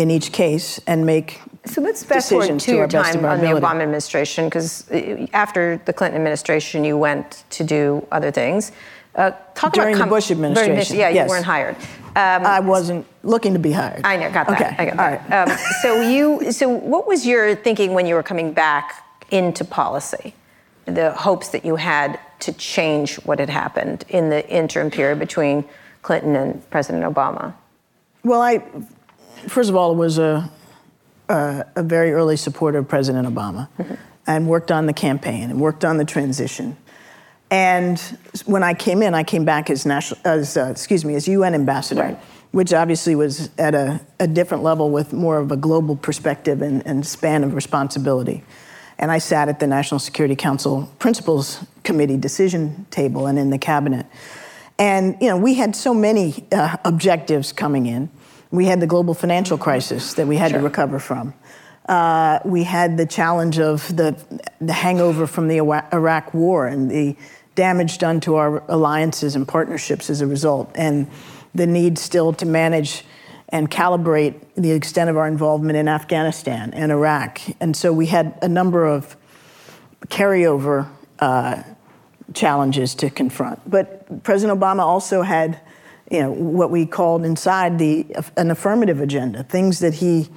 in 0.01 0.11
each 0.11 0.33
case 0.33 0.81
and 0.87 1.05
make 1.05 1.41
so 1.67 1.83
let's 1.83 2.03
fast 2.03 2.31
forward 2.31 2.59
to, 2.59 2.59
to 2.59 2.75
your 2.75 2.89
time 2.89 3.23
on 3.25 3.41
the 3.41 3.49
Obama 3.49 3.83
administration, 3.83 4.47
because 4.47 4.91
uh, 4.91 5.27
after 5.35 5.81
the 5.85 5.93
Clinton 5.93 6.17
administration, 6.17 6.85
you 6.85 6.97
went 6.97 7.45
to 7.51 7.63
do 7.63 8.07
other 8.11 8.31
things. 8.31 8.73
Uh, 9.15 9.33
talk 9.55 9.75
During 9.75 9.95
about 9.95 10.05
com- 10.05 10.09
the 10.09 10.15
Bush 10.15 10.31
administration. 10.31 10.97
yeah, 10.97 11.11
yes. 11.11 11.27
you 11.27 11.31
weren't 11.31 11.45
hired. 11.45 11.77
Um, 12.17 12.47
I 12.47 12.61
wasn't 12.61 13.07
looking 13.23 13.53
to 13.53 13.59
be 13.59 13.73
hired. 13.73 14.01
I 14.05 14.17
know, 14.17 14.33
got 14.33 14.47
that. 14.49 14.61
Okay, 14.61 14.75
I 14.79 14.85
got 14.87 14.99
all 14.99 15.11
that. 15.11 15.31
right. 15.31 15.51
Um, 15.53 15.59
so 15.83 16.01
you, 16.01 16.51
so 16.51 16.69
what 16.69 17.07
was 17.07 17.27
your 17.27 17.55
thinking 17.55 17.93
when 17.93 18.07
you 18.07 18.15
were 18.15 18.23
coming 18.23 18.55
back 18.55 19.05
into 19.31 19.65
policy? 19.65 20.35
The 20.87 21.13
hopes 21.13 21.49
that 21.49 21.65
you 21.65 21.77
had 21.77 22.19
to 22.41 22.55
change 22.55 23.17
what 23.27 23.39
had 23.39 23.51
happened 23.51 24.05
in 24.09 24.31
the 24.31 24.49
interim 24.49 24.91
period 24.91 25.19
between 25.19 25.65
Clinton 26.01 26.37
and 26.37 26.71
President 26.71 27.05
Obama. 27.05 27.53
Well, 28.25 28.41
I 28.41 28.63
first 29.49 29.71
of 29.71 29.77
all, 29.77 29.95
was 29.95 30.19
a 30.19 30.51
uh, 31.31 31.63
a 31.77 31.83
very 31.83 32.13
early 32.13 32.37
supporter 32.37 32.79
of 32.79 32.89
President 32.89 33.27
Obama 33.27 33.69
mm-hmm. 33.79 33.95
and 34.27 34.49
worked 34.49 34.73
on 34.73 34.87
the 34.87 34.93
campaign 34.93 35.51
and 35.51 35.61
worked 35.61 35.85
on 35.85 35.97
the 35.97 36.05
transition. 36.05 36.77
And 37.53 37.99
when 38.47 38.63
I 38.63 38.75
came 38.75 39.03
in, 39.03 39.15
I 39.15 39.23
came 39.23 39.45
back 39.45 39.71
as 39.71 39.87
national, 39.87 40.21
as 40.25 40.57
uh, 40.57 40.67
excuse 40.67 41.05
me, 41.05 41.15
as 41.15 41.29
UN 41.29 41.55
ambassador, 41.55 42.03
right. 42.03 42.19
which 42.51 42.73
obviously 42.73 43.15
was 43.15 43.51
at 43.59 43.75
a, 43.75 44.01
a, 44.19 44.27
different 44.27 44.63
level 44.63 44.91
with 44.91 45.13
more 45.13 45.39
of 45.39 45.51
a 45.51 45.57
global 45.57 45.97
perspective 45.97 46.63
and, 46.63 46.85
and 46.87 47.07
span 47.07 47.43
of 47.43 47.55
responsibility. 47.55 48.43
And 48.99 49.11
I 49.11 49.19
sat 49.19 49.49
at 49.49 49.59
the 49.59 49.67
National 49.67 49.99
Security 49.99 50.37
Council 50.37 50.93
Principals 50.99 51.65
Committee 51.83 52.17
decision 52.17 52.87
table 52.91 53.27
and 53.27 53.39
in 53.39 53.51
the 53.51 53.59
cabinet. 53.59 54.07
And 54.79 55.17
you 55.21 55.29
know, 55.29 55.37
we 55.37 55.55
had 55.55 55.75
so 55.75 55.95
many 55.95 56.47
uh, 56.53 56.77
objectives 56.85 57.53
coming 57.53 57.87
in 57.87 58.11
we 58.51 58.67
had 58.67 58.81
the 58.81 58.87
global 58.87 59.15
financial 59.15 59.59
crisis 59.59 60.15
that 60.15 60.27
we 60.27 60.37
had 60.37 60.51
sure. 60.51 60.61
to 60.61 60.65
recover 60.65 60.99
from. 60.99 61.35
Uh, 61.89 62.39
we 62.45 62.65
had 62.65 62.97
the 62.97 63.07
challenge 63.07 63.59
of 63.59 63.97
the, 63.97 64.17
the 64.61 64.73
hangover 64.73 65.27
from 65.27 65.49
the 65.49 65.59
Iraq 65.59 66.35
war 66.35 66.67
and 66.67 66.91
the 66.91 67.17
damage 67.55 67.99
done 67.99 68.21
to 68.21 68.37
our 68.37 68.63
alliances 68.69 69.35
and 69.35 69.47
partnerships 69.47 70.09
as 70.09 70.21
a 70.21 70.27
result, 70.27 70.71
and 70.75 71.09
the 71.55 71.67
need 71.67 71.99
still 71.99 72.33
to 72.33 72.47
manage 72.47 73.05
and 73.49 73.69
calibrate 73.71 74.41
the 74.55 74.71
extent 74.71 75.11
of 75.11 75.17
our 75.17 75.27
involvement 75.27 75.77
in 75.77 75.89
Afghanistan 75.89 76.73
and 76.73 76.93
Iraq. 76.93 77.41
And 77.59 77.77
so 77.77 77.93
we 77.93 78.07
had 78.07 78.39
a 78.43 78.49
number 78.49 78.87
of 78.87 79.17
carryover 80.07 80.89
uh, 81.19 81.63
challenges 82.33 82.95
to 82.97 83.11
confront. 83.11 83.69
But 83.69 84.23
President 84.23 84.59
Obama 84.59 84.81
also 84.83 85.23
had 85.23 85.61
you 86.11 86.21
know, 86.21 86.31
what 86.31 86.71
we 86.71 86.87
called 86.87 87.25
inside 87.25 87.79
the 87.79 88.07
an 88.37 88.51
affirmative 88.51 89.01
agenda, 89.01 89.45
things 89.45 89.79
that 89.79 89.95
he 89.95 90.29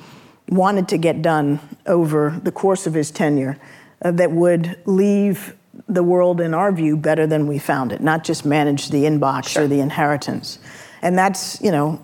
wanted 0.49 0.87
to 0.89 0.97
get 0.97 1.21
done 1.21 1.59
over 1.87 2.39
the 2.43 2.51
course 2.51 2.85
of 2.85 2.93
his 2.93 3.09
tenure 3.11 3.57
uh, 4.03 4.11
that 4.11 4.31
would 4.31 4.77
leave 4.85 5.55
the 5.87 6.03
world, 6.03 6.39
in 6.39 6.53
our 6.53 6.71
view, 6.71 6.95
better 6.95 7.25
than 7.25 7.47
we 7.47 7.57
found 7.57 7.91
it, 7.91 8.01
not 8.01 8.23
just 8.23 8.45
manage 8.45 8.89
the 8.89 9.03
inbox 9.03 9.49
sure. 9.49 9.63
or 9.63 9.67
the 9.67 9.79
inheritance. 9.79 10.59
And 11.01 11.17
that's, 11.17 11.59
you 11.61 11.71
know, 11.71 11.99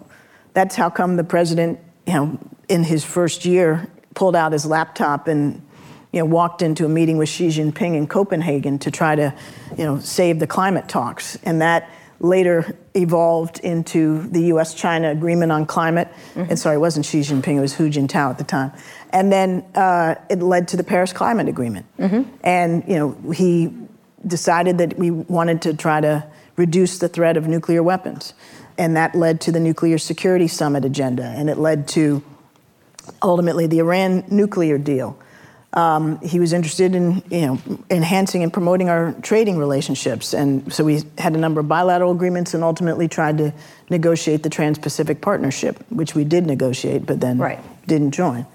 that's 0.53 0.75
how 0.75 0.89
come 0.89 1.15
the 1.15 1.23
president, 1.23 1.79
you 2.07 2.13
know, 2.13 2.39
in 2.67 2.83
his 2.83 3.05
first 3.05 3.45
year 3.45 3.87
pulled 4.15 4.35
out 4.35 4.51
his 4.51 4.65
laptop 4.65 5.27
and 5.27 5.61
you 6.11 6.19
know, 6.19 6.25
walked 6.25 6.63
into 6.63 6.85
a 6.85 6.89
meeting 6.89 7.17
with 7.17 7.29
Xi 7.29 7.49
Jinping 7.49 7.95
in 7.95 8.07
Copenhagen 8.07 8.79
to 8.79 8.89
try 8.89 9.15
to, 9.15 9.33
you 9.77 9.85
know, 9.85 9.99
save 9.99 10.39
the 10.39 10.47
climate 10.47 10.89
talks. 10.89 11.37
And 11.43 11.61
that 11.61 11.89
later 12.19 12.77
evolved 12.93 13.59
into 13.59 14.23
the 14.23 14.43
U.S. 14.45 14.73
China 14.73 15.11
Agreement 15.11 15.51
on 15.51 15.65
Climate. 15.65 16.09
Mm-hmm. 16.33 16.49
And 16.49 16.59
sorry, 16.59 16.75
it 16.75 16.79
wasn't 16.79 17.05
Xi 17.05 17.21
Jinping, 17.21 17.57
it 17.57 17.61
was 17.61 17.73
Hu 17.73 17.89
Jintao 17.89 18.31
at 18.31 18.37
the 18.37 18.43
time. 18.43 18.71
And 19.11 19.31
then 19.31 19.65
uh, 19.75 20.15
it 20.29 20.39
led 20.39 20.67
to 20.69 20.77
the 20.77 20.83
Paris 20.83 21.13
Climate 21.13 21.47
Agreement. 21.47 21.85
Mm-hmm. 21.97 22.29
And, 22.43 22.83
you 22.87 22.95
know, 22.95 23.31
he 23.31 23.73
decided 24.25 24.77
that 24.79 24.97
we 24.97 25.11
wanted 25.11 25.61
to 25.63 25.73
try 25.73 26.01
to 26.01 26.25
reduce 26.57 26.99
the 26.99 27.07
threat 27.07 27.37
of 27.37 27.47
nuclear 27.47 27.81
weapons. 27.81 28.33
And 28.77 28.95
that 28.95 29.15
led 29.15 29.41
to 29.41 29.51
the 29.51 29.59
Nuclear 29.59 29.97
Security 29.97 30.47
Summit 30.47 30.85
agenda. 30.85 31.23
And 31.23 31.49
it 31.49 31.57
led 31.57 31.87
to 31.89 32.23
ultimately 33.21 33.67
the 33.67 33.79
Iran 33.79 34.25
nuclear 34.29 34.77
deal. 34.77 35.17
Um, 35.73 36.19
he 36.21 36.39
was 36.39 36.51
interested 36.51 36.95
in 36.95 37.21
you 37.29 37.41
know 37.41 37.61
enhancing 37.91 38.41
and 38.41 38.51
promoting 38.51 38.89
our 38.89 39.13
trading 39.21 39.57
relationships, 39.57 40.33
and 40.33 40.73
so 40.73 40.83
we 40.83 41.03
had 41.17 41.35
a 41.35 41.37
number 41.37 41.59
of 41.59 41.67
bilateral 41.67 42.11
agreements, 42.11 42.55
and 42.55 42.63
ultimately 42.63 43.07
tried 43.07 43.37
to 43.37 43.53
negotiate 43.89 44.41
the 44.41 44.49
Trans-Pacific 44.49 45.21
Partnership, 45.21 45.83
which 45.89 46.15
we 46.15 46.23
did 46.23 46.47
negotiate, 46.47 47.05
but 47.05 47.19
then 47.19 47.37
right. 47.37 47.59
didn't 47.87 48.11
join. 48.11 48.47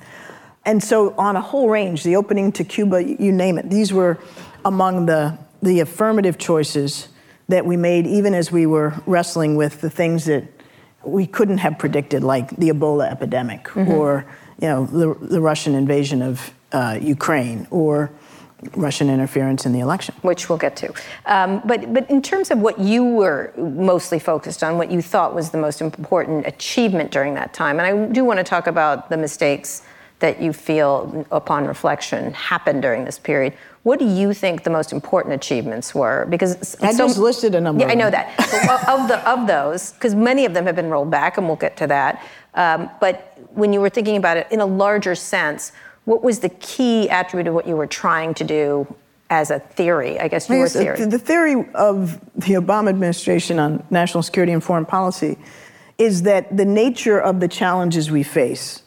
And 0.65 0.83
so, 0.83 1.15
on 1.17 1.37
a 1.37 1.41
whole 1.41 1.69
range, 1.69 2.03
the 2.03 2.17
opening 2.17 2.51
to 2.53 2.65
Cuba, 2.65 3.05
you 3.05 3.31
name 3.31 3.59
it, 3.59 3.71
these 3.71 3.93
were 3.93 4.19
among 4.65 5.07
the 5.07 5.39
the 5.63 5.81
affirmative 5.81 6.37
choices 6.37 7.09
that 7.49 7.65
we 7.65 7.77
made, 7.77 8.07
even 8.07 8.35
as 8.35 8.51
we 8.51 8.67
were 8.67 8.95
wrestling 9.07 9.57
with 9.57 9.81
the 9.81 9.91
things 9.91 10.25
that 10.25 10.45
we 11.05 11.27
couldn't 11.27 11.59
have 11.59 11.79
predicted, 11.79 12.25
like 12.25 12.51
the 12.57 12.71
Ebola 12.71 13.11
epidemic 13.11 13.65
mm-hmm. 13.65 13.91
or 13.93 14.25
you 14.61 14.69
know 14.69 14.87
the, 14.87 15.15
the 15.27 15.41
Russian 15.41 15.75
invasion 15.75 16.23
of 16.23 16.53
uh, 16.75 16.99
Ukraine 17.01 17.67
or 17.71 18.11
Russian 18.77 19.11
interference 19.11 19.67
in 19.67 19.73
the 19.73 19.81
election. 19.81 20.15
Which 20.23 20.49
we'll 20.49 20.59
get 20.59 20.75
to. 20.77 20.93
Um, 21.27 21.61
but, 21.65 21.93
but 21.93 22.09
in 22.11 22.21
terms 22.23 22.51
of 22.51 22.59
what 22.59 22.79
you 22.79 23.05
were 23.05 23.53
mostly 23.57 24.19
focused 24.19 24.63
on, 24.63 24.79
what 24.79 24.91
you 24.91 25.03
thought 25.03 25.35
was 25.35 25.51
the 25.51 25.59
most 25.59 25.81
important 25.81 26.47
achievement 26.47 27.11
during 27.11 27.35
that 27.35 27.53
time, 27.53 27.79
and 27.79 27.87
I 27.87 28.13
do 28.13 28.25
want 28.25 28.39
to 28.39 28.45
talk 28.45 28.67
about 28.67 29.11
the 29.11 29.17
mistakes 29.17 29.83
that 30.21 30.41
you 30.41 30.53
feel, 30.53 31.27
upon 31.31 31.67
reflection, 31.67 32.33
happened 32.33 32.81
during 32.81 33.05
this 33.05 33.19
period. 33.19 33.53
What 33.83 33.99
do 33.99 34.07
you 34.07 34.33
think 34.33 34.63
the 34.63 34.71
most 34.71 34.93
important 34.93 35.35
achievements 35.35 35.95
were? 35.95 36.27
Because 36.31 36.77
I 36.81 36.93
so, 36.93 37.07
just 37.07 37.19
listed 37.19 37.55
a 37.55 37.61
number. 37.61 37.85
Yeah, 37.85 37.91
I 37.91 37.95
know 37.95 38.11
that. 38.11 38.31
of 38.89 39.09
the 39.09 39.19
of 39.29 39.47
those, 39.47 39.93
because 39.93 40.15
many 40.15 40.47
of 40.47 40.55
them 40.55 40.65
have 40.65 40.77
been 40.77 40.89
rolled 40.89 41.11
back, 41.11 41.37
and 41.37 41.47
we'll 41.47 41.57
get 41.57 41.77
to 41.79 41.87
that. 41.89 42.23
Um, 42.55 42.89
but 43.01 43.37
when 43.51 43.73
you 43.75 43.81
were 43.81 43.91
thinking 43.91 44.17
about 44.17 44.37
it 44.39 44.47
in 44.51 44.61
a 44.61 44.67
larger 44.67 45.15
sense, 45.15 45.73
what 46.05 46.23
was 46.23 46.41
the 46.41 46.49
key 46.49 47.09
attribute 47.09 47.47
of 47.47 47.55
what 47.55 47.67
you 47.67 47.77
were 47.77 47.87
trying 47.87 48.35
to 48.35 48.45
do 48.45 48.95
as 49.31 49.51
a 49.51 49.59
theory? 49.59 50.19
I 50.21 50.29
guess 50.29 50.49
your 50.49 50.67
uh, 50.67 50.69
theory. 50.69 51.05
The 51.05 51.19
theory 51.19 51.67
of 51.75 52.21
the 52.35 52.55
Obama 52.55 52.91
administration 52.91 53.59
on 53.59 53.85
national 53.91 54.23
security 54.23 54.53
and 54.53 54.63
foreign 54.63 54.87
policy 54.87 55.39
is 55.97 56.23
that 56.23 56.55
the 56.57 56.65
nature 56.65 57.19
of 57.19 57.41
the 57.41 57.49
challenges 57.49 58.11
we 58.11 58.23
face 58.23 58.83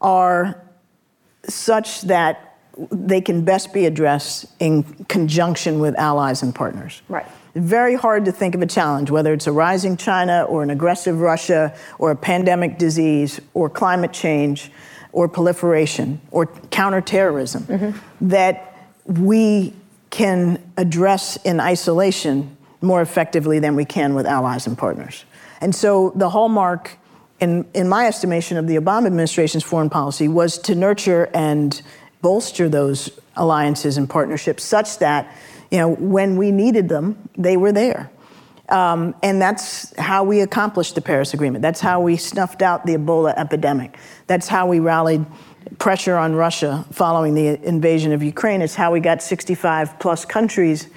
are 0.00 0.62
such 1.48 2.02
that 2.02 2.56
they 2.90 3.20
can 3.20 3.44
best 3.44 3.72
be 3.72 3.86
addressed 3.86 4.46
in 4.58 4.82
conjunction 5.08 5.80
with 5.80 5.96
allies 5.98 6.42
and 6.42 6.54
partners. 6.54 7.02
Right. 7.08 7.26
Very 7.54 7.94
hard 7.94 8.24
to 8.24 8.32
think 8.32 8.54
of 8.54 8.62
a 8.62 8.66
challenge, 8.66 9.10
whether 9.10 9.32
it's 9.32 9.46
a 9.46 9.52
rising 9.52 9.96
China 9.96 10.44
or 10.44 10.62
an 10.62 10.70
aggressive 10.70 11.20
Russia 11.20 11.76
or 11.98 12.10
a 12.10 12.16
pandemic 12.16 12.78
disease 12.78 13.40
or 13.52 13.68
climate 13.68 14.12
change 14.12 14.70
or 15.12 15.28
proliferation 15.28 16.20
or 16.30 16.46
counterterrorism 16.70 17.62
mm-hmm. 17.64 18.28
that 18.28 18.90
we 19.06 19.74
can 20.10 20.62
address 20.76 21.36
in 21.44 21.60
isolation 21.60 22.56
more 22.80 23.00
effectively 23.00 23.58
than 23.58 23.76
we 23.76 23.84
can 23.84 24.14
with 24.14 24.26
allies 24.26 24.66
and 24.66 24.76
partners. 24.76 25.24
And 25.60 25.74
so 25.74 26.12
the 26.16 26.28
hallmark, 26.28 26.98
in, 27.40 27.64
in 27.72 27.88
my 27.88 28.06
estimation, 28.06 28.56
of 28.56 28.66
the 28.66 28.76
Obama 28.76 29.06
administration's 29.06 29.62
foreign 29.62 29.90
policy 29.90 30.28
was 30.28 30.58
to 30.58 30.74
nurture 30.74 31.30
and 31.32 31.80
bolster 32.20 32.68
those 32.68 33.10
alliances 33.36 33.96
and 33.96 34.08
partnerships 34.08 34.64
such 34.64 34.98
that, 34.98 35.34
you 35.70 35.78
know, 35.78 35.94
when 35.94 36.36
we 36.36 36.50
needed 36.50 36.88
them, 36.88 37.28
they 37.36 37.56
were 37.56 37.72
there. 37.72 38.10
Um, 38.72 39.14
and 39.22 39.40
that's 39.40 39.94
how 39.98 40.24
we 40.24 40.40
accomplished 40.40 40.94
the 40.94 41.02
Paris 41.02 41.34
Agreement. 41.34 41.60
That's 41.60 41.80
how 41.80 42.00
we 42.00 42.16
snuffed 42.16 42.62
out 42.62 42.86
the 42.86 42.96
Ebola 42.96 43.34
epidemic. 43.36 43.98
That's 44.26 44.48
how 44.48 44.66
we 44.66 44.80
rallied 44.80 45.26
pressure 45.78 46.16
on 46.16 46.34
Russia 46.34 46.84
following 46.90 47.34
the 47.34 47.62
invasion 47.62 48.12
of 48.12 48.22
Ukraine. 48.22 48.62
It's 48.62 48.74
how 48.74 48.90
we 48.90 49.00
got 49.00 49.22
65 49.22 49.98
plus 49.98 50.24
countries 50.24 50.88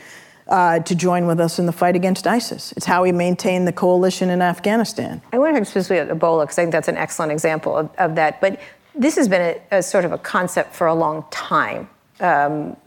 uh, 0.47 0.79
to 0.79 0.95
join 0.95 1.27
with 1.27 1.39
us 1.39 1.59
in 1.59 1.65
the 1.65 1.73
fight 1.73 1.97
against 1.97 2.25
ISIS. 2.25 2.71
It's 2.77 2.85
how 2.85 3.03
we 3.03 3.11
maintain 3.11 3.65
the 3.65 3.73
coalition 3.73 4.29
in 4.29 4.41
Afghanistan. 4.41 5.21
I 5.33 5.39
want 5.39 5.55
to 5.55 5.59
talk 5.59 5.67
specifically 5.67 5.99
about 5.99 6.17
Ebola 6.17 6.43
because 6.43 6.57
I 6.57 6.63
think 6.63 6.71
that's 6.71 6.87
an 6.87 6.97
excellent 6.97 7.33
example 7.33 7.75
of, 7.75 7.89
of 7.97 8.15
that. 8.15 8.39
But 8.39 8.61
this 8.93 9.17
has 9.17 9.27
been 9.27 9.57
a, 9.71 9.77
a, 9.77 9.83
sort 9.83 10.05
of 10.05 10.13
a 10.13 10.17
concept 10.17 10.73
for 10.73 10.87
a 10.87 10.93
long 10.93 11.25
time. 11.29 11.89
Um, 12.21 12.77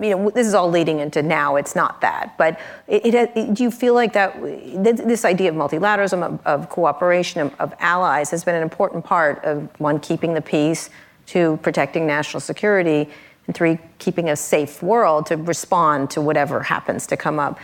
you 0.00 0.10
know, 0.10 0.30
this 0.30 0.46
is 0.46 0.54
all 0.54 0.68
leading 0.68 1.00
into 1.00 1.22
now. 1.22 1.56
It's 1.56 1.74
not 1.74 2.00
that, 2.02 2.36
but 2.36 2.60
it, 2.86 3.14
it, 3.14 3.54
do 3.54 3.62
you 3.62 3.70
feel 3.70 3.94
like 3.94 4.12
that 4.12 4.40
this 4.42 5.24
idea 5.24 5.48
of 5.48 5.54
multilateralism, 5.54 6.22
of, 6.22 6.46
of 6.46 6.68
cooperation, 6.68 7.40
of, 7.40 7.54
of, 7.58 7.74
allies, 7.80 8.30
has 8.30 8.44
been 8.44 8.54
an 8.54 8.62
important 8.62 9.04
part 9.04 9.42
of 9.44 9.68
one 9.80 9.98
keeping 9.98 10.34
the 10.34 10.42
peace, 10.42 10.90
two 11.24 11.58
protecting 11.62 12.06
national 12.06 12.40
security, 12.40 13.08
and 13.46 13.56
three 13.56 13.78
keeping 13.98 14.28
a 14.28 14.36
safe 14.36 14.82
world 14.82 15.26
to 15.26 15.36
respond 15.36 16.10
to 16.10 16.20
whatever 16.20 16.62
happens 16.62 17.06
to 17.06 17.16
come 17.16 17.38
up. 17.38 17.58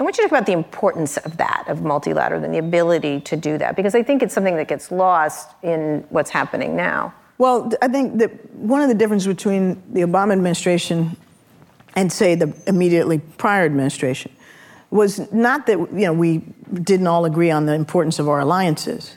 I 0.00 0.02
want 0.04 0.16
you 0.16 0.24
to 0.24 0.28
talk 0.28 0.38
about 0.38 0.46
the 0.46 0.52
importance 0.52 1.16
of 1.18 1.36
that, 1.38 1.64
of 1.68 1.78
multilateralism, 1.78 2.44
and 2.44 2.54
the 2.54 2.58
ability 2.58 3.20
to 3.22 3.36
do 3.36 3.58
that, 3.58 3.76
because 3.76 3.94
I 3.94 4.02
think 4.02 4.22
it's 4.22 4.34
something 4.34 4.56
that 4.56 4.68
gets 4.68 4.90
lost 4.90 5.50
in 5.62 6.04
what's 6.10 6.30
happening 6.30 6.76
now. 6.76 7.14
Well, 7.38 7.70
I 7.80 7.88
think 7.88 8.18
that 8.18 8.54
one 8.56 8.80
of 8.80 8.88
the 8.88 8.94
differences 8.94 9.28
between 9.28 9.80
the 9.92 10.00
Obama 10.00 10.32
administration 10.32 11.16
and 11.96 12.12
say 12.12 12.34
the 12.34 12.54
immediately 12.66 13.18
prior 13.18 13.64
administration 13.64 14.32
was 14.90 15.30
not 15.32 15.66
that 15.66 15.78
you 15.78 16.06
know 16.06 16.12
we 16.12 16.38
didn't 16.82 17.06
all 17.06 17.24
agree 17.24 17.50
on 17.50 17.66
the 17.66 17.74
importance 17.74 18.18
of 18.18 18.28
our 18.28 18.40
alliances, 18.40 19.16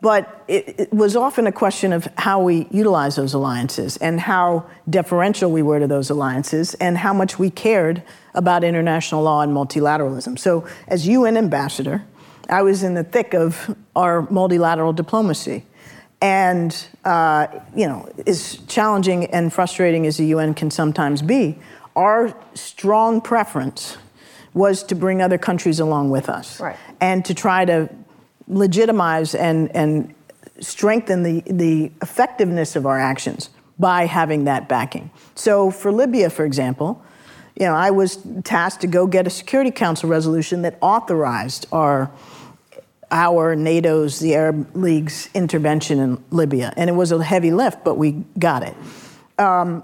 but 0.00 0.44
it, 0.48 0.80
it, 0.80 0.92
was 0.92 1.14
often 1.14 1.46
a 1.46 1.52
question 1.52 1.92
of 1.92 2.08
how 2.16 2.40
we 2.40 2.66
utilize 2.70 3.16
those 3.16 3.34
alliances 3.34 3.96
and 3.98 4.18
how 4.18 4.64
deferential 4.88 5.50
we 5.50 5.62
were 5.62 5.78
to 5.78 5.86
those 5.86 6.08
alliances 6.08 6.74
and 6.74 6.96
how 6.96 7.12
much 7.12 7.38
we 7.38 7.50
cared 7.50 8.02
about 8.34 8.64
international 8.64 9.22
law 9.22 9.42
and 9.42 9.52
multilateralism. 9.52 10.38
So, 10.38 10.66
as 10.88 11.06
UN 11.06 11.36
ambassador, 11.36 12.02
I 12.48 12.62
was 12.62 12.82
in 12.82 12.94
the 12.94 13.04
thick 13.04 13.34
of 13.34 13.76
our 13.94 14.22
multilateral 14.30 14.92
diplomacy. 14.92 15.64
And, 16.22 16.76
uh, 17.04 17.46
you 17.74 17.86
know, 17.86 18.08
as 18.26 18.58
challenging 18.68 19.26
and 19.26 19.52
frustrating 19.52 20.06
as 20.06 20.18
the 20.18 20.26
UN 20.26 20.52
can 20.52 20.70
sometimes 20.70 21.22
be, 21.22 21.58
our 21.96 22.34
strong 22.54 23.20
preference 23.20 23.96
was 24.54 24.82
to 24.84 24.94
bring 24.94 25.22
other 25.22 25.38
countries 25.38 25.80
along 25.80 26.10
with 26.10 26.28
us 26.28 26.60
right. 26.60 26.76
and 27.00 27.24
to 27.24 27.34
try 27.34 27.64
to 27.64 27.88
legitimize 28.48 29.34
and, 29.34 29.74
and 29.74 30.14
strengthen 30.60 31.22
the, 31.22 31.40
the 31.46 31.92
effectiveness 32.02 32.76
of 32.76 32.86
our 32.86 32.98
actions 32.98 33.50
by 33.78 34.06
having 34.06 34.44
that 34.44 34.68
backing. 34.68 35.10
So 35.34 35.70
for 35.70 35.92
Libya, 35.92 36.30
for 36.30 36.44
example, 36.44 37.02
you 37.58 37.66
know, 37.66 37.74
I 37.74 37.90
was 37.90 38.18
tasked 38.44 38.80
to 38.82 38.86
go 38.86 39.06
get 39.06 39.26
a 39.26 39.30
Security 39.30 39.70
Council 39.70 40.08
resolution 40.08 40.62
that 40.62 40.78
authorized 40.80 41.66
our 41.72 42.10
our 43.12 43.56
NATO's, 43.56 44.20
the 44.20 44.36
Arab 44.36 44.70
League's 44.76 45.28
intervention 45.34 45.98
in 45.98 46.22
Libya, 46.30 46.72
and 46.76 46.88
it 46.88 46.92
was 46.92 47.10
a 47.10 47.22
heavy 47.22 47.50
lift, 47.50 47.82
but 47.82 47.96
we 47.96 48.24
got 48.38 48.62
it. 48.62 48.76
Um, 49.36 49.82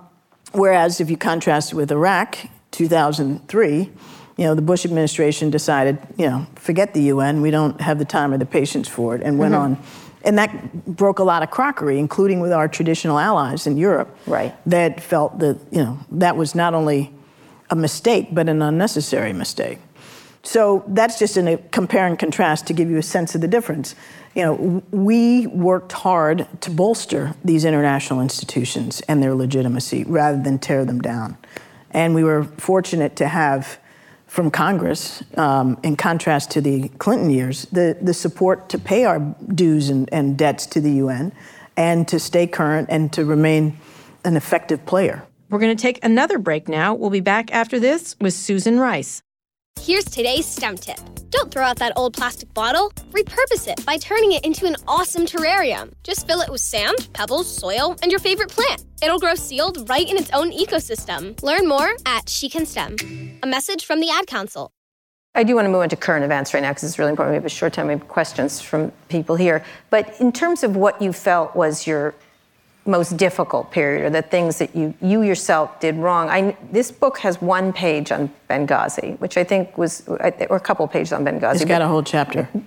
Whereas 0.57 1.01
if 1.03 1.11
you 1.11 1.19
contrast 1.19 1.75
with 1.75 1.93
Iraq, 1.93 2.39
2003, 2.71 3.91
you 4.39 4.45
know, 4.45 4.55
the 4.55 4.63
Bush 4.63 4.87
administration 4.87 5.51
decided, 5.51 5.99
you 6.17 6.27
know, 6.27 6.47
forget 6.55 6.95
the 6.95 7.03
UN, 7.03 7.43
we 7.43 7.51
don't 7.51 7.79
have 7.81 7.99
the 7.99 8.07
time 8.07 8.33
or 8.33 8.39
the 8.39 8.47
patience 8.47 8.89
for 8.89 9.15
it, 9.15 9.23
and 9.23 9.39
went 9.39 9.53
mm-hmm. 9.53 9.75
on. 9.75 9.83
And 10.25 10.39
that 10.39 10.87
broke 10.87 11.19
a 11.19 11.25
lot 11.25 11.43
of 11.43 11.51
crockery, 11.51 11.99
including 11.99 12.41
with 12.41 12.53
our 12.53 12.69
traditional 12.69 13.19
allies 13.19 13.67
in 13.67 13.77
Europe. 13.77 14.17
Right. 14.27 14.55
That 14.67 15.03
felt 15.03 15.39
that, 15.41 15.61
you 15.71 15.85
know, 15.85 15.99
that 16.13 16.39
was 16.39 16.55
not 16.55 16.73
only 16.73 17.13
a 17.69 17.77
mistake, 17.77 18.29
but 18.33 18.49
an 18.49 18.63
unnecessary 18.63 19.35
mistake. 19.35 19.79
So 20.47 20.85
that's 20.89 21.19
just 21.19 21.37
a 21.37 21.59
compare 21.71 22.07
and 22.07 22.19
contrast 22.19 22.67
to 22.69 22.73
give 22.73 22.89
you 22.89 22.97
a 22.97 23.03
sense 23.03 23.35
of 23.35 23.41
the 23.41 23.49
difference 23.49 23.95
you 24.37 24.43
know, 24.43 24.83
we 24.91 25.47
worked 25.47 25.93
hard 25.93 26.47
to 26.61 26.71
bolster 26.71 27.35
these 27.43 27.65
international 27.65 28.21
institutions 28.21 29.01
and 29.09 29.23
their 29.23 29.35
legitimacy 29.35 30.05
rather 30.05 30.41
than 30.41 30.59
tear 30.59 30.85
them 30.85 31.01
down. 31.01 31.39
And 31.91 32.15
we 32.15 32.23
were 32.23 32.45
fortunate 32.45 33.17
to 33.17 33.29
have 33.29 33.79
from 34.27 34.51
Congress, 34.51 35.23
um, 35.39 35.79
in 35.83 35.97
contrast 35.97 36.51
to 36.51 36.61
the 36.61 36.89
Clinton 36.99 37.31
years, 37.31 37.63
the, 37.73 37.97
the 38.03 38.13
support 38.13 38.69
to 38.69 38.79
pay 38.79 39.05
our 39.05 39.21
dues 39.55 39.89
and, 39.89 40.07
and 40.13 40.37
debts 40.37 40.67
to 40.67 40.83
the 40.83 40.91
UN 40.93 41.33
and 41.79 42.07
to 42.09 42.19
stay 42.19 42.47
current 42.47 42.89
and 42.91 43.11
to 43.15 43.25
remain 43.25 43.79
an 44.25 44.37
effective 44.37 44.85
player. 44.85 45.23
We're 45.49 45.61
going 45.61 45.75
to 45.75 45.81
take 45.81 46.05
another 46.05 46.39
break 46.39 46.69
now. 46.69 46.93
We'll 46.93 47.09
be 47.09 47.21
back 47.21 47.55
after 47.55 47.81
this 47.81 48.17
with 48.21 48.35
Susan 48.35 48.79
Rice. 48.79 49.23
Here's 49.81 50.05
today's 50.05 50.47
STEM 50.47 50.79
tip. 50.79 50.99
Don't 51.31 51.53
throw 51.53 51.63
out 51.63 51.77
that 51.79 51.93
old 51.97 52.15
plastic 52.15 52.53
bottle. 52.55 52.91
Repurpose 53.11 53.69
it 53.69 53.85
by 53.87 53.99
turning 53.99 54.33
it 54.33 54.45
into 54.45 54.67
an 54.67 54.75
awesome 54.89 55.27
terrarium. 55.27 55.93
Just 56.03 56.27
fill 56.27 56.41
it 56.41 56.51
with 56.51 56.61
sand, 56.61 57.09
pebbles, 57.13 57.47
soil, 57.47 57.97
and 58.03 58.11
your 58.11 58.19
favorite 58.19 58.49
plant. 58.49 58.85
It'll 59.03 59.21
grow 59.21 59.35
sealed 59.35 59.89
right 59.89 60.09
in 60.09 60.17
its 60.17 60.31
own 60.33 60.51
ecosystem. 60.51 61.41
Learn 61.43 61.69
more 61.69 61.91
at 62.05 62.29
She 62.29 62.49
Can 62.49 62.67
STEM. 62.67 63.39
A 63.43 63.47
message 63.47 63.85
from 63.85 64.01
the 64.01 64.11
Ad 64.11 64.27
Council. 64.27 64.73
I 65.37 65.45
do 65.45 65.55
want 65.55 65.67
to 65.67 65.71
move 65.71 65.83
into 65.83 65.97
current 65.97 66.25
events 66.25 66.55
right 66.55 66.63
now 66.63 66.71
because 66.71 66.85
it's 66.85 66.99
really 66.99 67.11
important. 67.11 67.33
We 67.33 67.37
have 67.37 67.45
a 67.45 67.51
short 67.51 67.75
time. 67.75 67.89
We 67.89 67.93
have 67.93 68.09
questions 68.09 68.61
from 68.61 68.91
people 69.09 69.37
here. 69.37 69.63
But 69.91 70.19
in 70.21 70.33
terms 70.33 70.65
of 70.65 70.77
what 70.77 71.01
you 71.01 71.13
felt 71.13 71.55
was 71.55 71.87
your 71.87 72.15
most 72.87 73.17
difficult 73.17 73.71
period 73.71 74.07
or 74.07 74.11
the 74.11 74.23
things 74.23 74.59
that 74.59 74.75
you, 74.75 74.95
you 75.01 75.23
yourself 75.23 75.81
did 75.81 75.97
wrong. 75.97 76.29
I, 76.29 76.57
this 76.73 76.91
book 76.91 77.19
has 77.19 77.41
one 77.41 77.73
page 77.73 78.13
on 78.13 78.31
Benghazi, 78.49 79.19
which 79.19 79.37
I 79.37 79.45
think 79.45 79.77
was, 79.77 80.07
or 80.09 80.57
a 80.57 80.61
couple 80.61 80.87
pages 80.89 81.13
on 81.13 81.25
Benghazi. 81.25 81.57
It's 81.57 81.65
got 81.65 81.83
a 81.83 81.89
whole 81.89 82.03
chapter. 82.03 82.49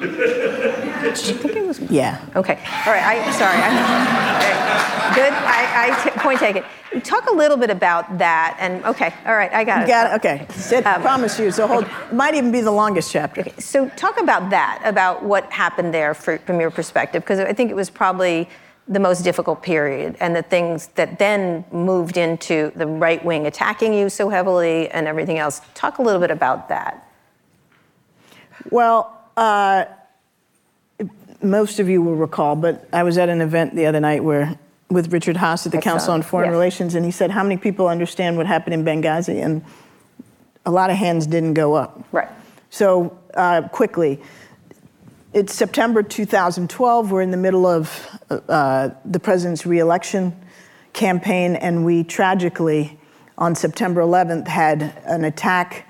I 0.00 1.12
think 1.14 1.56
it 1.56 1.66
was. 1.66 1.80
Yeah. 1.80 2.24
Okay. 2.36 2.54
All 2.86 2.92
right. 2.92 3.02
I 3.02 3.30
sorry. 3.32 3.56
I, 3.56 5.12
good. 5.14 5.32
I, 5.32 5.88
I 5.90 6.04
t- 6.04 6.18
point 6.20 6.38
taken. 6.38 6.62
Talk 7.02 7.28
a 7.30 7.32
little 7.34 7.56
bit 7.56 7.70
about 7.70 8.18
that. 8.18 8.56
And 8.60 8.84
okay. 8.84 9.12
All 9.26 9.34
right. 9.34 9.52
I 9.52 9.64
got 9.64 9.82
it. 9.82 9.88
got 9.88 10.12
it. 10.12 10.14
Okay. 10.16 10.46
Sit, 10.50 10.86
Um, 10.86 11.00
promise 11.02 11.38
you. 11.38 11.50
So 11.50 11.66
hold. 11.66 11.86
Might 12.12 12.34
even 12.34 12.52
be 12.52 12.60
the 12.60 12.70
longest 12.70 13.10
chapter. 13.10 13.40
Okay. 13.40 13.54
So 13.58 13.88
talk 13.90 14.20
about 14.20 14.50
that, 14.50 14.80
about 14.84 15.22
what 15.24 15.50
happened 15.50 15.92
there 15.94 16.14
for, 16.14 16.38
from 16.38 16.60
your 16.60 16.70
perspective, 16.70 17.22
because 17.22 17.40
I 17.40 17.52
think 17.52 17.70
it 17.70 17.76
was 17.76 17.90
probably 17.90 18.48
the 18.90 18.98
most 19.00 19.22
difficult 19.22 19.62
period, 19.62 20.16
and 20.18 20.34
the 20.34 20.42
things 20.42 20.88
that 20.96 21.18
then 21.18 21.64
moved 21.70 22.16
into 22.16 22.72
the 22.74 22.86
right 22.86 23.24
wing 23.24 23.46
attacking 23.46 23.94
you 23.94 24.10
so 24.10 24.28
heavily 24.28 24.90
and 24.90 25.06
everything 25.06 25.38
else. 25.38 25.60
Talk 25.74 25.98
a 25.98 26.02
little 26.02 26.20
bit 26.20 26.32
about 26.32 26.68
that. 26.68 27.08
Well, 28.68 29.16
uh, 29.36 29.84
most 31.40 31.78
of 31.78 31.88
you 31.88 32.02
will 32.02 32.16
recall, 32.16 32.56
but 32.56 32.88
I 32.92 33.04
was 33.04 33.16
at 33.16 33.28
an 33.28 33.40
event 33.40 33.76
the 33.76 33.86
other 33.86 34.00
night 34.00 34.24
where 34.24 34.58
with 34.90 35.12
Richard 35.12 35.36
Haass 35.36 35.66
at 35.66 35.72
the 35.72 35.78
saw 35.78 35.82
Council 35.82 36.12
on 36.12 36.22
Foreign 36.22 36.48
yes. 36.48 36.52
Relations, 36.52 36.94
and 36.96 37.04
he 37.04 37.12
said, 37.12 37.30
"How 37.30 37.44
many 37.44 37.56
people 37.56 37.86
understand 37.86 38.36
what 38.36 38.46
happened 38.46 38.74
in 38.74 38.84
Benghazi?" 38.84 39.42
And 39.42 39.64
a 40.66 40.70
lot 40.70 40.90
of 40.90 40.96
hands 40.96 41.26
didn't 41.28 41.54
go 41.54 41.74
up. 41.74 42.04
Right. 42.10 42.28
So 42.70 43.16
uh, 43.34 43.68
quickly, 43.68 44.20
it's 45.32 45.54
September 45.54 46.02
2012. 46.02 47.10
We're 47.10 47.22
in 47.22 47.30
the 47.30 47.36
middle 47.36 47.66
of 47.66 48.08
uh, 48.30 48.90
the 49.04 49.20
president's 49.20 49.64
reelection 49.64 50.34
campaign, 50.92 51.54
and 51.54 51.84
we 51.84 52.02
tragically, 52.02 52.98
on 53.38 53.54
September 53.54 54.00
11th, 54.00 54.48
had 54.48 54.82
an 55.04 55.24
attack, 55.24 55.86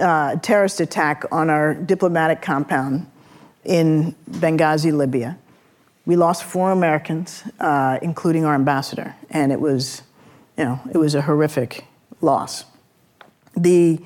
uh, 0.00 0.36
terrorist 0.36 0.80
attack 0.80 1.24
on 1.30 1.48
our 1.48 1.74
diplomatic 1.74 2.42
compound 2.42 3.06
in 3.64 4.16
Benghazi, 4.28 4.92
Libya. 4.92 5.38
We 6.04 6.16
lost 6.16 6.42
four 6.42 6.72
Americans, 6.72 7.44
uh, 7.60 8.00
including 8.02 8.44
our 8.44 8.54
ambassador, 8.56 9.14
and 9.30 9.52
it 9.52 9.60
was, 9.60 10.02
you 10.58 10.64
know, 10.64 10.80
it 10.92 10.98
was 10.98 11.14
a 11.14 11.22
horrific 11.22 11.86
loss. 12.20 12.64
The 13.56 14.00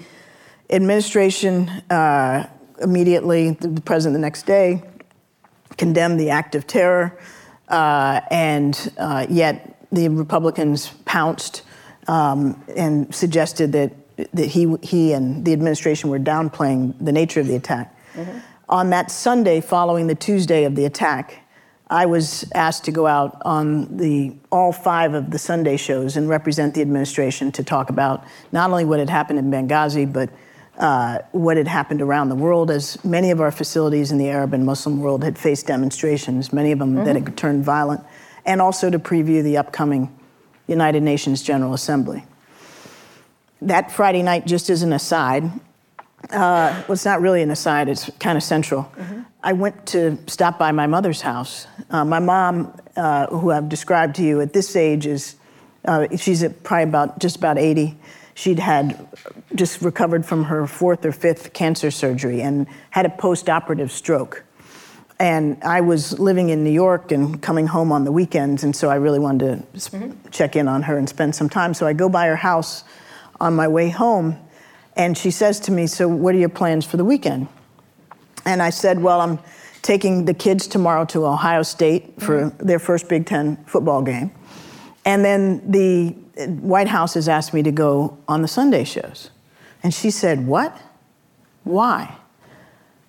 administration 0.69 1.71
uh, 1.89 2.51
immediately, 2.81 3.51
the 3.51 3.81
president 3.81 4.15
the 4.15 4.21
next 4.21 4.47
day, 4.47 4.83
condemned 5.77 6.19
the 6.19 6.31
act 6.31 6.55
of 6.55 6.67
terror, 6.67 7.19
uh, 7.69 8.21
and 8.31 8.93
uh, 8.99 9.27
yet 9.29 9.77
the 9.93 10.09
Republicans 10.09 10.91
pounced 11.05 11.63
um, 12.09 12.63
and 12.77 13.15
suggested 13.15 13.73
that, 13.73 13.93
that 14.33 14.47
he, 14.47 14.75
he 14.83 15.13
and 15.13 15.45
the 15.45 15.53
administration 15.53 16.11
were 16.11 16.19
downplaying 16.19 16.95
the 17.05 17.13
nature 17.13 17.41
of 17.41 17.47
the 17.47 17.57
attack. 17.57 17.93
On 18.69 18.91
that 18.91 19.11
Sunday 19.11 19.61
following 19.61 20.07
the 20.07 20.15
Tuesday 20.15 20.65
of 20.65 20.75
the 20.75 20.87
attack, 20.87 21.43
I 21.89 22.07
was 22.07 22.51
asked 22.53 22.85
to 22.85 22.93
go 22.93 23.07
out 23.07 23.41
on 23.45 23.97
the 23.97 24.35
all 24.51 24.73
five 24.73 25.15
of 25.15 25.31
the 25.31 25.39
Sunday 25.39 25.77
shows 25.77 26.17
and 26.17 26.29
represent 26.29 26.75
the 26.75 26.81
administration 26.81 27.53
to 27.53 27.63
talk 27.63 27.91
about 27.91 28.25
not 28.51 28.71
only 28.71 28.85
what 28.85 28.99
had 28.99 29.09
happened 29.09 29.39
in 29.39 29.51
Benghazi, 29.51 30.13
but 30.13 30.31
uh, 30.79 31.21
what 31.33 31.57
had 31.57 31.69
happened 31.69 32.03
around 32.03 32.29
the 32.29 32.35
world, 32.35 32.71
as 32.71 33.03
many 33.05 33.31
of 33.31 33.41
our 33.41 33.51
facilities 33.51 34.13
in 34.13 34.19
the 34.19 34.29
Arab 34.29 34.53
and 34.53 34.67
Muslim 34.67 35.01
world 35.01 35.25
had 35.25 35.39
faced 35.39 35.67
demonstrations, 35.67 36.53
many 36.53 36.73
of 36.73 36.79
them 36.79 36.95
that 36.97 37.17
had 37.17 37.37
turned 37.37 37.65
violent, 37.65 38.03
and 38.45 38.61
also 38.61 38.91
to 38.91 38.99
preview 38.99 39.43
the 39.43 39.57
upcoming 39.57 40.15
United 40.67 41.03
Nations 41.03 41.43
General 41.43 41.73
Assembly. 41.73 42.25
That 43.63 43.91
Friday 43.91 44.23
night, 44.23 44.47
just 44.47 44.69
as 44.69 44.83
an 44.83 44.93
aside, 44.93 45.45
uh, 46.31 46.83
well, 46.87 46.93
it's 46.93 47.05
not 47.05 47.21
really 47.21 47.43
an 47.43 47.51
aside, 47.51 47.89
it's 47.89 48.11
kind 48.19 48.37
of 48.37 48.43
central. 48.43 48.91
I 49.43 49.53
went 49.53 49.87
to 49.87 50.19
stop 50.27 50.59
by 50.59 50.73
my 50.73 50.87
mother's 50.87 51.21
house. 51.21 51.67
Uh, 51.89 52.05
my 52.05 52.19
mom, 52.19 52.79
uh, 52.97 53.29
who 53.29 53.53
I've 53.53 53.69
described 53.69 54.17
to 54.17 54.23
you 54.23 54.41
at 54.41 54.53
this 54.53 54.75
age, 54.75 55.07
is 55.07 55.37
uh, 55.85 56.09
she's 56.17 56.43
at 56.43 56.65
probably 56.65 56.85
about 56.85 57.21
just 57.21 57.37
about 57.37 57.59
80. 57.59 57.97
She'd 58.37 58.59
had 58.59 59.09
just 59.55 59.81
recovered 59.81 60.27
from 60.27 60.45
her 60.45 60.67
fourth 60.67 61.07
or 61.07 61.13
fifth 61.13 61.55
cancer 61.55 61.91
surgery 61.91 62.43
and 62.43 62.67
had 62.91 63.07
a 63.07 63.09
post-operative 63.09 63.91
stroke. 63.91 64.45
And 65.19 65.57
I 65.65 65.81
was 65.81 66.19
living 66.19 66.51
in 66.51 66.63
New 66.63 66.71
York 66.71 67.13
and 67.13 67.41
coming 67.41 67.67
home 67.67 67.91
on 67.91 68.05
the 68.05 68.13
weekends, 68.13 68.63
and 68.63 68.77
so 68.77 68.91
I 68.91 68.97
really 68.97 69.19
wanted 69.19 69.39
to 69.39 69.77
s- 69.77 69.89
mm-hmm. 69.89 70.29
check 70.29 70.55
in 70.55 70.69
on 70.69 70.83
her 70.83 70.99
and 70.99 71.09
spend 71.09 71.35
some 71.35 71.49
time. 71.49 71.73
So 71.73 71.87
I 71.87 71.95
go 71.95 72.11
by 72.11 72.27
her 72.27 72.37
house 72.37 72.85
on 73.41 73.57
my 73.57 73.69
way 73.69 73.89
home, 73.89 74.39
and 74.97 75.17
she 75.17 75.31
says 75.31 75.59
to 75.61 75.73
me, 75.73 75.87
So, 75.87 76.07
what 76.07 76.35
are 76.35 76.39
your 76.39 76.51
plans 76.51 76.85
for 76.85 76.99
the 76.99 77.07
weekend? 77.07 77.49
And 78.45 78.61
I 78.61 78.69
said, 78.69 79.01
Well, 79.01 79.23
I'm 79.23 79.39
taking 79.81 80.27
the 80.27 80.35
kids 80.35 80.67
tomorrow 80.67 81.07
to 81.07 81.25
Ohio 81.25 81.63
State 81.63 82.21
for 82.21 82.51
mm-hmm. 82.51 82.67
their 82.67 82.79
first 82.79 83.09
Big 83.09 83.25
Ten 83.25 83.57
football 83.65 84.03
game. 84.03 84.31
And 85.07 85.25
then 85.25 85.71
the 85.71 86.15
White 86.37 86.89
House 86.89 87.15
has 87.15 87.29
asked 87.29 87.55
me 87.55 87.63
to 87.63 87.73
go 87.73 88.19
on 88.29 88.43
the 88.43 88.49
Sunday 88.49 88.85
shows. 88.85 89.31
And 89.83 89.93
she 89.95 90.11
said, 90.11 90.47
What? 90.47 90.77
Why? 91.65 92.17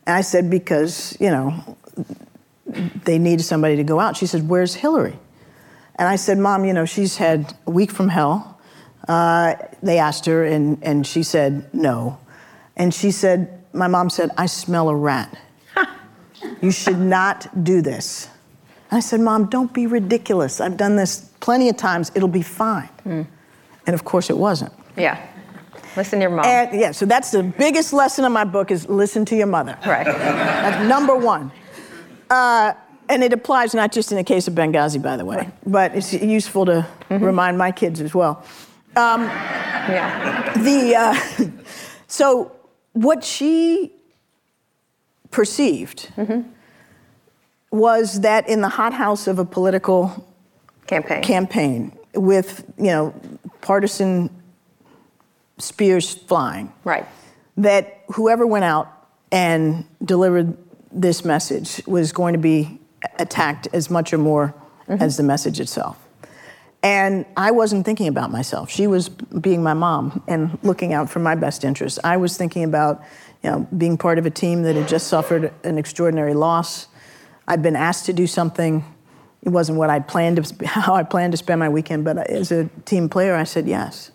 And 0.05 0.15
I 0.15 0.21
said, 0.21 0.49
Because, 0.49 1.17
you 1.19 1.29
know, 1.29 1.77
they 3.05 3.17
needed 3.17 3.43
somebody 3.43 3.75
to 3.75 3.83
go 3.83 3.99
out. 3.99 4.17
She 4.17 4.25
said, 4.25 4.47
Where's 4.47 4.75
Hillary? 4.75 5.17
And 5.95 6.07
I 6.07 6.15
said, 6.15 6.37
Mom, 6.37 6.63
you 6.65 6.73
know, 6.73 6.85
she's 6.85 7.17
had 7.17 7.53
a 7.65 7.71
week 7.71 7.91
from 7.91 8.09
hell. 8.09 8.59
Uh, 9.07 9.55
they 9.81 9.97
asked 9.97 10.25
her, 10.25 10.43
and, 10.45 10.77
and 10.83 11.07
she 11.07 11.23
said, 11.23 11.73
No. 11.73 12.19
And 12.75 12.93
she 12.93 13.11
said, 13.11 13.65
My 13.73 13.87
mom 13.87 14.09
said, 14.09 14.29
I 14.37 14.45
smell 14.45 14.89
a 14.89 14.95
rat. 14.95 15.37
you 16.61 16.71
should 16.71 16.99
not 16.99 17.63
do 17.63 17.81
this. 17.81 18.29
And 18.89 18.97
I 18.97 18.99
said, 19.01 19.19
Mom, 19.19 19.47
don't 19.47 19.73
be 19.73 19.87
ridiculous. 19.87 20.61
I've 20.61 20.77
done 20.77 20.95
this 20.95 21.26
plenty 21.39 21.69
of 21.69 21.77
times. 21.77 22.11
It'll 22.15 22.27
be 22.27 22.41
fine. 22.43 22.89
And 23.05 23.93
of 23.93 24.03
course, 24.03 24.29
it 24.29 24.37
wasn't. 24.37 24.73
Yeah. 24.97 25.17
Listen 25.95 26.19
to 26.19 26.23
your 26.23 26.31
mom. 26.35 26.45
And 26.45 26.79
yeah, 26.79 26.91
so 26.91 27.05
that's 27.05 27.31
the 27.31 27.41
biggest 27.43 27.91
lesson 27.93 28.25
of 28.25 28.31
my 28.31 28.43
book 28.43 28.69
is 28.71 28.87
listen 28.87 29.25
to 29.25 29.35
your 29.35 29.47
mother. 29.47 29.77
right. 29.85 30.05
That's 30.05 30.87
number 30.87 31.15
one. 31.15 31.51
Uh, 32.29 32.73
and 33.09 33.23
it 33.23 33.31
applies 33.33 33.73
not 33.73 33.91
just 33.91 34.11
in 34.11 34.17
the 34.17 34.23
case 34.23 34.47
of 34.47 34.53
Benghazi, 34.53 35.01
by 35.01 35.15
the 35.17 35.25
way, 35.25 35.49
but 35.65 35.95
it's 35.95 36.13
useful 36.13 36.65
to 36.65 36.85
remind 37.09 37.57
my 37.57 37.71
kids 37.71 38.01
as 38.01 38.13
well. 38.13 38.43
Yeah. 38.95 40.53
The 40.57 40.95
uh, 40.95 41.49
so 42.07 42.51
what 42.93 43.23
she 43.23 43.93
perceived 45.31 46.11
was 47.71 48.21
that 48.21 48.47
in 48.49 48.61
the 48.61 48.69
hothouse 48.69 49.27
of 49.27 49.39
a 49.39 49.45
political 49.45 50.27
Campaign. 50.87 51.21
campaign 51.21 51.97
with 52.13 52.63
you 52.77 52.85
know 52.85 53.13
partisan 53.61 54.29
spears 55.57 56.13
flying, 56.13 56.71
right. 56.83 57.05
that 57.57 58.03
whoever 58.09 58.45
went 58.47 58.65
out 58.65 58.91
and 59.31 59.85
delivered 60.03 60.57
this 60.91 61.25
message 61.25 61.81
was 61.85 62.11
going 62.11 62.33
to 62.33 62.39
be 62.39 62.79
attacked 63.19 63.67
as 63.73 63.89
much 63.89 64.13
or 64.13 64.17
more 64.17 64.55
mm-hmm. 64.87 65.01
as 65.01 65.17
the 65.17 65.23
message 65.23 65.59
itself. 65.59 65.97
And 66.83 67.25
I 67.35 67.51
wasn't 67.51 67.85
thinking 67.85 68.07
about 68.07 68.31
myself. 68.31 68.69
She 68.69 68.87
was 68.87 69.09
being 69.09 69.63
my 69.63 69.73
mom 69.73 70.23
and 70.27 70.57
looking 70.63 70.93
out 70.93 71.09
for 71.09 71.19
my 71.19 71.35
best 71.35 71.63
interests. 71.63 71.99
I 72.03 72.17
was 72.17 72.37
thinking 72.37 72.63
about, 72.63 73.03
you 73.43 73.49
know, 73.49 73.67
being 73.75 73.97
part 73.97 74.19
of 74.19 74.25
a 74.25 74.29
team 74.29 74.63
that 74.63 74.75
had 74.75 74.87
just 74.87 75.07
suffered 75.07 75.53
an 75.63 75.77
extraordinary 75.77 76.33
loss. 76.33 76.87
I'd 77.47 77.63
been 77.63 77.75
asked 77.75 78.05
to 78.05 78.13
do 78.13 78.27
something. 78.27 78.85
It 79.41 79.49
wasn't 79.49 79.77
what 79.77 79.89
I 79.89 79.99
planned 79.99 80.43
to, 80.43 80.65
how 80.67 80.95
I 80.95 81.03
planned 81.03 81.33
to 81.33 81.37
spend 81.37 81.59
my 81.59 81.69
weekend, 81.69 82.05
but 82.05 82.17
as 82.29 82.51
a 82.51 82.65
team 82.85 83.09
player, 83.09 83.35
I 83.35 83.43
said 83.43 83.67
yes. 83.67 84.11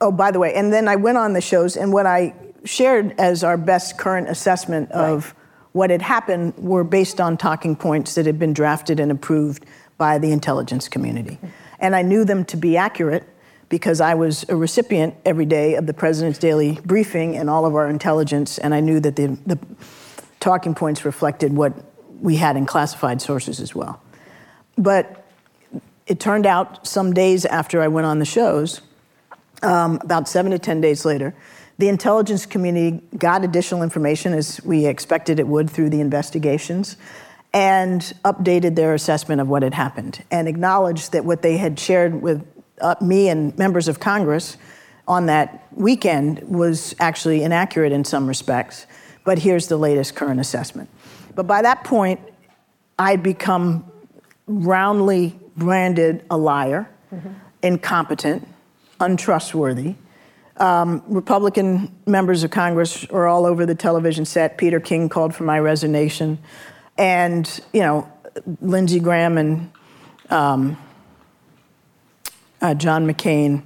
Oh, 0.00 0.10
by 0.10 0.30
the 0.30 0.38
way, 0.38 0.54
and 0.54 0.72
then 0.72 0.88
I 0.88 0.96
went 0.96 1.18
on 1.18 1.34
the 1.34 1.40
shows, 1.40 1.76
and 1.76 1.92
what 1.92 2.06
I 2.06 2.34
shared 2.64 3.14
as 3.18 3.44
our 3.44 3.56
best 3.56 3.98
current 3.98 4.28
assessment 4.28 4.90
of 4.92 5.34
what 5.72 5.90
had 5.90 6.02
happened 6.02 6.54
were 6.56 6.84
based 6.84 7.20
on 7.20 7.36
talking 7.36 7.76
points 7.76 8.14
that 8.14 8.26
had 8.26 8.38
been 8.38 8.52
drafted 8.52 8.98
and 8.98 9.12
approved 9.12 9.64
by 9.98 10.18
the 10.18 10.32
intelligence 10.32 10.88
community. 10.88 11.38
And 11.78 11.94
I 11.94 12.02
knew 12.02 12.24
them 12.24 12.44
to 12.46 12.56
be 12.56 12.76
accurate 12.76 13.24
because 13.68 14.00
I 14.00 14.14
was 14.14 14.44
a 14.48 14.56
recipient 14.56 15.14
every 15.24 15.46
day 15.46 15.74
of 15.74 15.86
the 15.86 15.94
president's 15.94 16.38
daily 16.38 16.78
briefing 16.84 17.36
and 17.36 17.48
all 17.48 17.64
of 17.66 17.74
our 17.74 17.88
intelligence, 17.88 18.58
and 18.58 18.74
I 18.74 18.80
knew 18.80 18.98
that 19.00 19.16
the, 19.16 19.38
the 19.46 19.58
talking 20.40 20.74
points 20.74 21.04
reflected 21.04 21.52
what 21.52 21.72
we 22.20 22.36
had 22.36 22.56
in 22.56 22.66
classified 22.66 23.22
sources 23.22 23.60
as 23.60 23.74
well. 23.74 24.02
But 24.76 25.26
it 26.06 26.20
turned 26.20 26.46
out 26.46 26.86
some 26.86 27.12
days 27.12 27.44
after 27.44 27.82
I 27.82 27.88
went 27.88 28.06
on 28.06 28.18
the 28.18 28.24
shows, 28.24 28.80
um, 29.62 30.00
about 30.02 30.28
seven 30.28 30.52
to 30.52 30.58
10 30.58 30.80
days 30.80 31.04
later, 31.04 31.34
the 31.78 31.88
intelligence 31.88 32.46
community 32.46 33.02
got 33.16 33.44
additional 33.44 33.82
information 33.82 34.32
as 34.32 34.60
we 34.64 34.86
expected 34.86 35.38
it 35.38 35.46
would 35.46 35.70
through 35.70 35.90
the 35.90 36.00
investigations. 36.00 36.96
and 37.52 38.12
updated 38.24 38.76
their 38.76 38.94
assessment 38.94 39.40
of 39.40 39.48
what 39.48 39.62
had 39.62 39.74
happened 39.74 40.22
and 40.30 40.46
acknowledged 40.46 41.12
that 41.12 41.24
what 41.24 41.42
they 41.42 41.56
had 41.56 41.78
shared 41.78 42.22
with 42.22 42.46
uh, 42.80 42.94
me 43.00 43.28
and 43.28 43.56
members 43.58 43.88
of 43.88 43.98
Congress 44.00 44.56
on 45.08 45.26
that 45.26 45.66
weekend 45.72 46.40
was 46.48 46.94
actually 47.00 47.42
inaccurate 47.42 47.92
in 47.92 48.04
some 48.04 48.28
respects. 48.28 48.86
But 49.24 49.40
here's 49.40 49.66
the 49.66 49.76
latest 49.76 50.14
current 50.14 50.38
assessment. 50.38 50.88
But 51.34 51.46
by 51.46 51.62
that 51.62 51.84
point, 51.84 52.20
I'd 52.98 53.22
become 53.22 53.89
roundly 54.50 55.38
branded 55.56 56.24
a 56.30 56.36
liar, 56.36 56.90
mm-hmm. 57.14 57.28
incompetent, 57.62 58.46
untrustworthy. 58.98 59.94
Um, 60.56 61.02
Republican 61.06 61.94
members 62.06 62.42
of 62.42 62.50
Congress 62.50 63.06
are 63.06 63.26
all 63.26 63.46
over 63.46 63.64
the 63.64 63.74
television 63.74 64.24
set. 64.24 64.58
Peter 64.58 64.80
King 64.80 65.08
called 65.08 65.34
for 65.34 65.44
my 65.44 65.58
resignation. 65.58 66.38
And, 66.98 67.60
you 67.72 67.80
know, 67.80 68.12
Lindsey 68.60 69.00
Graham 69.00 69.38
and 69.38 69.70
um, 70.28 70.76
uh, 72.60 72.74
John 72.74 73.06
McCain 73.06 73.62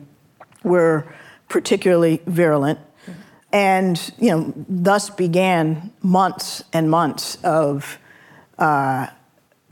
were 0.62 1.12
particularly 1.48 2.22
virulent. 2.26 2.78
And, 3.52 4.12
you 4.18 4.30
know, 4.30 4.52
thus 4.68 5.10
began 5.10 5.92
months 6.02 6.62
and 6.72 6.90
months 6.90 7.38
of 7.42 7.98
uh, 8.58 9.08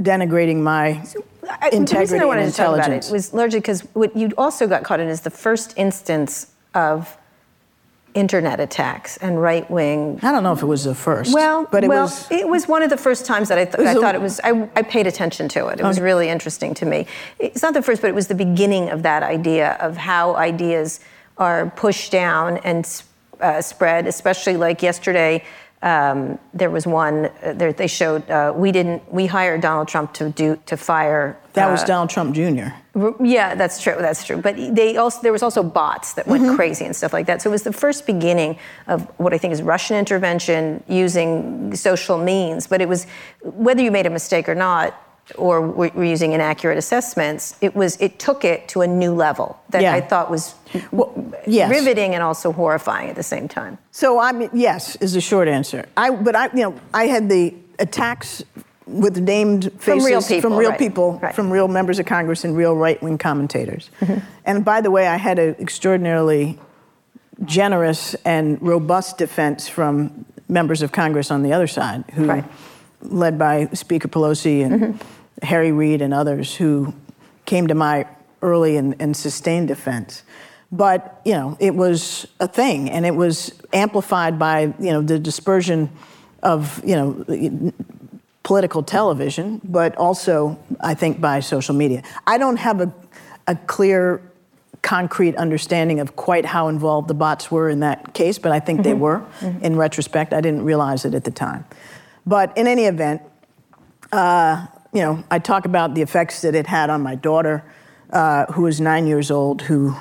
denigrating 0.01 0.63
my 0.63 1.05
I, 1.49 1.71
integrity 1.73 1.99
reason 1.99 2.21
I 2.21 2.25
wanted 2.25 2.47
to 2.47 2.53
talk 2.53 2.75
about 2.75 2.91
it 2.91 3.09
was 3.11 3.33
largely 3.33 3.61
because 3.61 3.83
what 3.95 4.17
you 4.17 4.33
also 4.39 4.67
got 4.67 4.85
caught 4.85 5.01
in 5.01 5.09
is 5.09 5.21
the 5.23 5.31
first 5.31 5.75
instance 5.77 6.53
of 6.75 7.17
internet 8.15 8.61
attacks 8.61 9.17
and 9.19 9.41
right 9.41 9.69
wing. 9.71 10.19
I 10.23 10.33
don't 10.33 10.43
know 10.43 10.53
if 10.53 10.63
it 10.63 10.67
was 10.67 10.85
the 10.85 10.95
first. 10.95 11.35
Well, 11.35 11.67
but 11.71 11.85
it 11.85 11.89
well, 11.89 12.05
was. 12.05 12.31
It 12.31 12.49
was 12.49 12.69
one 12.69 12.83
of 12.83 12.91
the 12.91 12.97
first 12.97 13.25
times 13.27 13.49
that 13.49 13.59
I, 13.59 13.65
th- 13.65 13.79
I 13.79 13.95
thought 13.95 14.15
it 14.15 14.21
was. 14.21 14.41
I, 14.45 14.69
I, 14.77 14.83
paid 14.83 15.07
attention 15.07 15.49
to 15.49 15.69
it. 15.69 15.81
It 15.81 15.85
was 15.85 16.01
really 16.01 16.29
interesting 16.29 16.75
to 16.75 16.87
me. 16.87 17.07
It's 17.39 17.63
not 17.63 17.75
the 17.75 17.83
first, 17.83 18.03
but 18.03 18.09
it 18.09 18.15
was 18.15 18.29
the 18.29 18.35
beginning 18.35 18.91
of 18.91 19.03
that 19.03 19.23
idea 19.23 19.73
of 19.81 19.97
how 19.97 20.37
ideas 20.37 21.01
are 21.39 21.71
pushed 21.71 22.13
down 22.13 22.59
and 22.59 23.03
uh, 23.41 23.63
spread. 23.63 24.07
Especially 24.07 24.57
like 24.57 24.83
yesterday, 24.83 25.45
um, 25.83 26.39
there 26.55 26.71
was 26.71 26.87
one. 26.87 27.27
Uh, 27.27 27.53
there, 27.55 27.73
they 27.73 27.89
showed 27.89 28.29
uh, 28.31 28.53
we 28.55 28.71
didn't. 28.71 29.13
We 29.13 29.27
hired 29.27 29.61
Donald 29.61 29.89
Trump 29.89 30.15
to 30.15 30.31
do 30.31 30.59
to 30.67 30.77
fire. 30.77 31.37
That 31.55 31.71
was 31.71 31.83
uh, 31.83 31.87
Donald 31.87 32.11
Trump 32.11 32.35
Jr. 32.35 32.69
Yeah, 33.21 33.55
that's 33.55 33.83
true. 33.83 33.97
That's 33.99 34.25
true. 34.25 34.37
But 34.37 34.57
they 34.57 34.97
also 34.97 35.21
there 35.23 35.33
was 35.33 35.43
also 35.43 35.63
bots 35.63 36.13
that 36.15 36.27
went 36.27 36.45
mm-hmm. 36.45 36.57
crazy 36.57 36.85
and 36.85 36.95
stuff 36.95 37.13
like 37.13 37.27
that. 37.27 37.43
So 37.43 37.51
it 37.51 37.53
was 37.53 37.65
the 37.65 37.73
first 37.73 38.07
beginning 38.07 38.59
of 38.87 39.03
what 39.19 39.35
I 39.35 39.39
think 39.39 39.53
is 39.53 39.61
Russian 39.61 39.97
intervention 39.97 40.85
using 40.89 41.75
social 41.75 42.17
means. 42.17 42.67
But 42.69 42.81
it 42.81 42.89
was 42.89 43.07
whether 43.43 43.83
you 43.83 43.91
made 43.91 44.07
a 44.07 44.11
mistake 44.11 44.49
or 44.49 44.55
not 44.55 44.95
or 45.37 45.61
we 45.61 45.89
were 45.91 46.05
using 46.05 46.33
inaccurate 46.33 46.79
assessments, 46.79 47.57
it 47.61 47.75
was 47.75 47.97
it 48.01 48.19
took 48.19 48.45
it 48.45 48.69
to 48.69 48.83
a 48.83 48.87
new 48.87 49.15
level 49.15 49.59
that 49.71 49.83
yeah. 49.83 49.95
I 49.95 50.01
thought 50.01 50.31
was 50.31 50.55
well, 50.91 51.13
yes. 51.47 51.71
riveting 51.71 52.15
and 52.15 52.23
also 52.23 52.53
horrifying 52.53 53.09
at 53.09 53.17
the 53.17 53.23
same 53.23 53.49
time. 53.49 53.79
So 53.91 54.19
I 54.19 54.33
mean, 54.33 54.51
yes, 54.53 54.97
is 54.97 55.13
the 55.13 55.21
short 55.21 55.49
answer. 55.49 55.87
I 55.97 56.11
but 56.11 56.37
I 56.37 56.47
you 56.47 56.63
know 56.63 56.81
I 56.95 57.05
had 57.05 57.29
the 57.29 57.55
attacks 57.79 58.43
with 58.87 59.19
named 59.19 59.73
faces 59.79 59.85
from 59.85 60.05
real 60.05 60.23
people, 60.23 60.41
from 60.41 60.57
real, 60.59 60.71
right. 60.71 60.79
people, 60.79 61.19
right. 61.23 61.35
from 61.35 61.51
real 61.51 61.69
members 61.69 61.99
of 61.99 62.07
Congress 62.07 62.45
and 62.45 62.57
real 62.57 62.75
right-wing 62.75 63.17
commentators. 63.17 63.91
Mm-hmm. 64.01 64.27
And 64.45 64.65
by 64.65 64.81
the 64.81 64.91
way, 64.91 65.07
I 65.07 65.17
had 65.17 65.39
an 65.39 65.55
extraordinarily 65.61 66.59
generous 67.45 68.15
and 68.25 68.61
robust 68.61 69.19
defense 69.19 69.69
from 69.69 70.27
members 70.49 70.83
of 70.83 70.93
Congress 70.93 71.31
on 71.31 71.43
the 71.43 71.53
other 71.53 71.67
side 71.67 72.05
who. 72.15 72.27
Right 72.27 72.45
led 73.03 73.39
by 73.39 73.67
Speaker 73.73 74.09
Pelosi 74.09 74.65
and 74.65 74.81
mm-hmm. 74.81 75.07
Harry 75.43 75.73
Reid 75.73 76.03
and 76.03 76.13
others 76.13 76.55
who 76.55 76.95
came 77.45 77.67
to 77.69 77.75
my 77.75 78.07
early 78.41 78.77
and, 78.77 78.97
and, 79.01 79.17
sustained 79.17 79.69
defense. 79.69 80.23
But 80.71 81.21
you 81.25 81.33
know, 81.33 81.57
it 81.61 81.75
was 81.75 82.27
a 82.41 82.49
thing, 82.49 82.91
and 82.91 83.07
it 83.07 83.15
was 83.15 83.53
amplified 83.73 84.39
by 84.39 84.75
you 84.79 84.91
know 84.93 85.03
the 85.03 85.19
dispersion 85.19 85.91
of 86.43 86.83
you 86.85 86.97
know 86.97 87.73
political 88.43 88.83
television, 88.83 89.61
but 89.65 89.97
also 89.97 90.59
I 90.81 90.95
think 90.95 91.21
by 91.21 91.41
social 91.41 91.75
media. 91.75 92.03
I 92.27 92.39
don't 92.39 92.57
have 92.57 92.81
a, 92.81 92.93
a 93.47 93.55
clear 93.55 94.23
concrete 94.83 95.37
understanding 95.37 96.01
of 96.01 96.17
quite 96.17 96.45
how 96.45 96.69
involved 96.69 97.09
the 97.09 97.15
bots 97.15 97.51
were 97.51 97.71
in 97.71 97.81
that 97.81 98.15
case, 98.15 98.39
but 98.39 98.51
I 98.51 98.59
think 98.59 98.81
mm-hmm. 98.81 98.89
they 98.89 98.95
were. 98.95 99.21
Mm-hmm. 99.41 99.65
In 99.65 99.77
retrospect, 99.77 100.33
I 100.33 100.41
didn't 100.41 100.65
realize 100.65 101.05
it 101.05 101.15
at 101.15 101.25
the 101.25 101.31
time. 101.31 101.65
But 102.27 102.57
in 102.59 102.67
any 102.67 102.85
event, 102.85 103.23
uh, 104.11 104.67
you 104.93 105.01
know, 105.01 105.25
I 105.31 105.39
talk 105.39 105.65
about 105.65 105.95
the 105.95 106.03
effects 106.03 106.43
that 106.43 106.55
it 106.55 106.67
had 106.67 106.91
on 106.91 107.01
my 107.01 107.15
daughter, 107.15 107.65
uh, 108.11 108.47
who 108.53 108.63
was 108.63 108.81
nine 108.81 109.07
years 109.07 109.31
old, 109.31 109.63
who 109.63 109.97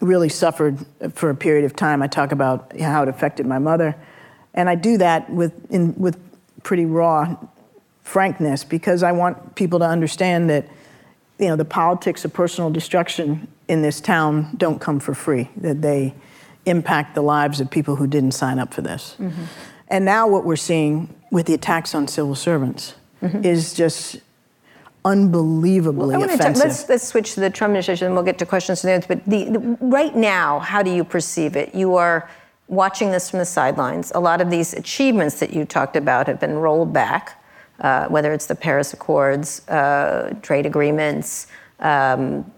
really 0.00 0.28
suffered 0.28 0.78
for 1.12 1.30
a 1.30 1.34
period 1.34 1.64
of 1.64 1.74
time. 1.74 2.00
I 2.00 2.06
talk 2.06 2.32
about 2.32 2.78
how 2.80 3.02
it 3.02 3.08
affected 3.08 3.44
my 3.46 3.58
mother, 3.58 3.96
and 4.54 4.68
I 4.68 4.76
do 4.76 4.98
that 4.98 5.30
with 5.30 5.52
in, 5.70 5.94
with 5.96 6.18
pretty 6.62 6.86
raw 6.86 7.36
frankness 8.02 8.64
because 8.64 9.02
I 9.02 9.12
want 9.12 9.54
people 9.56 9.78
to 9.80 9.84
understand 9.84 10.48
that 10.50 10.68
you 11.38 11.48
know 11.48 11.56
the 11.56 11.64
politics 11.64 12.24
of 12.24 12.32
personal 12.32 12.70
destruction 12.70 13.48
in 13.68 13.82
this 13.82 14.00
town 14.00 14.54
don't 14.56 14.80
come 14.80 15.00
for 15.00 15.14
free. 15.14 15.50
That 15.56 15.82
they 15.82 16.14
impact 16.66 17.16
the 17.16 17.22
lives 17.22 17.60
of 17.60 17.68
people 17.68 17.96
who 17.96 18.06
didn't 18.06 18.32
sign 18.32 18.60
up 18.60 18.72
for 18.72 18.82
this. 18.82 19.16
Mm-hmm. 19.18 19.44
And 19.88 20.04
now 20.04 20.28
what 20.28 20.44
we're 20.44 20.56
seeing 20.56 21.12
with 21.32 21.46
the 21.46 21.54
attacks 21.54 21.96
on 21.96 22.06
civil 22.06 22.36
servants 22.36 22.94
mm-hmm. 23.22 23.44
is 23.44 23.74
just 23.74 24.20
unbelievably 25.04 26.16
well, 26.16 26.24
offensive. 26.24 26.54
T- 26.54 26.60
let's, 26.60 26.88
let's 26.88 27.06
switch 27.06 27.34
to 27.34 27.40
the 27.40 27.50
Trump 27.50 27.70
administration 27.70 28.06
and 28.06 28.14
we'll 28.14 28.24
get 28.24 28.38
to 28.38 28.46
questions 28.46 28.84
and 28.84 28.92
answers. 28.92 29.08
But 29.08 29.24
the, 29.24 29.44
the, 29.44 29.58
right 29.80 30.14
now, 30.14 30.58
how 30.58 30.82
do 30.82 30.90
you 30.90 31.04
perceive 31.04 31.56
it? 31.56 31.74
You 31.74 31.96
are 31.96 32.28
watching 32.68 33.10
this 33.10 33.30
from 33.30 33.38
the 33.38 33.44
sidelines. 33.44 34.12
A 34.14 34.20
lot 34.20 34.40
of 34.40 34.50
these 34.50 34.74
achievements 34.74 35.40
that 35.40 35.52
you 35.52 35.64
talked 35.64 35.96
about 35.96 36.26
have 36.26 36.38
been 36.38 36.54
rolled 36.54 36.92
back, 36.92 37.42
uh, 37.80 38.08
whether 38.08 38.32
it's 38.32 38.46
the 38.46 38.54
Paris 38.54 38.92
Accords, 38.92 39.66
uh, 39.68 40.34
trade 40.42 40.66
agreements, 40.66 41.46
um, 41.80 42.50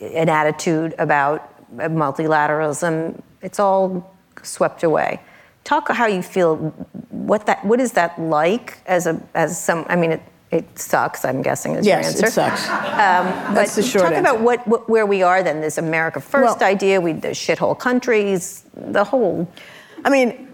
an 0.00 0.28
attitude 0.28 0.94
about 0.98 1.48
multilateralism. 1.76 3.20
It's 3.42 3.60
all 3.60 4.14
swept 4.42 4.82
away 4.82 5.20
talk 5.64 5.90
how 5.90 6.06
you 6.06 6.22
feel. 6.22 6.56
What 7.10 7.46
that 7.46 7.64
what 7.64 7.80
is 7.80 7.92
that 7.92 8.20
like 8.20 8.78
as 8.86 9.06
a 9.06 9.20
as 9.34 9.58
some? 9.62 9.86
I 9.88 9.96
mean, 9.96 10.12
it, 10.12 10.22
it 10.50 10.78
sucks. 10.78 11.24
I'm 11.24 11.42
guessing 11.42 11.74
is 11.74 11.86
yes, 11.86 12.04
your 12.04 12.26
answer. 12.26 12.40
Yes, 12.40 12.60
it 12.60 12.62
sucks. 12.62 12.68
Um, 12.68 13.54
That's 13.54 13.74
the 13.74 13.82
short 13.82 14.04
talk 14.04 14.12
answer. 14.12 14.30
about 14.30 14.40
what, 14.42 14.66
what, 14.68 14.88
where 14.88 15.06
we 15.06 15.22
are 15.22 15.42
then. 15.42 15.60
This 15.60 15.78
America 15.78 16.20
First 16.20 16.60
well, 16.60 16.70
idea. 16.70 17.00
We 17.00 17.12
the 17.12 17.28
shithole 17.28 17.78
countries. 17.78 18.64
The 18.74 19.04
whole. 19.04 19.50
I 20.04 20.10
mean. 20.10 20.48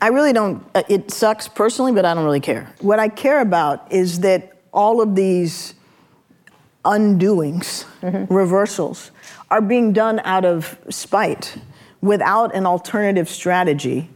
I 0.00 0.10
really 0.10 0.32
don't, 0.32 0.64
uh, 0.76 0.84
it 0.88 1.10
sucks 1.10 1.48
personally, 1.48 1.90
but 1.90 2.04
I 2.04 2.14
don't 2.14 2.24
really 2.24 2.38
care. 2.38 2.72
What 2.80 3.00
I 3.00 3.08
care 3.08 3.40
about 3.40 3.90
is 3.90 4.20
that 4.20 4.52
all 4.72 5.02
of 5.02 5.16
these 5.16 5.74
undoings, 6.84 7.84
mm-hmm. 8.00 8.32
reversals, 8.32 9.10
are 9.50 9.60
being 9.60 9.92
done 9.92 10.20
out 10.20 10.44
of 10.44 10.78
spite 10.88 11.56
without 12.00 12.54
an 12.54 12.66
alternative 12.66 13.28
strategy 13.28 14.08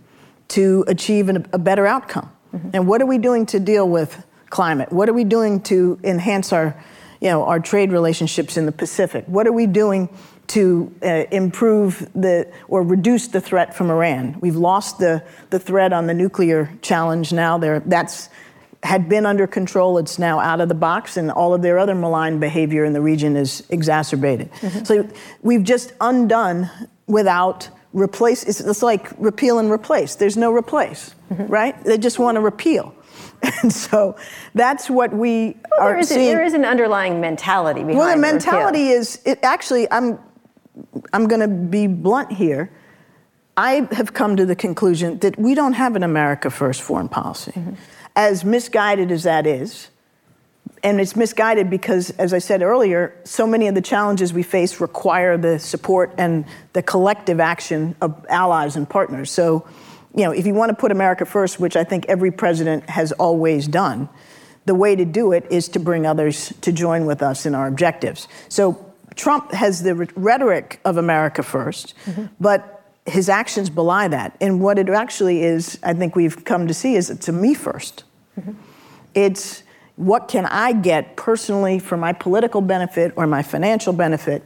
to 0.48 0.84
achieve 0.86 1.28
an, 1.28 1.46
a 1.52 1.58
better 1.58 1.86
outcome. 1.86 2.30
Mm-hmm. 2.54 2.70
And 2.74 2.86
what 2.86 3.00
are 3.00 3.06
we 3.06 3.18
doing 3.18 3.46
to 3.46 3.60
deal 3.60 3.88
with 3.88 4.24
climate? 4.50 4.92
What 4.92 5.08
are 5.08 5.14
we 5.14 5.24
doing 5.24 5.62
to 5.62 5.98
enhance 6.04 6.52
our, 6.52 6.76
you 7.20 7.30
know, 7.30 7.44
our 7.44 7.58
trade 7.58 7.90
relationships 7.90 8.56
in 8.56 8.66
the 8.66 8.72
Pacific? 8.72 9.24
What 9.26 9.46
are 9.46 9.52
we 9.52 9.66
doing 9.66 10.08
to 10.48 10.94
uh, 11.02 11.24
improve 11.30 12.08
the 12.14 12.52
or 12.68 12.82
reduce 12.82 13.28
the 13.28 13.40
threat 13.40 13.74
from 13.74 13.90
Iran? 13.90 14.36
We've 14.40 14.56
lost 14.56 14.98
the, 14.98 15.22
the 15.50 15.58
threat 15.58 15.92
on 15.92 16.06
the 16.06 16.14
nuclear 16.14 16.70
challenge 16.82 17.32
now. 17.32 17.58
There, 17.58 17.80
that's 17.80 18.28
had 18.82 19.08
been 19.08 19.24
under 19.24 19.46
control. 19.46 19.96
It's 19.98 20.18
now 20.18 20.40
out 20.40 20.60
of 20.60 20.68
the 20.68 20.74
box, 20.74 21.16
and 21.16 21.30
all 21.30 21.54
of 21.54 21.62
their 21.62 21.78
other 21.78 21.94
malign 21.94 22.40
behavior 22.40 22.84
in 22.84 22.92
the 22.92 23.00
region 23.00 23.36
is 23.36 23.62
exacerbated. 23.70 24.50
Mm-hmm. 24.54 24.84
So 24.84 25.08
we've 25.40 25.62
just 25.62 25.92
undone 26.00 26.68
without 27.07 27.68
replace. 27.92 28.44
It's, 28.44 28.61
it's 28.61 28.82
like 28.82 29.11
repeal 29.18 29.59
and 29.59 29.70
replace. 29.70 30.14
There's 30.14 30.36
no 30.36 30.53
replace, 30.53 31.14
mm-hmm. 31.30 31.46
right? 31.46 31.82
They 31.84 31.98
just 31.98 32.18
want 32.18 32.36
to 32.36 32.40
repeal. 32.40 32.94
And 33.62 33.72
so 33.72 34.16
that's 34.55 34.88
what 34.88 35.12
we 35.12 35.57
well, 35.72 35.80
are 35.80 35.90
there 35.90 35.98
is 35.98 36.09
seeing. 36.09 36.28
A, 36.28 36.32
there 36.32 36.44
is 36.44 36.55
an 36.55 36.64
underlying 36.64 37.20
mentality 37.20 37.80
behind. 37.80 37.98
Well, 37.98 38.14
the 38.14 38.20
mentality 38.20 38.84
repeal. 38.84 39.00
is 39.00 39.20
it 39.24 39.40
actually. 39.42 39.90
I'm 39.90 40.20
I'm 41.12 41.26
going 41.26 41.40
to 41.40 41.48
be 41.48 41.88
blunt 41.88 42.30
here. 42.30 42.70
I 43.57 43.88
have 43.90 44.14
come 44.14 44.36
to 44.36 44.46
the 44.46 44.55
conclusion 44.55 45.18
that 45.18 45.36
we 45.38 45.55
don't 45.57 45.72
have 45.72 45.96
an 45.96 46.05
America 46.05 46.50
First 46.50 46.82
foreign 46.82 47.09
policy. 47.09 47.50
Mm-hmm. 47.50 47.74
As 48.14 48.44
misguided 48.44 49.11
as 49.11 49.24
that 49.24 49.44
is, 49.46 49.88
and 50.82 51.00
it's 51.00 51.14
misguided 51.14 51.70
because, 51.70 52.10
as 52.10 52.34
I 52.34 52.38
said 52.38 52.62
earlier, 52.62 53.14
so 53.24 53.46
many 53.46 53.68
of 53.68 53.74
the 53.74 53.80
challenges 53.80 54.32
we 54.32 54.42
face 54.42 54.80
require 54.80 55.38
the 55.38 55.58
support 55.58 56.12
and 56.18 56.44
the 56.72 56.82
collective 56.82 57.38
action 57.38 57.94
of 58.00 58.26
allies 58.28 58.74
and 58.76 58.88
partners. 58.88 59.30
So, 59.30 59.66
you 60.14 60.24
know, 60.24 60.32
if 60.32 60.46
you 60.46 60.54
want 60.54 60.70
to 60.70 60.74
put 60.76 60.90
America 60.90 61.24
first, 61.24 61.60
which 61.60 61.76
I 61.76 61.84
think 61.84 62.06
every 62.08 62.32
president 62.32 62.90
has 62.90 63.12
always 63.12 63.68
done, 63.68 64.08
the 64.64 64.74
way 64.74 64.96
to 64.96 65.04
do 65.04 65.32
it 65.32 65.46
is 65.50 65.68
to 65.70 65.80
bring 65.80 66.06
others 66.06 66.52
to 66.62 66.72
join 66.72 67.06
with 67.06 67.22
us 67.22 67.46
in 67.46 67.54
our 67.54 67.66
objectives. 67.66 68.26
So 68.48 68.92
Trump 69.14 69.52
has 69.52 69.82
the 69.82 69.94
rhetoric 69.94 70.80
of 70.84 70.96
America 70.96 71.42
1st 71.42 71.94
mm-hmm. 72.04 72.26
but 72.40 72.82
his 73.04 73.28
actions 73.28 73.68
belie 73.68 74.08
that. 74.08 74.36
And 74.40 74.60
what 74.60 74.78
it 74.78 74.88
actually 74.88 75.42
is, 75.42 75.78
I 75.82 75.92
think 75.92 76.14
we've 76.14 76.44
come 76.44 76.68
to 76.68 76.74
see, 76.74 76.94
is 76.94 77.10
it's 77.10 77.28
a 77.28 77.32
me 77.32 77.54
1st 77.54 78.02
mm-hmm. 78.38 78.52
It's 79.14 79.62
what 79.97 80.28
can 80.28 80.47
I 80.47 80.72
get 80.72 81.16
personally 81.16 81.78
for 81.78 81.97
my 81.97 82.12
political 82.12 82.61
benefit 82.61 83.12
or 83.16 83.26
my 83.26 83.43
financial 83.43 83.93
benefit 83.93 84.43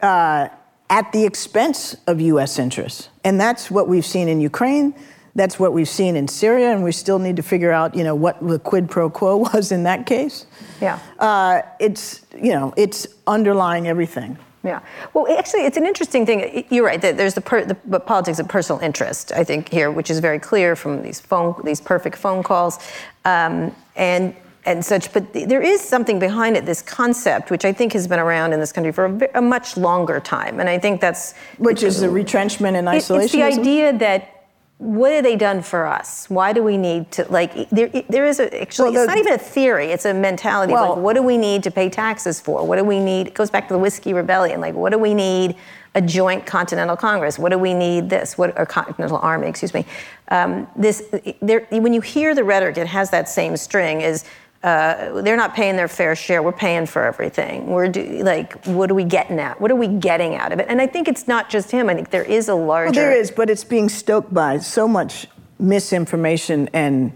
uh, 0.00 0.48
at 0.90 1.10
the 1.12 1.24
expense 1.24 1.96
of 2.06 2.20
U.S. 2.20 2.58
interests. 2.58 3.08
And 3.24 3.40
that's 3.40 3.70
what 3.70 3.88
we've 3.88 4.04
seen 4.04 4.28
in 4.28 4.40
Ukraine. 4.40 4.94
That's 5.34 5.58
what 5.58 5.72
we've 5.72 5.88
seen 5.88 6.16
in 6.16 6.28
Syria, 6.28 6.72
and 6.72 6.84
we 6.84 6.92
still 6.92 7.18
need 7.18 7.36
to 7.36 7.42
figure 7.42 7.72
out, 7.72 7.94
you 7.94 8.04
know, 8.04 8.14
what 8.14 8.46
the 8.46 8.58
quid 8.58 8.90
pro 8.90 9.08
quo 9.08 9.36
was 9.54 9.72
in 9.72 9.84
that 9.84 10.04
case. 10.04 10.44
Yeah. 10.80 10.98
Uh, 11.18 11.62
it's, 11.80 12.26
you 12.36 12.52
know, 12.52 12.74
it's 12.76 13.06
underlying 13.26 13.88
everything. 13.88 14.36
Yeah. 14.62 14.80
Well, 15.14 15.26
actually, 15.36 15.62
it's 15.62 15.76
an 15.76 15.86
interesting 15.86 16.26
thing. 16.26 16.64
You're 16.70 16.84
right. 16.84 17.00
That 17.00 17.16
there's 17.16 17.34
the, 17.34 17.40
per, 17.40 17.64
the, 17.64 17.98
politics 17.98 18.38
of 18.38 18.46
personal 18.46 18.80
interest, 18.80 19.32
I 19.32 19.42
think, 19.42 19.70
here, 19.70 19.90
which 19.90 20.10
is 20.10 20.20
very 20.20 20.38
clear 20.38 20.76
from 20.76 21.02
these 21.02 21.18
phone, 21.18 21.60
these 21.64 21.80
perfect 21.80 22.16
phone 22.16 22.42
calls, 22.42 22.78
um, 23.24 23.74
and 23.96 24.36
and 24.64 24.84
such. 24.84 25.12
But 25.12 25.32
there 25.32 25.62
is 25.62 25.80
something 25.80 26.18
behind 26.18 26.56
it. 26.56 26.66
This 26.66 26.82
concept, 26.82 27.50
which 27.50 27.64
I 27.64 27.72
think 27.72 27.92
has 27.92 28.06
been 28.06 28.20
around 28.20 28.52
in 28.52 28.60
this 28.60 28.72
country 28.72 28.92
for 28.92 29.06
a, 29.06 29.28
a 29.38 29.42
much 29.42 29.76
longer 29.76 30.20
time, 30.20 30.60
and 30.60 30.68
I 30.68 30.78
think 30.78 31.00
that's 31.00 31.34
which 31.58 31.82
is 31.82 32.00
the 32.00 32.10
retrenchment 32.10 32.76
and 32.76 32.88
isolation. 32.88 33.24
It's 33.40 33.56
the 33.56 33.60
idea 33.60 33.98
that 33.98 34.42
what 34.82 35.12
have 35.12 35.22
they 35.22 35.36
done 35.36 35.62
for 35.62 35.86
us? 35.86 36.28
Why 36.28 36.52
do 36.52 36.60
we 36.60 36.76
need 36.76 37.12
to 37.12 37.24
like? 37.30 37.70
There, 37.70 37.88
there 38.08 38.26
is 38.26 38.40
a, 38.40 38.60
actually. 38.60 38.90
Well, 38.90 38.94
the, 38.94 39.00
it's 39.02 39.08
not 39.08 39.18
even 39.18 39.32
a 39.34 39.38
theory. 39.38 39.86
It's 39.86 40.04
a 40.04 40.12
mentality. 40.12 40.72
Well, 40.72 40.94
like, 40.94 40.98
what 40.98 41.14
do 41.14 41.22
we 41.22 41.38
need 41.38 41.62
to 41.62 41.70
pay 41.70 41.88
taxes 41.88 42.40
for? 42.40 42.66
What 42.66 42.76
do 42.78 42.84
we 42.84 42.98
need? 42.98 43.28
It 43.28 43.34
goes 43.34 43.48
back 43.48 43.68
to 43.68 43.74
the 43.74 43.78
whiskey 43.78 44.12
rebellion. 44.12 44.60
Like, 44.60 44.74
what 44.74 44.90
do 44.90 44.98
we 44.98 45.14
need? 45.14 45.56
A 45.94 46.00
joint 46.00 46.46
continental 46.46 46.96
congress. 46.96 47.38
What 47.38 47.50
do 47.50 47.58
we 47.58 47.74
need? 47.74 48.10
This. 48.10 48.36
What 48.36 48.58
or 48.58 48.66
continental 48.66 49.18
army? 49.18 49.46
Excuse 49.46 49.72
me. 49.72 49.86
Um, 50.28 50.66
this. 50.74 51.04
There. 51.40 51.60
When 51.70 51.92
you 51.92 52.00
hear 52.00 52.34
the 52.34 52.42
rhetoric, 52.42 52.76
it 52.76 52.88
has 52.88 53.10
that 53.10 53.28
same 53.28 53.56
string. 53.56 54.00
Is 54.00 54.24
uh, 54.62 55.20
they're 55.22 55.36
not 55.36 55.54
paying 55.54 55.76
their 55.76 55.88
fair 55.88 56.14
share. 56.14 56.42
We're 56.42 56.52
paying 56.52 56.86
for 56.86 57.04
everything. 57.04 57.66
We're 57.66 57.88
do, 57.88 58.22
like, 58.22 58.64
what 58.66 58.90
are 58.90 58.94
we 58.94 59.04
getting 59.04 59.40
at? 59.40 59.60
What 59.60 59.72
are 59.72 59.76
we 59.76 59.88
getting 59.88 60.36
out 60.36 60.52
of 60.52 60.60
it? 60.60 60.66
And 60.68 60.80
I 60.80 60.86
think 60.86 61.08
it's 61.08 61.26
not 61.26 61.50
just 61.50 61.72
him. 61.72 61.88
I 61.88 61.94
think 61.94 62.10
there 62.10 62.22
is 62.22 62.48
a 62.48 62.54
larger. 62.54 62.92
Well, 62.92 62.92
there 62.92 63.12
is, 63.12 63.32
but 63.32 63.50
it's 63.50 63.64
being 63.64 63.88
stoked 63.88 64.32
by 64.32 64.58
so 64.58 64.86
much 64.86 65.26
misinformation 65.58 66.68
and 66.72 67.12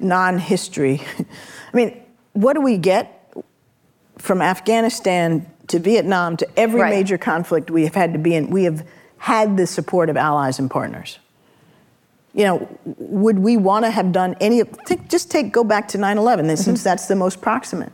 non-history. 0.00 1.00
I 1.18 1.76
mean, 1.76 2.02
what 2.32 2.54
do 2.54 2.60
we 2.60 2.78
get 2.78 3.32
from 4.18 4.42
Afghanistan 4.42 5.48
to 5.68 5.78
Vietnam 5.78 6.36
to 6.38 6.48
every 6.58 6.80
right. 6.80 6.90
major 6.90 7.16
conflict 7.16 7.70
we 7.70 7.84
have 7.84 7.94
had 7.94 8.12
to 8.12 8.18
be 8.18 8.34
in? 8.34 8.50
We 8.50 8.64
have 8.64 8.84
had 9.18 9.56
the 9.56 9.68
support 9.68 10.10
of 10.10 10.16
allies 10.16 10.58
and 10.58 10.68
partners 10.68 11.20
you 12.38 12.44
know, 12.44 12.68
would 12.84 13.40
we 13.40 13.56
want 13.56 13.84
to 13.84 13.90
have 13.90 14.12
done 14.12 14.36
any 14.40 14.60
of, 14.60 14.68
just 15.08 15.28
take, 15.28 15.52
go 15.52 15.64
back 15.64 15.88
to 15.88 15.98
9 15.98 16.16
11, 16.18 16.46
mm-hmm. 16.46 16.54
since 16.54 16.84
that's 16.84 17.06
the 17.06 17.16
most 17.16 17.40
proximate. 17.40 17.92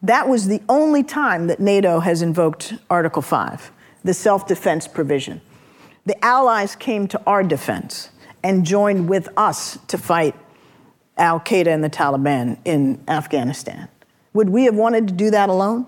That 0.00 0.28
was 0.28 0.46
the 0.46 0.62
only 0.68 1.02
time 1.02 1.48
that 1.48 1.58
NATO 1.58 1.98
has 1.98 2.22
invoked 2.22 2.74
Article 2.88 3.20
5, 3.20 3.72
the 4.04 4.14
self 4.14 4.46
defense 4.46 4.86
provision. 4.86 5.40
The 6.06 6.24
Allies 6.24 6.76
came 6.76 7.08
to 7.08 7.20
our 7.26 7.42
defense 7.42 8.10
and 8.44 8.64
joined 8.64 9.08
with 9.08 9.28
us 9.36 9.76
to 9.88 9.98
fight 9.98 10.36
Al 11.16 11.40
Qaeda 11.40 11.66
and 11.66 11.82
the 11.82 11.90
Taliban 11.90 12.58
in 12.64 13.02
Afghanistan. 13.08 13.88
Would 14.34 14.50
we 14.50 14.66
have 14.66 14.76
wanted 14.76 15.08
to 15.08 15.14
do 15.14 15.32
that 15.32 15.48
alone? 15.48 15.84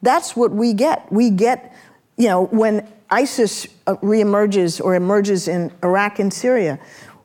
That's 0.00 0.34
what 0.34 0.52
we 0.52 0.72
get. 0.72 1.12
We 1.12 1.28
get, 1.28 1.76
you 2.16 2.28
know, 2.28 2.46
when 2.46 2.88
ISIS 3.10 3.68
uh, 3.86 3.94
reemerges 3.96 4.82
or 4.82 4.94
emerges 4.94 5.48
in 5.48 5.70
Iraq 5.84 6.18
and 6.18 6.32
Syria, 6.32 6.78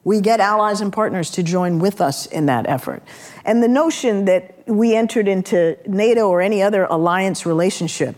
we 0.03 0.19
get 0.19 0.39
allies 0.39 0.81
and 0.81 0.91
partners 0.91 1.29
to 1.31 1.43
join 1.43 1.79
with 1.79 2.01
us 2.01 2.25
in 2.25 2.47
that 2.47 2.67
effort. 2.67 3.03
And 3.45 3.61
the 3.61 3.67
notion 3.67 4.25
that 4.25 4.63
we 4.67 4.95
entered 4.95 5.27
into 5.27 5.77
NATO 5.85 6.27
or 6.27 6.41
any 6.41 6.63
other 6.63 6.85
alliance 6.85 7.45
relationship 7.45 8.15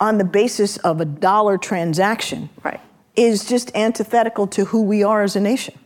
on 0.00 0.18
the 0.18 0.24
basis 0.24 0.78
of 0.78 1.00
a 1.00 1.04
dollar 1.04 1.58
transaction 1.58 2.48
right. 2.64 2.80
is 3.14 3.44
just 3.44 3.74
antithetical 3.76 4.48
to 4.48 4.64
who 4.66 4.82
we 4.82 5.04
are 5.04 5.22
as 5.22 5.36
a 5.36 5.40
nation. 5.40 5.78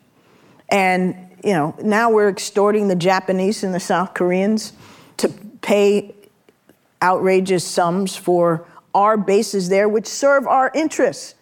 And 0.71 1.15
you 1.45 1.53
know, 1.53 1.77
now 1.83 2.11
we're 2.11 2.29
extorting 2.29 2.89
the 2.89 2.97
Japanese 2.97 3.63
and 3.63 3.75
the 3.75 3.81
South 3.81 4.15
Koreans 4.15 4.73
to 5.19 5.29
pay 5.61 6.15
outrageous 7.03 7.65
sums 7.65 8.17
for 8.17 8.67
our 8.95 9.17
bases 9.17 9.69
there, 9.69 9.89
which 9.89 10.07
serve 10.07 10.47
our 10.47 10.71
interests. 10.75 11.35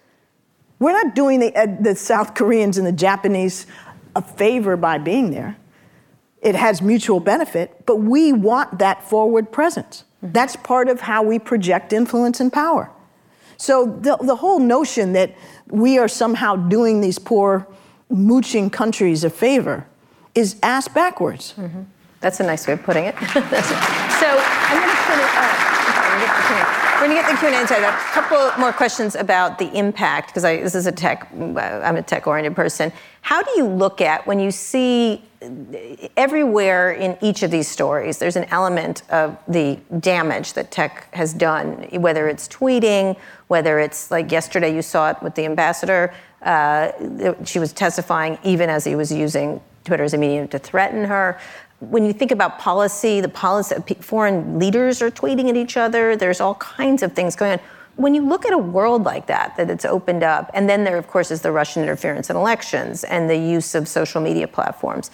We're 0.81 0.93
not 0.93 1.15
doing 1.15 1.41
the, 1.41 1.55
uh, 1.57 1.67
the 1.81 1.95
South 1.95 2.35
Koreans 2.35 2.77
and 2.77 2.87
the 2.87 2.93
Japanese 2.93 3.67
a 4.15 4.23
favor 4.23 4.77
by 4.77 4.99
being 4.99 5.31
there. 5.31 5.57
It 6.43 6.55
has 6.55 6.83
mutual 6.83 7.21
benefit, 7.21 7.87
but 7.87 7.97
we 7.97 8.33
want 8.33 8.79
that 8.79 9.03
forward 9.09 9.51
presence. 9.51 10.05
That's 10.23 10.57
part 10.57 10.89
of 10.89 11.01
how 11.01 11.23
we 11.23 11.39
project 11.39 11.93
influence 11.93 12.41
and 12.41 12.53
power. 12.53 12.91
So 13.57 13.99
the, 14.01 14.17
the 14.19 14.37
whole 14.37 14.59
notion 14.59 15.13
that 15.15 15.35
we 15.69 15.99
are 15.99 16.09
somehow 16.09 16.57
doing 16.57 17.01
these 17.01 17.19
poor, 17.19 17.67
mooching 18.11 18.71
countries 18.71 19.25
a 19.25 19.31
favor 19.31 19.87
is 20.35 20.57
ass 20.63 20.89
backwards. 20.89 21.55
Mm-hmm. 21.57 21.83
That's 22.21 22.41
a 22.41 22.45
nice 22.45 22.67
way 22.67 22.75
of 22.75 22.83
putting 22.83 23.05
it. 23.05 23.15
so 23.19 23.21
I'm 23.21 24.81
going 24.81 24.91
to 24.91 25.03
put 25.03 25.19
it. 25.19 25.31
Uh, 25.37 26.84
we're 27.05 27.11
going 27.11 27.23
to 27.23 27.29
get 27.29 27.39
the 27.39 27.47
Q&A 27.49 27.61
inside. 27.61 27.83
A 27.83 27.93
couple 28.15 28.59
more 28.59 28.73
questions 28.73 29.15
about 29.15 29.59
the 29.59 29.71
impact, 29.77 30.29
because 30.29 30.43
this 30.43 30.75
is 30.75 30.87
a 30.87 30.93
tech, 30.93 31.31
I'm 31.35 31.97
a 31.97 32.03
tech-oriented 32.03 32.57
person. 32.57 32.91
How 33.21 33.43
do 33.43 33.51
you 33.57 33.67
look 33.67 34.01
at 34.01 34.27
when 34.27 34.41
you 34.41 34.51
see 34.51 35.23
everywhere 36.17 36.93
in 36.93 37.19
each 37.21 37.43
of 37.43 37.51
these 37.51 37.69
stories, 37.69 38.17
there's 38.17 38.37
an 38.37 38.45
element 38.45 39.03
of 39.11 39.37
the 39.47 39.79
damage 40.01 40.55
that 40.55 40.71
tech 40.71 41.13
has 41.15 41.35
done, 41.35 41.87
whether 41.93 42.27
it's 42.27 42.49
tweeting, 42.49 43.19
whether 43.49 43.79
it's 43.81 44.11
like 44.11 44.33
yesterday 44.33 44.75
you 44.75 44.81
saw 44.81 45.11
it 45.11 45.23
with 45.23 45.35
the 45.35 45.45
ambassador. 45.45 46.15
Uh, 46.41 46.93
she 47.45 47.59
was 47.59 47.75
testifying 47.75 48.39
even 48.45 48.71
as 48.71 48.83
he 48.83 48.97
was 48.97 49.13
using 49.13 49.61
Twitter 49.85 50.05
as 50.05 50.15
a 50.15 50.19
medium 50.19 50.49
to 50.49 50.59
threaten 50.59 51.05
her 51.05 51.39
when 51.91 52.05
you 52.05 52.13
think 52.13 52.31
about 52.31 52.59
policy, 52.59 53.21
the 53.21 53.29
policy, 53.29 53.77
foreign 54.01 54.59
leaders 54.59 55.03
are 55.03 55.11
tweeting 55.11 55.49
at 55.49 55.57
each 55.57 55.77
other. 55.77 56.17
There's 56.17 56.41
all 56.41 56.55
kinds 56.57 57.03
of 57.03 57.13
things 57.13 57.37
going 57.37 57.53
on. 57.53 57.61
When 57.97 58.15
you 58.15 58.27
look 58.27 58.45
at 58.45 58.53
a 58.53 58.59
world 58.59 59.05
like 59.05 59.27
that, 59.27 59.57
that 59.57 59.71
it's 59.71 59.85
opened 59.85 60.25
up, 60.25 60.51
and 60.53 60.69
then 60.69 60.83
there, 60.85 60.97
of 60.97 61.07
course, 61.07 61.31
is 61.31 61.43
the 61.43 61.53
Russian 61.53 61.83
interference 61.83 62.29
in 62.29 62.37
elections 62.37 63.05
and 63.05 63.31
the 63.31 63.37
use 63.37 63.75
of 63.75 63.87
social 63.87 64.21
media 64.21 64.49
platforms. 64.49 65.11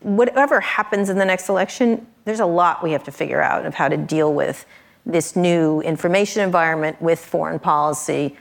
Whatever 0.00 0.60
happens 0.60 1.10
in 1.10 1.18
the 1.18 1.24
next 1.24 1.48
election, 1.48 2.06
there's 2.24 2.40
a 2.40 2.46
lot 2.46 2.82
we 2.82 2.92
have 2.92 3.02
to 3.04 3.10
figure 3.10 3.42
out 3.42 3.66
of 3.66 3.74
how 3.74 3.88
to 3.88 3.96
deal 3.96 4.32
with 4.32 4.64
this 5.04 5.34
new 5.34 5.80
information 5.80 6.42
environment 6.42 7.00
with 7.02 7.18
foreign 7.18 7.58
policy 7.58 8.36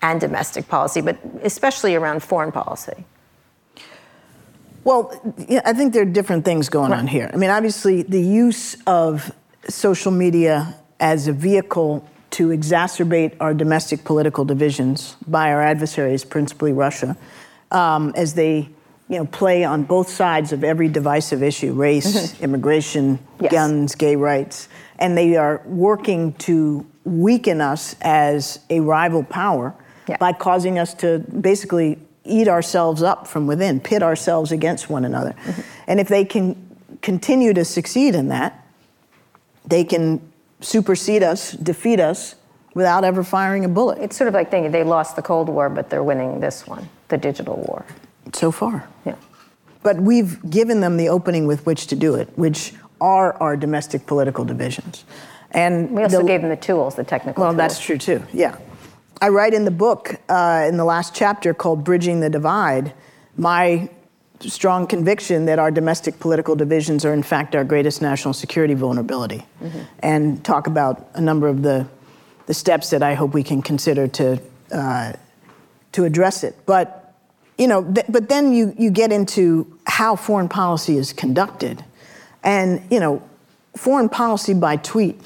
and 0.00 0.20
domestic 0.20 0.68
policy, 0.68 1.00
but 1.00 1.18
especially 1.42 1.94
around 1.94 2.22
foreign 2.22 2.52
policy. 2.52 3.04
Well, 4.84 5.12
I 5.64 5.72
think 5.72 5.92
there 5.92 6.02
are 6.02 6.06
different 6.06 6.44
things 6.44 6.68
going 6.68 6.92
right. 6.92 6.98
on 6.98 7.06
here. 7.06 7.30
I 7.32 7.36
mean, 7.36 7.50
obviously, 7.50 8.02
the 8.02 8.22
use 8.22 8.76
of 8.86 9.32
social 9.68 10.12
media 10.12 10.74
as 11.00 11.28
a 11.28 11.32
vehicle 11.32 12.08
to 12.30 12.48
exacerbate 12.48 13.36
our 13.40 13.54
domestic 13.54 14.04
political 14.04 14.44
divisions 14.44 15.16
by 15.26 15.52
our 15.52 15.62
adversaries, 15.62 16.24
principally 16.24 16.72
Russia, 16.72 17.16
um, 17.70 18.12
as 18.16 18.34
they 18.34 18.68
you 19.08 19.16
know, 19.16 19.24
play 19.24 19.64
on 19.64 19.84
both 19.84 20.08
sides 20.08 20.52
of 20.52 20.62
every 20.62 20.88
divisive 20.88 21.42
issue 21.42 21.72
race, 21.72 22.32
mm-hmm. 22.32 22.44
immigration, 22.44 23.18
yes. 23.40 23.50
guns, 23.50 23.94
gay 23.94 24.16
rights. 24.16 24.68
And 24.98 25.16
they 25.16 25.36
are 25.36 25.62
working 25.64 26.34
to 26.34 26.86
weaken 27.04 27.60
us 27.60 27.96
as 28.02 28.60
a 28.68 28.80
rival 28.80 29.24
power 29.24 29.74
yeah. 30.06 30.18
by 30.18 30.32
causing 30.32 30.78
us 30.78 30.92
to 30.94 31.20
basically 31.40 31.98
eat 32.28 32.48
ourselves 32.48 33.02
up 33.02 33.26
from 33.26 33.46
within, 33.46 33.80
pit 33.80 34.02
ourselves 34.02 34.52
against 34.52 34.90
one 34.90 35.04
another. 35.04 35.32
Mm-hmm. 35.32 35.60
And 35.86 36.00
if 36.00 36.08
they 36.08 36.24
can 36.24 36.56
continue 37.02 37.52
to 37.54 37.64
succeed 37.64 38.14
in 38.14 38.28
that, 38.28 38.66
they 39.66 39.84
can 39.84 40.20
supersede 40.60 41.22
us, 41.22 41.52
defeat 41.52 42.00
us 42.00 42.34
without 42.74 43.04
ever 43.04 43.22
firing 43.22 43.64
a 43.64 43.68
bullet. 43.68 43.98
It's 43.98 44.16
sort 44.16 44.28
of 44.28 44.34
like 44.34 44.50
thinking 44.50 44.72
they 44.72 44.84
lost 44.84 45.16
the 45.16 45.22
Cold 45.22 45.48
War, 45.48 45.68
but 45.68 45.90
they're 45.90 46.02
winning 46.02 46.40
this 46.40 46.66
one, 46.66 46.88
the 47.08 47.18
digital 47.18 47.56
war. 47.56 47.84
So 48.32 48.50
far. 48.50 48.88
Yeah. 49.04 49.16
But 49.82 49.96
we've 49.96 50.38
given 50.50 50.80
them 50.80 50.96
the 50.96 51.08
opening 51.08 51.46
with 51.46 51.64
which 51.64 51.86
to 51.88 51.96
do 51.96 52.14
it, 52.14 52.28
which 52.36 52.74
are 53.00 53.34
our 53.34 53.56
domestic 53.56 54.06
political 54.06 54.44
divisions. 54.44 55.04
And 55.52 55.90
we 55.90 56.02
also 56.02 56.20
the, 56.20 56.26
gave 56.26 56.42
them 56.42 56.50
the 56.50 56.56
tools, 56.56 56.94
the 56.94 57.04
technical 57.04 57.42
well, 57.42 57.52
tools. 57.52 57.58
that's 57.58 57.80
true 57.80 57.96
too, 57.96 58.22
yeah. 58.32 58.58
I 59.20 59.28
write 59.30 59.52
in 59.52 59.64
the 59.64 59.70
book, 59.72 60.20
uh, 60.28 60.66
in 60.68 60.76
the 60.76 60.84
last 60.84 61.14
chapter 61.14 61.52
called 61.52 61.82
Bridging 61.82 62.20
the 62.20 62.30
Divide, 62.30 62.92
my 63.36 63.88
strong 64.40 64.86
conviction 64.86 65.46
that 65.46 65.58
our 65.58 65.72
domestic 65.72 66.20
political 66.20 66.54
divisions 66.54 67.04
are, 67.04 67.12
in 67.12 67.24
fact, 67.24 67.56
our 67.56 67.64
greatest 67.64 68.00
national 68.00 68.32
security 68.32 68.74
vulnerability, 68.74 69.44
mm-hmm. 69.60 69.80
and 70.00 70.44
talk 70.44 70.68
about 70.68 71.08
a 71.14 71.20
number 71.20 71.48
of 71.48 71.62
the, 71.62 71.88
the 72.46 72.54
steps 72.54 72.90
that 72.90 73.02
I 73.02 73.14
hope 73.14 73.34
we 73.34 73.42
can 73.42 73.60
consider 73.62 74.06
to, 74.06 74.40
uh, 74.70 75.12
to 75.92 76.04
address 76.04 76.44
it. 76.44 76.54
But, 76.66 77.12
you 77.56 77.66
know, 77.66 77.82
th- 77.82 78.06
but 78.08 78.28
then 78.28 78.52
you, 78.52 78.72
you 78.78 78.90
get 78.90 79.10
into 79.10 79.66
how 79.86 80.14
foreign 80.14 80.48
policy 80.48 80.96
is 80.96 81.12
conducted. 81.12 81.84
And, 82.44 82.86
you 82.92 83.00
know, 83.00 83.20
foreign 83.76 84.08
policy 84.08 84.54
by 84.54 84.76
tweet 84.76 85.20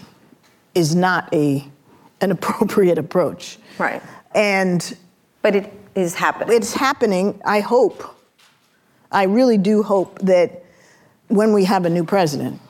is 0.74 0.94
not 0.94 1.32
a, 1.34 1.68
an 2.22 2.30
appropriate 2.30 2.98
approach. 2.98 3.58
Right. 3.78 4.02
And 4.34 4.96
but 5.42 5.56
it 5.56 5.72
is 5.94 6.14
happening. 6.14 6.56
It's 6.56 6.72
happening. 6.72 7.40
I 7.44 7.60
hope, 7.60 8.16
I 9.10 9.24
really 9.24 9.58
do 9.58 9.82
hope 9.82 10.18
that 10.20 10.64
when 11.28 11.52
we 11.52 11.64
have 11.64 11.84
a 11.84 11.90
new 11.90 12.04
president, 12.04 12.60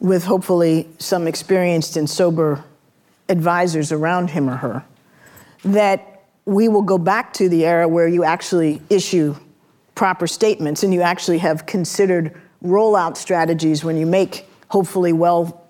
with 0.00 0.24
hopefully 0.24 0.88
some 0.98 1.28
experienced 1.28 1.96
and 1.96 2.10
sober 2.10 2.64
advisors 3.28 3.92
around 3.92 4.30
him 4.30 4.50
or 4.50 4.56
her, 4.56 4.84
that 5.64 6.24
we 6.44 6.66
will 6.66 6.82
go 6.82 6.98
back 6.98 7.32
to 7.34 7.48
the 7.48 7.64
era 7.64 7.86
where 7.86 8.08
you 8.08 8.24
actually 8.24 8.82
issue 8.90 9.36
proper 9.94 10.26
statements 10.26 10.82
and 10.82 10.92
you 10.92 11.02
actually 11.02 11.38
have 11.38 11.66
considered 11.66 12.34
rollout 12.64 13.16
strategies 13.16 13.84
when 13.84 13.96
you 13.96 14.06
make 14.06 14.48
hopefully 14.68 15.12
well 15.12 15.68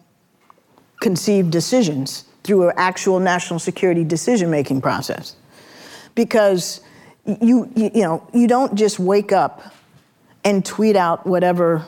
conceived 1.02 1.50
decisions 1.50 2.24
through 2.44 2.68
an 2.68 2.74
actual 2.76 3.20
national 3.20 3.58
security 3.58 4.04
decision 4.04 4.50
making 4.50 4.80
process 4.80 5.36
because 6.14 6.80
you, 7.24 7.70
you, 7.74 7.90
you 7.94 8.02
know, 8.02 8.26
you 8.32 8.48
don't 8.48 8.74
just 8.74 8.98
wake 8.98 9.32
up 9.32 9.74
and 10.44 10.64
tweet 10.64 10.96
out 10.96 11.26
whatever 11.26 11.84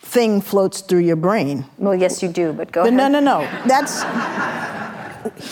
thing 0.00 0.40
floats 0.40 0.80
through 0.80 1.00
your 1.00 1.16
brain. 1.16 1.64
Well, 1.78 1.94
yes, 1.94 2.22
you 2.22 2.28
do, 2.28 2.52
but 2.52 2.72
go 2.72 2.82
but 2.82 2.92
ahead. 2.92 3.12
No, 3.12 3.20
no, 3.20 3.20
no. 3.20 3.48
That's 3.66 4.02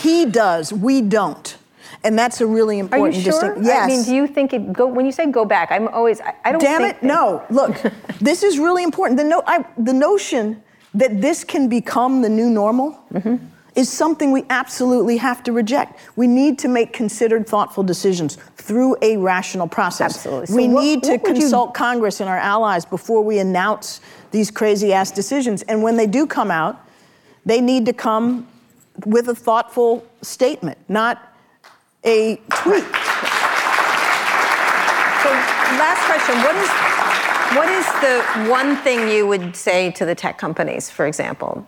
he 0.01 0.25
does. 0.25 0.73
We 0.73 1.01
don't. 1.01 1.57
And 2.03 2.17
that's 2.17 2.41
a 2.41 2.47
really 2.47 2.79
important 2.79 3.13
Are 3.13 3.17
you 3.17 3.23
sure? 3.23 3.31
distinction. 3.33 3.63
Yes. 3.63 3.83
I 3.83 3.87
mean, 3.87 4.03
do 4.03 4.15
you 4.15 4.25
think 4.25 4.53
it 4.53 4.73
go 4.73 4.87
when 4.87 5.05
you 5.05 5.11
say 5.11 5.29
go 5.29 5.45
back? 5.45 5.71
I'm 5.71 5.87
always 5.89 6.19
I, 6.19 6.33
I 6.43 6.51
don't. 6.51 6.61
Damn 6.61 6.83
it! 6.83 7.03
No. 7.03 7.43
Look, 7.51 7.79
this 8.19 8.41
is 8.41 8.57
really 8.57 8.83
important. 8.83 9.17
The 9.17 9.23
no, 9.23 9.43
I, 9.45 9.63
the 9.77 9.93
notion 9.93 10.63
that 10.95 11.21
this 11.21 11.43
can 11.43 11.69
become 11.69 12.23
the 12.23 12.29
new 12.29 12.49
normal. 12.49 12.99
Mm-hmm 13.13 13.45
is 13.75 13.89
something 13.89 14.31
we 14.31 14.45
absolutely 14.49 15.17
have 15.17 15.43
to 15.43 15.51
reject. 15.51 15.99
We 16.15 16.27
need 16.27 16.59
to 16.59 16.67
make 16.67 16.91
considered, 16.91 17.47
thoughtful 17.47 17.83
decisions 17.83 18.37
through 18.57 18.97
a 19.01 19.17
rational 19.17 19.67
process. 19.67 20.15
Absolutely. 20.15 20.47
So 20.47 20.55
we 20.55 20.67
what, 20.67 20.83
need 20.83 21.03
to 21.03 21.17
consult 21.17 21.69
you... 21.69 21.73
Congress 21.73 22.19
and 22.19 22.29
our 22.29 22.37
allies 22.37 22.85
before 22.85 23.23
we 23.23 23.39
announce 23.39 24.01
these 24.31 24.51
crazy 24.51 24.91
ass 24.93 25.11
decisions. 25.11 25.61
And 25.63 25.81
when 25.83 25.95
they 25.95 26.07
do 26.07 26.27
come 26.27 26.51
out, 26.51 26.85
they 27.45 27.61
need 27.61 27.85
to 27.85 27.93
come 27.93 28.47
with 29.05 29.29
a 29.29 29.35
thoughtful 29.35 30.05
statement, 30.21 30.77
not 30.89 31.33
a 32.03 32.35
tweet. 32.35 32.83
So, 35.21 35.29
last 35.79 36.01
question. 36.05 36.35
What 36.43 36.55
is 36.55 36.69
what 37.55 37.69
is 37.69 37.85
the 38.01 38.49
one 38.49 38.77
thing 38.77 39.09
you 39.09 39.27
would 39.27 39.55
say 39.55 39.91
to 39.91 40.05
the 40.05 40.15
tech 40.15 40.37
companies, 40.37 40.89
for 40.89 41.05
example, 41.05 41.67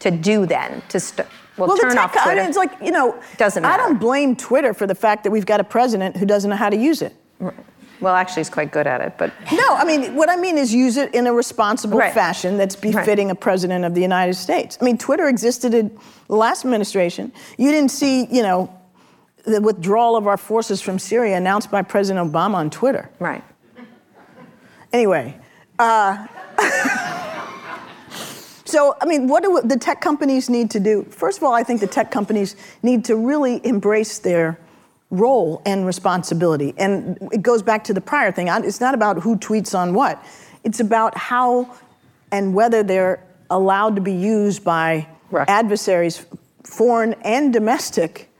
to 0.00 0.10
do 0.10 0.44
then 0.44 0.82
to 0.90 1.00
st- 1.00 1.26
well, 1.56 1.68
well 1.68 1.76
turn 1.76 1.90
the 1.90 1.94
tech, 1.94 2.04
off 2.04 2.12
Twitter? 2.12 2.30
I 2.30 2.34
mean, 2.34 2.48
it's 2.48 2.56
like 2.56 2.72
you 2.82 2.90
know, 2.90 3.20
doesn't 3.36 3.62
matter. 3.62 3.82
I 3.82 3.86
don't 3.86 3.98
blame 3.98 4.36
Twitter 4.36 4.74
for 4.74 4.86
the 4.86 4.94
fact 4.94 5.24
that 5.24 5.30
we've 5.30 5.46
got 5.46 5.60
a 5.60 5.64
president 5.64 6.16
who 6.16 6.26
doesn't 6.26 6.50
know 6.50 6.56
how 6.56 6.70
to 6.70 6.76
use 6.76 7.02
it. 7.02 7.14
Right. 7.38 7.54
Well, 8.00 8.16
actually, 8.16 8.40
he's 8.40 8.50
quite 8.50 8.72
good 8.72 8.88
at 8.88 9.00
it, 9.00 9.14
but 9.16 9.32
no. 9.52 9.74
I 9.74 9.84
mean, 9.84 10.16
what 10.16 10.28
I 10.28 10.36
mean 10.36 10.58
is 10.58 10.74
use 10.74 10.96
it 10.96 11.14
in 11.14 11.26
a 11.26 11.32
responsible 11.32 11.98
right. 11.98 12.12
fashion 12.12 12.56
that's 12.56 12.74
befitting 12.74 13.28
right. 13.28 13.36
a 13.36 13.40
president 13.40 13.84
of 13.84 13.94
the 13.94 14.02
United 14.02 14.34
States. 14.34 14.76
I 14.80 14.84
mean, 14.84 14.98
Twitter 14.98 15.28
existed 15.28 15.72
in 15.72 15.96
the 16.26 16.34
last 16.34 16.64
administration. 16.64 17.32
You 17.58 17.70
didn't 17.70 17.90
see, 17.90 18.26
you 18.26 18.42
know, 18.42 18.76
the 19.44 19.60
withdrawal 19.60 20.16
of 20.16 20.26
our 20.26 20.36
forces 20.36 20.80
from 20.80 20.98
Syria 20.98 21.36
announced 21.36 21.70
by 21.70 21.82
President 21.82 22.32
Obama 22.32 22.54
on 22.54 22.70
Twitter. 22.70 23.08
Right. 23.18 23.42
Anyway, 24.92 25.36
uh, 25.78 26.26
so, 28.72 28.96
I 29.02 29.04
mean, 29.04 29.28
what 29.28 29.42
do 29.42 29.60
the 29.62 29.76
tech 29.76 30.00
companies 30.00 30.48
need 30.48 30.70
to 30.70 30.80
do? 30.80 31.04
First 31.04 31.36
of 31.36 31.44
all, 31.44 31.52
I 31.52 31.62
think 31.62 31.80
the 31.80 31.86
tech 31.86 32.10
companies 32.10 32.56
need 32.82 33.04
to 33.04 33.16
really 33.16 33.60
embrace 33.66 34.18
their 34.18 34.58
role 35.10 35.60
and 35.66 35.84
responsibility. 35.84 36.72
And 36.78 37.18
it 37.32 37.42
goes 37.42 37.62
back 37.62 37.84
to 37.84 37.92
the 37.92 38.00
prior 38.00 38.32
thing. 38.32 38.48
It's 38.48 38.80
not 38.80 38.94
about 38.94 39.18
who 39.18 39.36
tweets 39.36 39.78
on 39.78 39.92
what, 39.92 40.24
it's 40.64 40.80
about 40.80 41.16
how 41.18 41.76
and 42.30 42.54
whether 42.54 42.82
they're 42.82 43.22
allowed 43.50 43.94
to 43.96 44.00
be 44.00 44.14
used 44.14 44.64
by 44.64 45.06
right. 45.30 45.46
adversaries, 45.50 46.24
foreign 46.64 47.12
and 47.24 47.52
domestic, 47.52 48.30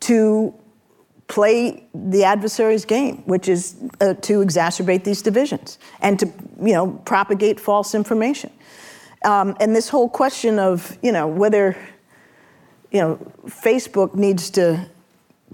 to 0.00 0.54
play 1.26 1.84
the 1.92 2.22
adversary's 2.22 2.84
game, 2.84 3.16
which 3.24 3.48
is 3.48 3.74
uh, 4.00 4.14
to 4.14 4.44
exacerbate 4.44 5.02
these 5.02 5.22
divisions 5.22 5.80
and 6.00 6.20
to, 6.20 6.26
you 6.62 6.72
know, 6.72 6.92
propagate 7.04 7.58
false 7.58 7.96
information. 7.96 8.52
Um, 9.26 9.56
and 9.58 9.74
this 9.74 9.88
whole 9.88 10.08
question 10.08 10.60
of, 10.60 10.96
you 11.02 11.10
know, 11.10 11.26
whether, 11.26 11.76
you 12.92 13.00
know, 13.00 13.16
Facebook 13.46 14.14
needs 14.14 14.50
to 14.50 14.88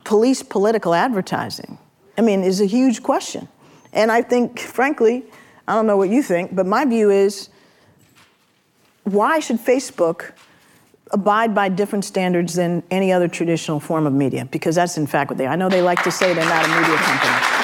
police 0.04 0.42
political 0.42 0.94
advertising, 0.94 1.78
I 2.18 2.20
mean, 2.20 2.42
is 2.44 2.60
a 2.60 2.66
huge 2.66 3.02
question. 3.02 3.48
And 3.94 4.12
I 4.12 4.20
think, 4.20 4.58
frankly, 4.58 5.24
I 5.66 5.74
don't 5.74 5.86
know 5.86 5.96
what 5.96 6.10
you 6.10 6.22
think, 6.22 6.54
but 6.54 6.66
my 6.66 6.84
view 6.84 7.10
is 7.10 7.48
why 9.04 9.40
should 9.40 9.56
Facebook 9.56 10.32
abide 11.10 11.54
by 11.54 11.70
different 11.70 12.04
standards 12.04 12.54
than 12.54 12.82
any 12.90 13.10
other 13.10 13.26
traditional 13.26 13.80
form 13.80 14.06
of 14.06 14.12
media, 14.12 14.44
because 14.50 14.74
that's 14.74 14.98
in 14.98 15.06
fact 15.06 15.30
what 15.30 15.38
they 15.38 15.46
are. 15.46 15.52
I 15.52 15.56
know 15.56 15.70
they 15.70 15.82
like 15.82 16.02
to 16.04 16.10
say 16.10 16.34
they're 16.34 16.44
not 16.44 16.64
a 16.64 16.68
media 16.68 16.96
company. 16.96 17.36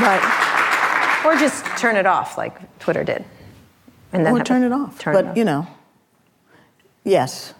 But 0.00 0.22
or 1.26 1.36
just 1.36 1.64
turn 1.76 1.96
it 1.96 2.06
off 2.06 2.38
like 2.38 2.78
Twitter 2.78 3.04
did. 3.04 3.24
And 4.12 4.26
then 4.26 4.40
or 4.40 4.44
turn 4.44 4.62
it 4.62 4.72
off. 4.72 4.98
Turn 4.98 5.14
but, 5.14 5.24
it 5.24 5.28
off. 5.28 5.36
you 5.36 5.44
know, 5.44 5.66
yes. 7.04 7.54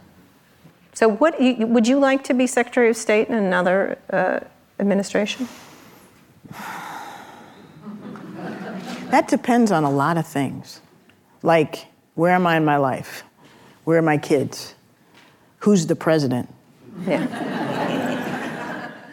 So 0.94 1.08
what 1.08 1.40
would 1.40 1.86
you 1.86 1.98
like 1.98 2.24
to 2.24 2.34
be 2.34 2.46
Secretary 2.46 2.90
of 2.90 2.96
State 2.96 3.28
in 3.28 3.34
another 3.34 3.98
uh, 4.10 4.40
administration? 4.78 5.48
That 9.10 9.28
depends 9.28 9.72
on 9.72 9.84
a 9.84 9.90
lot 9.90 10.18
of 10.18 10.26
things. 10.26 10.80
Like, 11.42 11.86
where 12.14 12.32
am 12.32 12.46
I 12.46 12.56
in 12.56 12.64
my 12.64 12.76
life? 12.76 13.24
Where 13.84 13.98
are 13.98 14.02
my 14.02 14.18
kids? 14.18 14.74
Who's 15.60 15.86
the 15.86 15.96
president? 15.96 16.52
Yeah. 17.06 17.56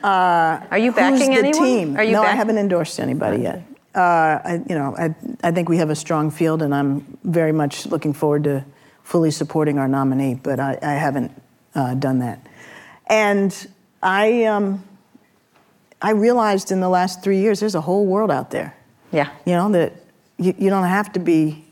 Uh, 0.04 0.64
are 0.72 0.78
you 0.78 0.94
backing 0.94 1.34
who's 1.34 1.42
the 1.42 1.48
anyone? 1.48 1.68
Team? 1.68 1.98
Are 1.98 2.04
you 2.04 2.14
no, 2.14 2.22
back- 2.22 2.32
I 2.32 2.36
haven't 2.36 2.60
endorsed 2.60 3.00
anybody 3.00 3.42
yet. 3.42 3.64
Uh, 3.98 4.40
I, 4.44 4.62
you 4.70 4.76
know, 4.76 4.96
I, 4.96 5.16
I 5.44 5.52
think 5.52 5.70
we 5.70 5.78
have 5.78 5.90
a 5.90 5.96
strong 5.96 6.30
field, 6.30 6.62
and 6.62 6.74
I'm 6.74 7.18
very 7.24 7.52
much 7.52 7.88
looking 7.88 8.14
forward 8.14 8.44
to 8.44 8.64
fully 9.04 9.32
supporting 9.32 9.80
our 9.80 9.88
nominee. 9.88 10.36
But 10.36 10.60
I, 10.60 10.78
I 10.82 10.94
haven't 10.94 11.32
uh, 11.74 11.96
done 11.96 12.20
that, 12.20 12.46
and 13.08 13.68
I, 14.04 14.44
um, 14.44 14.84
I 16.02 16.12
realized 16.12 16.72
in 16.72 16.80
the 16.80 16.90
last 16.90 17.24
three 17.24 17.40
years 17.40 17.60
there's 17.60 17.76
a 17.76 17.82
whole 17.82 18.06
world 18.06 18.30
out 18.30 18.52
there. 18.52 18.76
Yeah. 19.12 19.32
You 19.46 19.54
know 19.54 19.72
that 19.72 19.94
you, 20.38 20.54
you 20.58 20.70
don't 20.70 20.88
have 20.88 21.12
to 21.14 21.20
be 21.20 21.66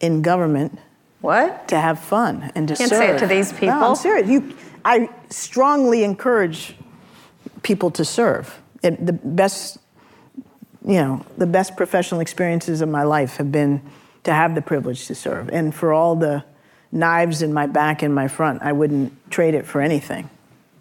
in 0.00 0.22
government 0.22 0.78
what? 1.20 1.68
To 1.68 1.80
have 1.80 1.98
fun 1.98 2.52
and 2.54 2.68
to 2.68 2.76
Can't 2.76 2.90
serve. 2.90 2.98
say 2.98 3.10
it 3.10 3.18
to 3.18 3.26
these 3.26 3.52
people. 3.52 3.68
No, 3.68 3.90
I'm 3.90 3.96
serious. 3.96 4.28
You, 4.28 4.54
I 4.84 5.10
strongly 5.30 6.04
encourage 6.04 6.76
people 7.62 7.90
to 7.92 8.04
serve. 8.04 8.60
It, 8.82 9.04
the 9.04 9.12
best, 9.12 9.78
you 10.88 10.94
know, 10.94 11.24
the 11.36 11.46
best 11.46 11.76
professional 11.76 12.20
experiences 12.20 12.80
of 12.80 12.88
my 12.88 13.02
life 13.02 13.36
have 13.36 13.52
been 13.52 13.82
to 14.24 14.32
have 14.32 14.54
the 14.54 14.62
privilege 14.62 15.06
to 15.06 15.14
serve. 15.14 15.50
And 15.50 15.74
for 15.74 15.92
all 15.92 16.16
the 16.16 16.42
knives 16.90 17.42
in 17.42 17.52
my 17.52 17.66
back 17.66 18.02
and 18.02 18.14
my 18.14 18.26
front, 18.26 18.62
I 18.62 18.72
wouldn't 18.72 19.12
trade 19.30 19.54
it 19.54 19.66
for 19.66 19.82
anything. 19.82 20.30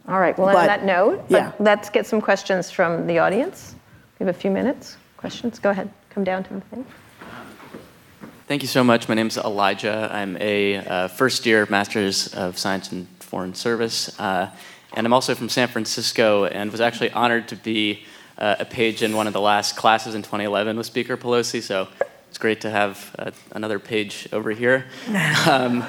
All 0.08 0.20
right. 0.20 0.38
Well, 0.38 0.48
but, 0.48 0.62
on 0.62 0.68
that 0.68 0.86
note, 0.86 1.26
yeah. 1.28 1.52
let's 1.60 1.90
get 1.90 2.08
some 2.08 2.22
questions 2.22 2.72
from 2.72 3.06
the 3.06 3.20
audience. 3.20 3.76
We 4.18 4.26
have 4.26 4.34
a 4.34 4.40
few 4.40 4.50
minutes. 4.50 4.96
Questions? 5.18 5.60
Go 5.60 5.72
ahead. 5.72 5.92
Come 6.10 6.24
down 6.24 6.46
to 6.46 6.54
the 6.54 6.62
thing. 6.62 6.86
Thank 8.48 8.62
you 8.62 8.70
so 8.70 8.86
much. 8.86 9.10
My 9.10 9.16
name 9.16 9.28
is 9.28 9.38
Elijah. 9.38 10.10
I'm 10.10 10.38
a 10.38 10.78
uh, 10.78 11.08
first 11.10 11.46
year 11.46 11.68
Master's 11.70 12.34
of 12.34 12.58
Science 12.58 12.94
in 12.94 13.08
Foreign 13.20 13.54
Service. 13.54 14.18
Uh, 14.18 14.50
and 14.94 15.06
I'm 15.06 15.12
also 15.12 15.36
from 15.36 15.50
San 15.50 15.68
Francisco 15.68 16.46
and 16.46 16.72
was 16.72 16.80
actually 16.80 17.12
honored 17.12 17.50
to 17.50 17.58
be 17.58 18.06
uh, 18.38 18.56
a 18.60 18.66
page 18.66 19.04
in 19.04 19.16
one 19.16 19.28
of 19.28 19.34
the 19.34 19.42
last 19.42 19.76
classes 19.76 20.16
in 20.16 20.22
2011 20.22 20.78
with 20.78 20.86
Speaker 20.86 21.18
Pelosi. 21.18 21.62
So 21.62 21.88
it's 22.30 22.38
great 22.38 22.62
to 22.62 22.70
have 22.70 23.16
uh, 23.18 23.32
another 23.52 23.80
page 23.80 24.28
over 24.32 24.52
here. 24.52 24.86
Um, 25.48 25.84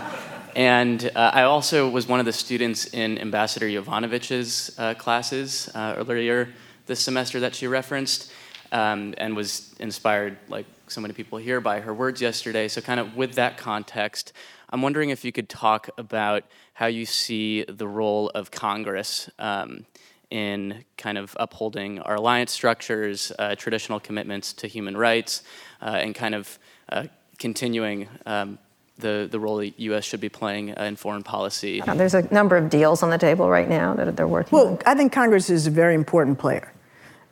and 0.56 1.10
uh, 1.14 1.30
I 1.34 1.42
also 1.42 1.88
was 1.88 2.08
one 2.08 2.18
of 2.18 2.26
the 2.26 2.32
students 2.32 2.86
in 2.86 3.18
Ambassador 3.18 3.66
Yovanovitch's 3.66 4.76
uh, 4.76 4.94
classes 4.94 5.70
earlier 5.74 6.48
this 6.86 7.00
semester 7.00 7.38
that 7.40 7.54
she 7.54 7.66
referenced. 7.68 8.32
um, 8.72 9.14
and 9.18 9.36
was 9.36 9.74
inspired, 9.78 10.36
like 10.48 10.66
so 10.88 11.00
many 11.00 11.14
people 11.14 11.38
here, 11.38 11.60
by 11.60 11.80
her 11.80 11.94
words 11.94 12.20
yesterday. 12.20 12.68
So, 12.68 12.80
kind 12.80 13.00
of 13.00 13.16
with 13.16 13.34
that 13.34 13.56
context, 13.56 14.32
I'm 14.70 14.82
wondering 14.82 15.10
if 15.10 15.24
you 15.24 15.32
could 15.32 15.48
talk 15.48 15.88
about 15.96 16.44
how 16.74 16.86
you 16.86 17.06
see 17.06 17.64
the 17.64 17.88
role 17.88 18.30
of 18.30 18.50
Congress 18.50 19.30
um, 19.38 19.86
in 20.30 20.84
kind 20.96 21.18
of 21.18 21.36
upholding 21.40 22.00
our 22.00 22.16
alliance 22.16 22.52
structures, 22.52 23.32
uh, 23.38 23.54
traditional 23.54 23.98
commitments 23.98 24.52
to 24.52 24.66
human 24.66 24.96
rights, 24.96 25.42
uh, 25.80 25.86
and 25.86 26.14
kind 26.14 26.34
of 26.34 26.58
uh, 26.90 27.04
continuing 27.38 28.08
um, 28.26 28.58
the, 28.98 29.28
the 29.30 29.38
role 29.38 29.58
the 29.58 29.72
U.S. 29.76 30.04
should 30.04 30.20
be 30.20 30.28
playing 30.28 30.76
uh, 30.76 30.82
in 30.84 30.96
foreign 30.96 31.22
policy. 31.22 31.80
there's 31.80 32.14
a 32.14 32.32
number 32.34 32.56
of 32.56 32.68
deals 32.68 33.02
on 33.02 33.10
the 33.10 33.18
table 33.18 33.48
right 33.48 33.68
now 33.68 33.94
that 33.94 34.16
they're 34.16 34.26
working 34.26 34.58
well, 34.58 34.68
on. 34.68 34.78
I 34.84 34.94
think 34.94 35.12
Congress 35.12 35.50
is 35.50 35.66
a 35.66 35.70
very 35.70 35.94
important 35.94 36.38
player. 36.38 36.72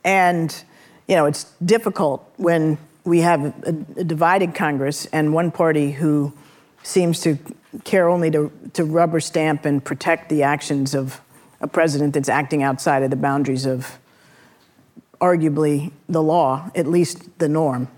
And, 0.05 0.55
you 1.09 1.17
know, 1.17 1.27
it's 1.27 1.45
difficult 1.65 2.33
when 2.37 2.79
we 3.05 3.21
have 3.21 3.45
a, 3.45 4.01
a 4.01 4.05
divided 4.05 4.55
Congress 4.55 5.07
and 5.07 5.35
one 5.35 5.51
party 5.51 5.91
who 5.91 6.33
seems 6.83 7.21
to 7.23 7.37
care 7.85 8.09
only 8.09 8.31
to, 8.31 8.53
to 8.75 8.85
rubber 8.85 9.21
stamp 9.21 9.65
and 9.65 9.85
protect 9.85 10.29
the 10.29 10.45
actions 10.45 10.95
of 10.95 11.21
a 11.61 11.67
president 11.67 12.15
that's 12.15 12.29
acting 12.29 12.63
outside 12.63 13.03
of 13.03 13.11
the 13.11 13.17
boundaries 13.17 13.67
of 13.67 13.99
arguably 15.21 15.93
the 16.09 16.23
law, 16.23 16.71
at 16.75 16.87
least 16.87 17.39
the 17.39 17.49
norm. 17.49 17.89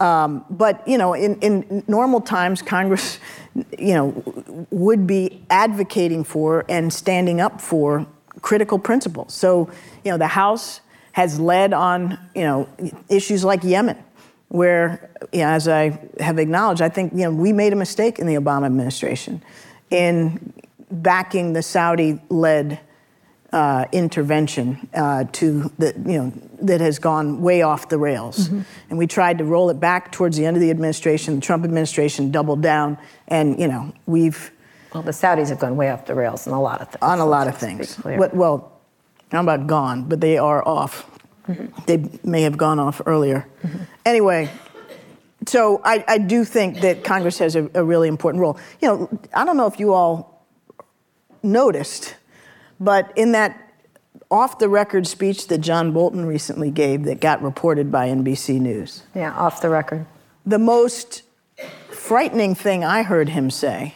Um, 0.00 0.44
but 0.50 0.86
you 0.86 0.98
know, 0.98 1.14
in, 1.14 1.38
in 1.40 1.84
normal 1.86 2.20
times, 2.20 2.60
Congress, 2.60 3.20
you 3.78 3.94
know, 3.94 4.66
would 4.70 5.06
be 5.06 5.44
advocating 5.48 6.24
for 6.24 6.64
and 6.68 6.92
standing 6.92 7.40
up 7.40 7.60
for 7.60 8.06
critical 8.40 8.78
principles. 8.78 9.32
So, 9.32 9.70
you 10.04 10.10
know, 10.10 10.18
the 10.18 10.26
House 10.26 10.80
has 11.12 11.38
led 11.38 11.72
on, 11.72 12.18
you 12.34 12.42
know, 12.42 12.68
issues 13.08 13.44
like 13.44 13.62
Yemen, 13.62 14.02
where, 14.48 15.10
you 15.32 15.40
know, 15.40 15.48
as 15.48 15.68
I 15.68 15.98
have 16.18 16.38
acknowledged, 16.38 16.82
I 16.82 16.88
think 16.88 17.12
you 17.12 17.20
know 17.20 17.30
we 17.30 17.52
made 17.52 17.72
a 17.72 17.76
mistake 17.76 18.18
in 18.18 18.26
the 18.26 18.34
Obama 18.34 18.66
administration 18.66 19.42
in 19.90 20.52
backing 20.92 21.52
the 21.52 21.62
Saudi-led 21.62 22.80
uh, 23.52 23.84
intervention 23.92 24.88
uh, 24.94 25.24
to 25.32 25.70
the, 25.78 25.94
you 26.06 26.18
know, 26.18 26.32
that 26.62 26.80
has 26.80 26.98
gone 26.98 27.42
way 27.42 27.62
off 27.62 27.88
the 27.88 27.98
rails. 27.98 28.48
Mm-hmm. 28.48 28.60
And 28.90 28.98
we 28.98 29.06
tried 29.06 29.38
to 29.38 29.44
roll 29.44 29.68
it 29.70 29.78
back 29.78 30.10
towards 30.12 30.36
the 30.36 30.46
end 30.46 30.56
of 30.56 30.60
the 30.60 30.70
administration. 30.70 31.36
The 31.36 31.40
Trump 31.40 31.64
administration 31.64 32.30
doubled 32.30 32.62
down, 32.62 32.98
and 33.28 33.58
you 33.60 33.68
know 33.68 33.92
we've. 34.06 34.50
Well, 34.94 35.02
the 35.02 35.12
Saudis 35.12 35.48
have 35.48 35.58
gone 35.58 35.76
way 35.76 35.90
off 35.90 36.06
the 36.06 36.14
rails 36.14 36.46
on 36.46 36.52
a 36.52 36.60
lot 36.60 36.80
of 36.82 36.88
things. 36.88 37.02
On 37.02 37.18
a 37.18 37.26
lot 37.26 37.48
of 37.48 37.56
things. 37.56 37.96
What, 37.96 38.34
well, 38.34 38.80
I'm 39.32 39.48
about 39.48 39.66
gone, 39.66 40.04
but 40.04 40.20
they 40.20 40.36
are 40.36 40.66
off. 40.66 41.08
Mm-hmm. 41.48 41.84
They 41.86 42.18
may 42.28 42.42
have 42.42 42.56
gone 42.56 42.78
off 42.78 43.00
earlier. 43.06 43.48
Mm-hmm. 43.62 43.82
Anyway, 44.04 44.50
so 45.46 45.80
I, 45.84 46.04
I, 46.06 46.18
do 46.18 46.44
think 46.44 46.80
that 46.82 47.04
Congress 47.04 47.38
has 47.38 47.56
a, 47.56 47.68
a 47.74 47.82
really 47.82 48.06
important 48.06 48.40
role. 48.42 48.58
You 48.80 48.88
know, 48.88 49.20
I 49.34 49.44
don't 49.44 49.56
know 49.56 49.66
if 49.66 49.80
you 49.80 49.92
all 49.92 50.31
noticed 51.42 52.14
but 52.82 53.12
in 53.16 53.30
that 53.32 53.72
off 54.28 54.58
the 54.58 54.68
record 54.68 55.06
speech 55.06 55.46
that 55.46 55.58
John 55.58 55.92
Bolton 55.92 56.26
recently 56.26 56.70
gave 56.70 57.04
that 57.04 57.20
got 57.20 57.40
reported 57.42 57.92
by 57.92 58.08
NBC 58.08 58.60
News. 58.60 59.04
Yeah, 59.14 59.32
off 59.34 59.62
the 59.62 59.68
record. 59.68 60.06
The 60.44 60.58
most 60.58 61.22
frightening 61.90 62.54
thing 62.54 62.82
I 62.82 63.04
heard 63.04 63.28
him 63.28 63.50
say 63.50 63.94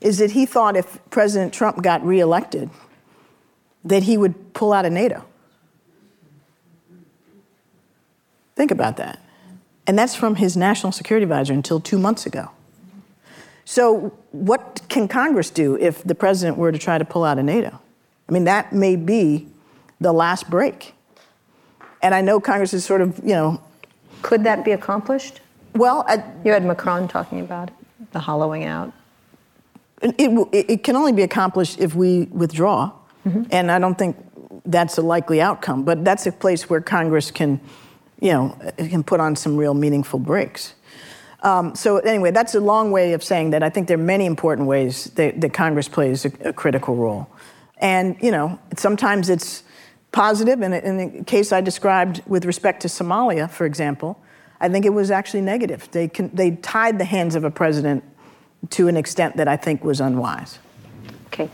is 0.00 0.18
that 0.18 0.30
he 0.30 0.46
thought 0.46 0.76
if 0.76 0.98
President 1.10 1.52
Trump 1.52 1.82
got 1.82 2.02
reelected, 2.04 2.70
that 3.84 4.04
he 4.04 4.16
would 4.16 4.54
pull 4.54 4.72
out 4.72 4.86
of 4.86 4.92
NATO. 4.92 5.24
Think 8.56 8.70
about 8.70 8.96
that. 8.96 9.22
And 9.86 9.98
that's 9.98 10.14
from 10.14 10.36
his 10.36 10.56
national 10.56 10.92
security 10.92 11.24
advisor 11.24 11.52
until 11.52 11.80
two 11.80 11.98
months 11.98 12.26
ago. 12.26 12.50
So, 13.70 14.16
what 14.32 14.80
can 14.88 15.08
Congress 15.08 15.50
do 15.50 15.76
if 15.76 16.02
the 16.02 16.14
president 16.14 16.56
were 16.56 16.72
to 16.72 16.78
try 16.78 16.96
to 16.96 17.04
pull 17.04 17.22
out 17.22 17.38
of 17.38 17.44
NATO? 17.44 17.78
I 18.26 18.32
mean, 18.32 18.44
that 18.44 18.72
may 18.72 18.96
be 18.96 19.46
the 20.00 20.10
last 20.10 20.48
break. 20.48 20.94
And 22.00 22.14
I 22.14 22.22
know 22.22 22.40
Congress 22.40 22.72
is 22.72 22.86
sort 22.86 23.02
of, 23.02 23.18
you 23.18 23.34
know. 23.34 23.60
Could 24.22 24.44
that 24.44 24.64
be 24.64 24.72
accomplished? 24.72 25.42
Well, 25.74 26.06
I, 26.08 26.24
you 26.46 26.52
had 26.52 26.64
Macron 26.64 27.08
talking 27.08 27.40
about 27.40 27.68
it, 27.68 27.74
the 28.12 28.20
hollowing 28.20 28.64
out. 28.64 28.90
It, 30.00 30.14
it, 30.50 30.70
it 30.70 30.82
can 30.82 30.96
only 30.96 31.12
be 31.12 31.22
accomplished 31.22 31.78
if 31.78 31.94
we 31.94 32.22
withdraw. 32.30 32.90
Mm-hmm. 33.26 33.42
And 33.50 33.70
I 33.70 33.78
don't 33.78 33.98
think 33.98 34.16
that's 34.64 34.96
a 34.96 35.02
likely 35.02 35.42
outcome. 35.42 35.84
But 35.84 36.06
that's 36.06 36.26
a 36.26 36.32
place 36.32 36.70
where 36.70 36.80
Congress 36.80 37.30
can, 37.30 37.60
you 38.18 38.32
know, 38.32 38.58
can 38.78 39.02
put 39.04 39.20
on 39.20 39.36
some 39.36 39.58
real 39.58 39.74
meaningful 39.74 40.20
breaks. 40.20 40.72
Um, 41.42 41.74
so 41.74 41.98
anyway, 41.98 42.32
that's 42.32 42.54
a 42.54 42.60
long 42.60 42.90
way 42.90 43.12
of 43.12 43.22
saying 43.22 43.50
that 43.50 43.62
I 43.62 43.70
think 43.70 43.86
there 43.86 43.96
are 43.96 44.02
many 44.02 44.26
important 44.26 44.66
ways 44.66 45.04
that, 45.14 45.40
that 45.40 45.52
Congress 45.52 45.88
plays 45.88 46.24
a, 46.24 46.32
a 46.44 46.52
critical 46.52 46.96
role. 46.96 47.28
And, 47.78 48.16
you 48.20 48.30
know, 48.30 48.58
sometimes 48.76 49.28
it's 49.28 49.62
positive. 50.10 50.62
And 50.62 50.74
in 50.74 50.96
the 50.96 51.24
case 51.24 51.52
I 51.52 51.60
described 51.60 52.22
with 52.26 52.44
respect 52.44 52.82
to 52.82 52.88
Somalia, 52.88 53.48
for 53.48 53.66
example, 53.66 54.20
I 54.60 54.68
think 54.68 54.84
it 54.84 54.92
was 54.92 55.10
actually 55.10 55.42
negative. 55.42 55.88
They, 55.92 56.08
can, 56.08 56.30
they 56.34 56.52
tied 56.56 56.98
the 56.98 57.04
hands 57.04 57.36
of 57.36 57.44
a 57.44 57.50
president 57.50 58.02
to 58.70 58.88
an 58.88 58.96
extent 58.96 59.36
that 59.36 59.46
I 59.46 59.56
think 59.56 59.84
was 59.84 60.00
unwise. 60.00 60.58
Okay. 61.28 61.48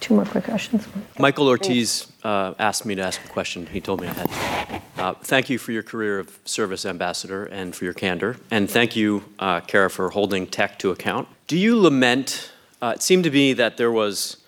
Two 0.00 0.14
more 0.14 0.24
quick 0.24 0.44
questions. 0.44 0.86
Michael 1.18 1.48
Ortiz 1.48 2.06
uh, 2.22 2.54
asked 2.58 2.86
me 2.86 2.94
to 2.94 3.02
ask 3.02 3.24
a 3.24 3.28
question. 3.28 3.66
He 3.66 3.80
told 3.80 4.00
me 4.00 4.06
I 4.08 4.12
had. 4.12 4.82
Uh, 4.96 5.14
thank 5.14 5.50
you 5.50 5.58
for 5.58 5.72
your 5.72 5.82
career 5.82 6.18
of 6.18 6.38
service 6.44 6.86
ambassador 6.86 7.44
and 7.44 7.74
for 7.74 7.84
your 7.84 7.94
candor. 7.94 8.36
And 8.50 8.70
thank 8.70 8.96
you, 8.96 9.24
uh, 9.38 9.60
Kara, 9.60 9.90
for 9.90 10.10
holding 10.10 10.46
tech 10.46 10.78
to 10.80 10.90
account. 10.90 11.28
Do 11.46 11.56
you 11.56 11.80
lament? 11.80 12.52
Uh, 12.80 12.92
it 12.96 13.02
seemed 13.02 13.24
to 13.24 13.30
me 13.30 13.52
that 13.54 13.76
there 13.76 13.92
was 13.92 14.38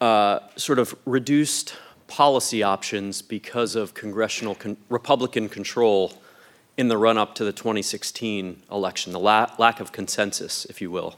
uh, 0.00 0.40
sort 0.56 0.78
of 0.78 0.94
reduced 1.04 1.74
policy 2.06 2.62
options 2.62 3.22
because 3.22 3.76
of 3.76 3.94
congressional 3.94 4.54
con- 4.54 4.76
Republican 4.88 5.48
control 5.48 6.12
in 6.76 6.88
the 6.88 6.96
run 6.98 7.16
up 7.18 7.34
to 7.34 7.44
the 7.44 7.52
2016 7.52 8.62
election, 8.70 9.12
the 9.12 9.20
la- 9.20 9.50
lack 9.58 9.80
of 9.80 9.92
consensus, 9.92 10.64
if 10.66 10.80
you 10.80 10.90
will. 10.90 11.16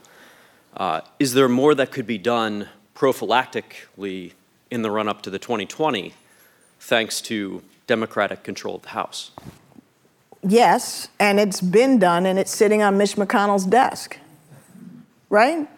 Uh, 0.76 1.00
is 1.18 1.34
there 1.34 1.48
more 1.48 1.74
that 1.74 1.90
could 1.90 2.06
be 2.06 2.18
done 2.18 2.68
prophylactically 2.98 4.32
in 4.70 4.82
the 4.82 4.90
run 4.90 5.08
up 5.08 5.22
to 5.22 5.30
the 5.30 5.38
2020 5.38 6.14
thanks 6.80 7.20
to 7.20 7.62
Democratic 7.86 8.42
control 8.42 8.74
of 8.74 8.82
the 8.82 8.88
House? 8.88 9.30
Yes, 10.42 11.08
and 11.18 11.38
it's 11.38 11.60
been 11.60 11.98
done 11.98 12.26
and 12.26 12.38
it's 12.38 12.54
sitting 12.54 12.82
on 12.82 12.98
Mitch 12.98 13.14
McConnell's 13.14 13.66
desk. 13.66 14.18
Right? 15.30 15.68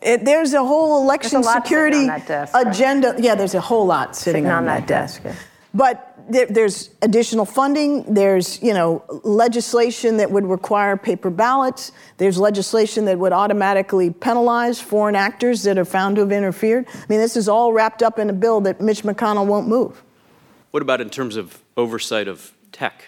It, 0.00 0.24
there's 0.24 0.54
a 0.54 0.64
whole 0.64 1.02
election 1.02 1.42
security 1.42 2.06
desk, 2.06 2.54
agenda. 2.54 3.10
Right? 3.10 3.20
Yeah, 3.20 3.34
there's 3.34 3.54
a 3.54 3.60
whole 3.60 3.84
lot 3.86 4.16
sitting, 4.16 4.44
sitting 4.44 4.50
on, 4.50 4.58
on, 4.58 4.64
that, 4.64 4.80
that 4.80 4.88
desk. 4.88 5.22
desk. 5.22 5.46
But 5.72 6.18
there, 6.28 6.46
there's 6.46 6.90
additional 7.02 7.44
funding. 7.44 8.12
There's 8.12 8.60
you 8.62 8.74
know 8.74 9.04
legislation 9.22 10.16
that 10.16 10.30
would 10.30 10.44
require 10.44 10.96
paper 10.96 11.30
ballots. 11.30 11.92
There's 12.16 12.38
legislation 12.38 13.04
that 13.04 13.18
would 13.18 13.32
automatically 13.32 14.10
penalize 14.10 14.80
foreign 14.80 15.14
actors 15.14 15.62
that 15.62 15.78
are 15.78 15.84
found 15.84 16.16
to 16.16 16.22
have 16.22 16.32
interfered. 16.32 16.86
I 16.92 17.04
mean, 17.08 17.20
this 17.20 17.36
is 17.36 17.48
all 17.48 17.72
wrapped 17.72 18.02
up 18.02 18.18
in 18.18 18.30
a 18.30 18.32
bill 18.32 18.60
that 18.62 18.80
Mitch 18.80 19.02
McConnell 19.02 19.46
won't 19.46 19.68
move. 19.68 20.02
What 20.72 20.82
about 20.82 21.00
in 21.00 21.10
terms 21.10 21.36
of 21.36 21.62
oversight 21.76 22.28
of 22.28 22.52
tech? 22.72 23.04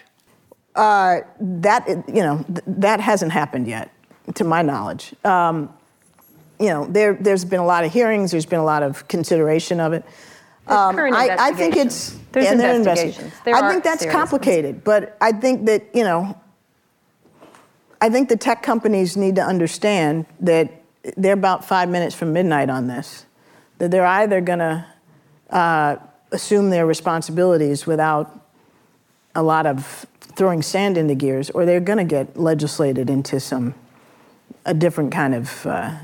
Uh, 0.75 1.19
that 1.39 1.87
you 2.07 2.23
know 2.23 2.43
th- 2.47 2.63
that 2.65 2.99
hasn't 2.99 3.31
happened 3.31 3.67
yet, 3.67 3.91
to 4.35 4.43
my 4.43 4.61
knowledge. 4.61 5.13
Um, 5.25 5.73
you 6.59 6.69
know, 6.69 6.85
there, 6.85 7.15
there's 7.19 7.43
been 7.43 7.59
a 7.59 7.65
lot 7.65 7.83
of 7.83 7.91
hearings, 7.91 8.31
there's 8.31 8.45
been 8.45 8.59
a 8.59 8.65
lot 8.65 8.83
of 8.83 9.07
consideration 9.07 9.79
of 9.79 9.91
it. 9.91 10.05
Um, 10.67 10.97
I, 10.97 11.35
I, 11.37 11.51
think 11.51 11.75
it's 11.75 12.17
there's 12.31 12.47
and 12.47 12.61
investigations. 12.61 13.33
There 13.43 13.53
I 13.53 13.69
think 13.69 13.83
that's 13.83 14.05
complicated, 14.05 14.75
ones. 14.75 14.83
but 14.85 15.17
I 15.19 15.33
think 15.33 15.65
that 15.65 15.83
you 15.93 16.05
know, 16.05 16.37
I 17.99 18.09
think 18.09 18.29
the 18.29 18.37
tech 18.37 18.63
companies 18.63 19.17
need 19.17 19.35
to 19.35 19.41
understand 19.41 20.25
that 20.39 20.71
they're 21.17 21.33
about 21.33 21.65
five 21.65 21.89
minutes 21.89 22.15
from 22.15 22.31
midnight 22.31 22.69
on 22.69 22.87
this. 22.87 23.25
That 23.79 23.91
they're 23.91 24.05
either 24.05 24.39
going 24.39 24.59
to 24.59 24.85
uh, 25.49 25.97
assume 26.31 26.69
their 26.69 26.85
responsibilities 26.85 27.85
without 27.85 28.39
a 29.35 29.43
lot 29.43 29.65
of 29.65 30.05
throwing 30.21 30.61
sand 30.61 30.97
into 30.97 31.15
gears, 31.15 31.49
or 31.49 31.65
they're 31.65 31.81
going 31.81 31.97
to 31.97 32.05
get 32.05 32.37
legislated 32.37 33.09
into 33.09 33.41
some 33.41 33.75
a 34.65 34.73
different 34.73 35.11
kind 35.11 35.35
of. 35.35 35.65
Uh, 35.65 35.97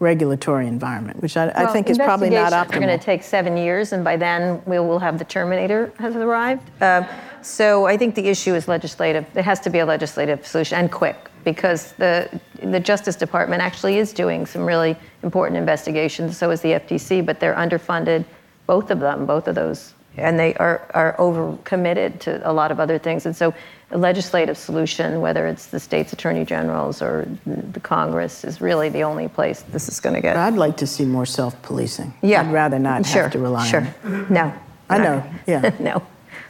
regulatory 0.00 0.66
environment, 0.66 1.20
which 1.20 1.36
I, 1.36 1.46
well, 1.46 1.68
I 1.68 1.72
think 1.72 1.90
is 1.90 1.98
probably 1.98 2.30
not 2.30 2.52
optimal. 2.52 2.64
It's 2.64 2.74
going 2.74 2.98
to 2.98 3.04
take 3.04 3.22
seven 3.22 3.56
years, 3.56 3.92
and 3.92 4.02
by 4.02 4.16
then 4.16 4.60
we 4.64 4.78
will 4.78 4.98
have 4.98 5.18
the 5.18 5.24
Terminator 5.24 5.92
has 5.98 6.16
arrived. 6.16 6.68
Uh, 6.80 7.06
so 7.42 7.86
I 7.86 7.96
think 7.96 8.14
the 8.14 8.26
issue 8.26 8.54
is 8.54 8.66
legislative. 8.66 9.26
There 9.34 9.42
has 9.42 9.60
to 9.60 9.70
be 9.70 9.78
a 9.78 9.86
legislative 9.86 10.46
solution, 10.46 10.78
and 10.78 10.90
quick, 10.90 11.30
because 11.44 11.92
the 11.92 12.40
the 12.62 12.80
Justice 12.80 13.16
Department 13.16 13.62
actually 13.62 13.98
is 13.98 14.12
doing 14.12 14.46
some 14.46 14.64
really 14.64 14.96
important 15.22 15.58
investigations. 15.58 16.36
So 16.36 16.50
is 16.50 16.60
the 16.62 16.72
FTC, 16.72 17.24
but 17.24 17.38
they're 17.38 17.54
underfunded. 17.54 18.24
Both 18.66 18.90
of 18.90 19.00
them, 19.00 19.26
both 19.26 19.48
of 19.48 19.54
those 19.54 19.94
and 20.16 20.38
they 20.38 20.54
are, 20.54 20.86
are 20.92 21.16
overcommitted 21.18 22.20
to 22.20 22.48
a 22.48 22.52
lot 22.52 22.70
of 22.70 22.80
other 22.80 22.98
things. 22.98 23.26
And 23.26 23.34
so 23.34 23.54
a 23.90 23.98
legislative 23.98 24.56
solution, 24.56 25.20
whether 25.20 25.46
it's 25.46 25.66
the 25.66 25.80
state's 25.80 26.12
attorney 26.12 26.44
generals 26.44 27.02
or 27.02 27.28
the 27.46 27.80
Congress, 27.80 28.44
is 28.44 28.60
really 28.60 28.88
the 28.88 29.02
only 29.02 29.28
place 29.28 29.62
this 29.62 29.88
is 29.88 30.00
going 30.00 30.14
to 30.14 30.20
get. 30.20 30.36
I'd 30.36 30.54
like 30.54 30.76
to 30.78 30.86
see 30.86 31.04
more 31.04 31.26
self-policing. 31.26 32.14
Yeah. 32.22 32.42
I'd 32.42 32.52
rather 32.52 32.78
not 32.78 33.06
sure, 33.06 33.22
have 33.22 33.32
to 33.32 33.38
rely 33.38 33.66
sure. 33.66 33.80
on 34.04 34.14
it. 34.14 34.30
No. 34.30 34.52
I 34.88 34.98
know, 34.98 35.24
yeah. 35.46 35.74
no. 35.80 36.02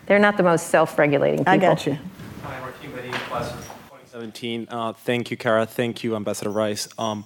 They're 0.07 0.19
not 0.19 0.37
the 0.37 0.43
most 0.43 0.69
self-regulating 0.69 1.41
people. 1.41 1.53
I 1.53 1.59
got 1.59 1.87
you. 1.87 1.99
Hi, 2.43 2.61
Joaquin 2.63 2.93
Benny, 2.93 3.11
class 3.11 3.53
of 3.53 3.59
2017. 3.59 4.67
Uh, 4.71 4.93
Thank 4.95 5.31
you, 5.31 5.37
Kara. 5.37 5.67
Thank 5.67 6.03
you, 6.03 6.17
Ambassador 6.17 6.51
Rice. 6.51 6.89
Um, 6.99 7.25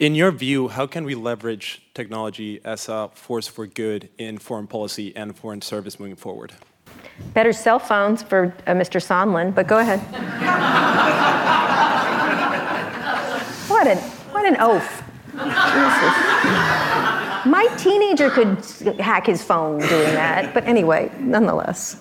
In 0.00 0.14
your 0.14 0.30
view, 0.30 0.68
how 0.68 0.86
can 0.86 1.04
we 1.04 1.14
leverage 1.14 1.82
technology 1.92 2.58
as 2.64 2.88
a 2.88 3.10
force 3.12 3.46
for 3.46 3.66
good 3.66 4.08
in 4.16 4.38
foreign 4.38 4.66
policy 4.66 5.14
and 5.14 5.36
foreign 5.36 5.60
service 5.60 6.00
moving 6.00 6.16
forward? 6.16 6.54
Better 7.34 7.52
cell 7.52 7.78
phones 7.78 8.22
for 8.22 8.54
uh, 8.66 8.72
Mr. 8.72 8.98
Sondland, 8.98 9.54
but 9.54 9.66
go 9.66 9.78
ahead. 9.78 10.00
what 13.68 13.86
an 13.86 13.98
what 14.32 14.46
an 14.46 14.56
oath. 14.58 15.02
Jesus. 15.32 16.14
My 17.44 17.68
teenager 17.76 18.30
could 18.30 18.56
hack 18.98 19.26
his 19.26 19.42
phone 19.42 19.80
doing 19.80 20.14
that, 20.14 20.54
but 20.54 20.64
anyway, 20.64 21.12
nonetheless. 21.18 22.00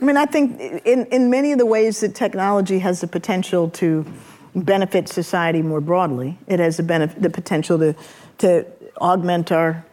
I 0.00 0.04
mean, 0.06 0.16
I 0.16 0.24
think 0.24 0.58
in, 0.86 1.04
in 1.06 1.28
many 1.28 1.52
of 1.52 1.58
the 1.58 1.66
ways 1.66 2.00
that 2.00 2.14
technology 2.14 2.78
has 2.78 3.02
the 3.02 3.06
potential 3.06 3.68
to 3.70 4.06
benefit 4.54 5.08
society 5.08 5.62
more 5.62 5.80
broadly, 5.80 6.38
it 6.46 6.60
has 6.60 6.76
the, 6.76 6.82
benef- 6.82 7.20
the 7.20 7.30
potential 7.30 7.78
to, 7.78 7.94
to 8.38 8.66
augment 9.00 9.50
our 9.50 9.84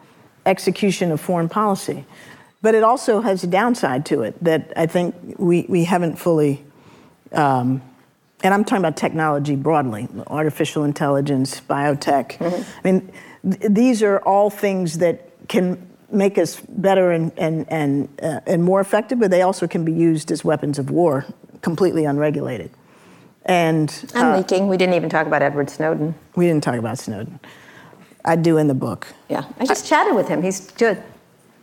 execution 0.46 1.12
of 1.12 1.20
foreign 1.20 1.48
policy. 1.48 2.04
But 2.62 2.74
it 2.74 2.82
also 2.82 3.20
has 3.22 3.42
a 3.42 3.46
downside 3.46 4.04
to 4.06 4.22
it 4.22 4.42
that 4.44 4.72
I 4.76 4.86
think 4.86 5.14
we, 5.38 5.64
we 5.68 5.84
haven't 5.84 6.16
fully, 6.16 6.62
um, 7.32 7.80
and 8.42 8.52
I'm 8.52 8.64
talking 8.64 8.84
about 8.84 8.96
technology 8.96 9.56
broadly 9.56 10.08
artificial 10.26 10.84
intelligence, 10.84 11.60
biotech. 11.60 12.36
I 12.40 12.80
mean, 12.84 13.12
th- 13.42 13.72
these 13.72 14.02
are 14.02 14.18
all 14.18 14.50
things 14.50 14.98
that 14.98 15.48
can 15.48 15.86
make 16.12 16.38
us 16.38 16.60
better 16.68 17.12
and, 17.12 17.32
and, 17.38 17.64
and, 17.70 18.08
uh, 18.22 18.40
and 18.46 18.62
more 18.62 18.80
effective, 18.80 19.20
but 19.20 19.30
they 19.30 19.42
also 19.42 19.66
can 19.66 19.84
be 19.84 19.92
used 19.92 20.30
as 20.30 20.44
weapons 20.44 20.78
of 20.78 20.90
war, 20.90 21.24
completely 21.62 22.04
unregulated. 22.04 22.70
And 23.46 24.12
I'm 24.14 24.34
uh, 24.34 24.36
leaking. 24.38 24.68
We 24.68 24.76
didn't 24.76 24.94
even 24.94 25.08
talk 25.08 25.26
about 25.26 25.42
Edward 25.42 25.70
Snowden. 25.70 26.14
we 26.36 26.46
didn't 26.46 26.62
talk 26.62 26.76
about 26.76 26.98
Snowden. 26.98 27.40
I 28.24 28.36
do 28.36 28.58
in 28.58 28.68
the 28.68 28.74
book. 28.74 29.06
Yeah, 29.28 29.44
I 29.58 29.64
just 29.64 29.86
chatted 29.86 30.14
with 30.14 30.28
him. 30.28 30.42
He's 30.42 30.70
good. 30.72 31.02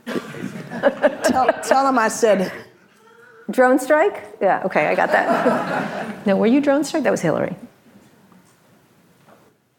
Tell, 0.05 1.47
tell 1.63 1.87
him 1.87 1.99
I 1.99 2.07
said, 2.07 2.51
Drone 3.49 3.79
strike? 3.79 4.25
Yeah, 4.41 4.63
okay, 4.65 4.87
I 4.87 4.95
got 4.95 5.11
that. 5.11 6.25
no, 6.25 6.35
were 6.35 6.47
you 6.47 6.59
drone 6.59 6.83
strike? 6.83 7.03
That 7.03 7.11
was 7.11 7.21
Hillary. 7.21 7.55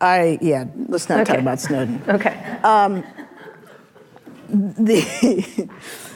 I, 0.01 0.39
yeah, 0.41 0.65
let's 0.87 1.09
not 1.09 1.27
talk 1.27 1.39
about 1.39 1.61
Snowden. 1.61 2.03
Okay. 2.09 2.59
the, 4.49 5.69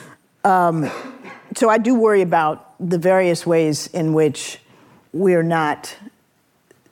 um, 0.43 0.89
so 1.55 1.69
I 1.69 1.77
do 1.77 1.93
worry 1.93 2.21
about 2.21 2.75
the 2.79 2.97
various 2.97 3.45
ways 3.45 3.87
in 3.87 4.13
which 4.13 4.59
we're 5.13 5.43
not 5.43 5.95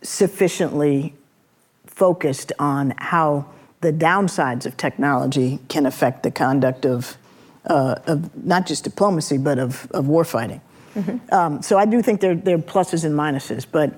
sufficiently 0.02 1.14
focused 1.86 2.54
on 2.60 2.94
how 2.98 3.46
the 3.82 3.92
downsides 3.92 4.66
of 4.66 4.78
technology 4.78 5.60
can 5.68 5.86
affect 5.86 6.24
the 6.24 6.32
conduct 6.32 6.86
of, 6.86 7.18
uh, 7.66 7.96
of 8.06 8.46
not 8.46 8.66
just 8.66 8.84
diplomacy, 8.84 9.38
but 9.38 9.60
of, 9.60 9.90
of 9.92 10.06
warfighting. 10.06 10.62
Um, 11.32 11.62
so 11.62 11.78
I 11.78 11.86
do 11.86 12.02
think 12.02 12.20
there, 12.20 12.36
there 12.36 12.56
are 12.56 12.62
pluses 12.62 13.06
and 13.06 13.16
minuses, 13.16 13.66
but 13.70 13.94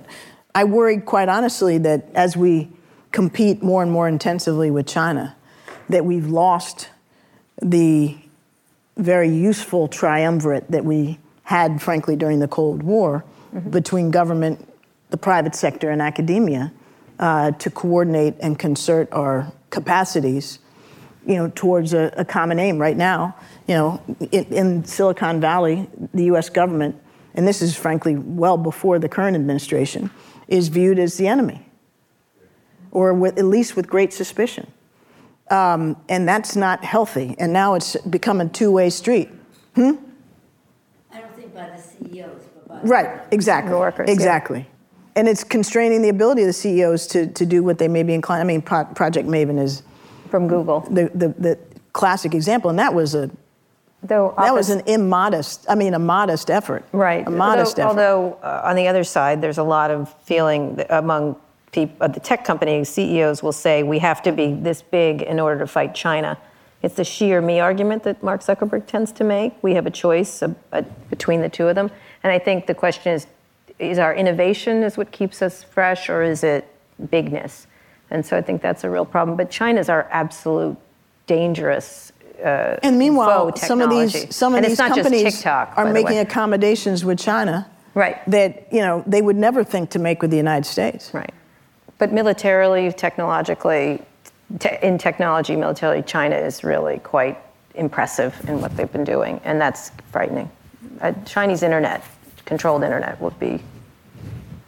I 0.53 0.63
worry 0.63 0.99
quite 0.99 1.27
honestly 1.27 1.79
that 1.79 2.07
as 2.13 2.37
we 2.37 2.69
compete 3.11 3.63
more 3.63 3.81
and 3.81 3.91
more 3.91 4.07
intensively 4.07 4.69
with 4.69 4.85
China, 4.85 5.35
that 5.89 6.05
we've 6.05 6.27
lost 6.27 6.89
the 7.61 8.15
very 8.95 9.29
useful 9.29 9.87
triumvirate 9.87 10.69
that 10.69 10.85
we 10.85 11.17
had, 11.43 11.81
frankly, 11.81 12.15
during 12.15 12.39
the 12.39 12.47
Cold 12.47 12.83
War 12.83 13.23
between 13.69 14.11
government, 14.11 14.67
the 15.09 15.17
private 15.17 15.55
sector, 15.55 15.89
and 15.89 16.01
academia 16.01 16.71
uh, 17.19 17.51
to 17.51 17.69
coordinate 17.69 18.35
and 18.39 18.57
concert 18.57 19.07
our 19.11 19.51
capacities, 19.69 20.59
you 21.25 21.35
know, 21.35 21.51
towards 21.55 21.93
a, 21.93 22.13
a 22.17 22.25
common 22.25 22.59
aim. 22.59 22.79
Right 22.79 22.97
now, 22.97 23.35
you 23.67 23.75
know, 23.75 24.01
in, 24.31 24.43
in 24.45 24.85
Silicon 24.85 25.39
Valley, 25.39 25.87
the 26.13 26.25
U.S. 26.25 26.49
government, 26.49 26.95
and 27.35 27.47
this 27.47 27.61
is 27.61 27.75
frankly 27.75 28.15
well 28.15 28.57
before 28.57 28.99
the 28.99 29.09
current 29.09 29.35
administration, 29.35 30.09
is 30.47 30.67
viewed 30.67 30.99
as 30.99 31.17
the 31.17 31.27
enemy, 31.27 31.65
or 32.91 33.13
with, 33.13 33.37
at 33.37 33.45
least 33.45 33.75
with 33.75 33.87
great 33.87 34.13
suspicion 34.13 34.71
um, 35.49 35.97
and 36.09 36.27
that's 36.27 36.55
not 36.55 36.83
healthy. 36.83 37.35
And 37.37 37.53
now 37.53 37.75
it's 37.75 37.95
become 37.97 38.41
a 38.41 38.47
two-way 38.47 38.89
street. 38.89 39.29
I 41.11 41.21
don't 41.21 41.35
think 41.35 41.53
by 41.53 41.69
the 41.69 41.77
by 41.77 42.32
Right, 42.83 43.21
exactly. 43.31 43.71
The 43.71 43.79
workers, 43.79 44.07
yeah. 44.07 44.13
Exactly. 44.13 44.67
And 45.15 45.27
it's 45.27 45.43
constraining 45.43 46.01
the 46.01 46.09
ability 46.09 46.41
of 46.41 46.47
the 46.47 46.53
CEOs 46.53 47.07
to, 47.07 47.27
to 47.27 47.45
do 47.45 47.63
what 47.63 47.77
they 47.77 47.87
may 47.87 48.03
be 48.03 48.13
inclined. 48.13 48.41
I 48.41 48.45
mean, 48.45 48.61
Pro- 48.61 48.85
Project 48.85 49.27
Maven 49.27 49.59
is 49.61 49.83
From 50.29 50.47
Google. 50.47 50.81
the, 50.81 51.11
the, 51.13 51.27
the 51.29 51.59
classic 51.93 52.33
example, 52.33 52.69
and 52.69 52.79
that 52.79 52.93
was 52.93 53.15
a 53.15 53.29
Though 54.05 54.33
that 54.37 54.53
was 54.53 54.69
an 54.69 54.81
immodest, 54.81 55.65
I 55.69 55.75
mean, 55.75 55.93
a 55.93 55.99
modest 55.99 56.49
effort. 56.49 56.83
Right. 56.91 57.25
A 57.25 57.31
modest 57.31 57.79
although, 57.79 57.91
effort. 57.91 57.99
Although 58.01 58.39
uh, 58.43 58.61
on 58.65 58.75
the 58.75 58.89
other 58.89 59.05
side, 59.05 59.41
there's 59.41 59.59
a 59.59 59.63
lot 59.63 59.91
of 59.91 60.13
feeling 60.23 60.83
among 60.89 61.37
peop 61.71 61.91
uh, 62.01 62.07
the 62.07 62.19
tech 62.19 62.45
companies, 62.45 62.89
CEOs 62.89 63.43
will 63.43 63.51
say 63.51 63.83
we 63.83 63.99
have 63.99 64.21
to 64.23 64.31
be 64.31 64.53
this 64.53 64.81
big 64.81 65.21
in 65.21 65.39
order 65.39 65.59
to 65.59 65.67
fight 65.67 65.93
China. 65.93 66.37
It's 66.81 66.95
the 66.95 67.03
Xi 67.03 67.33
or 67.33 67.41
me 67.41 67.59
argument 67.59 68.03
that 68.03 68.21
Mark 68.21 68.41
Zuckerberg 68.41 68.85
tends 68.87 69.11
to 69.13 69.23
make. 69.23 69.53
We 69.63 69.73
have 69.73 69.85
a 69.85 69.91
choice 69.91 70.43
uh, 70.43 70.53
uh, 70.71 70.81
between 71.09 71.41
the 71.41 71.49
two 71.49 71.67
of 71.67 71.75
them, 71.75 71.89
and 72.23 72.31
I 72.31 72.39
think 72.39 72.67
the 72.67 72.75
question 72.75 73.13
is: 73.13 73.27
is 73.79 73.99
our 73.99 74.13
innovation 74.15 74.83
is 74.83 74.97
what 74.97 75.11
keeps 75.11 75.41
us 75.41 75.63
fresh, 75.63 76.09
or 76.09 76.23
is 76.23 76.43
it 76.43 76.67
bigness? 77.09 77.67
And 78.09 78.25
so 78.25 78.37
I 78.37 78.41
think 78.41 78.61
that's 78.61 78.83
a 78.83 78.89
real 78.89 79.05
problem. 79.05 79.35
But 79.37 79.49
China's 79.49 79.89
our 79.89 80.07
absolute 80.11 80.77
dangerous. 81.27 82.11
Uh, 82.43 82.77
and 82.83 82.97
meanwhile, 82.97 83.55
some 83.55 83.81
of 83.81 83.89
these 83.89 84.35
some 84.35 84.53
of 84.53 84.57
And 84.57 84.65
these 84.65 84.73
it's 84.73 84.79
not 84.79 84.95
just 84.95 85.09
companies 85.09 85.35
TikTok, 85.35 85.73
are 85.77 85.91
making 85.91 86.19
accommodations 86.19 87.05
with 87.05 87.19
China 87.19 87.69
Right. 87.95 88.17
that 88.29 88.67
you 88.71 88.81
know 88.81 89.03
they 89.05 89.21
would 89.21 89.35
never 89.35 89.63
think 89.63 89.89
to 89.91 89.99
make 89.99 90.21
with 90.21 90.31
the 90.31 90.37
United 90.37 90.65
States. 90.67 91.13
Right. 91.13 91.33
But 91.99 92.11
militarily, 92.11 92.91
technologically, 92.91 94.01
te- 94.59 94.77
in 94.81 94.97
technology, 94.97 95.55
militarily, 95.55 96.01
China 96.01 96.35
is 96.35 96.63
really 96.63 96.99
quite 96.99 97.37
impressive 97.75 98.35
in 98.47 98.61
what 98.61 98.75
they've 98.75 98.91
been 98.91 99.03
doing, 99.03 99.39
and 99.43 99.61
that's 99.61 99.91
frightening. 100.11 100.49
A 101.01 101.13
Chinese 101.25 101.63
internet, 101.63 102.03
controlled 102.53 102.83
internet, 102.83 103.19
would 103.19 103.37
be 103.39 103.59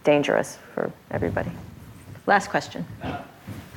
dangerous 0.03 0.57
for 0.73 0.91
everybody. 1.11 1.51
Last 2.25 2.49
question. 2.49 2.83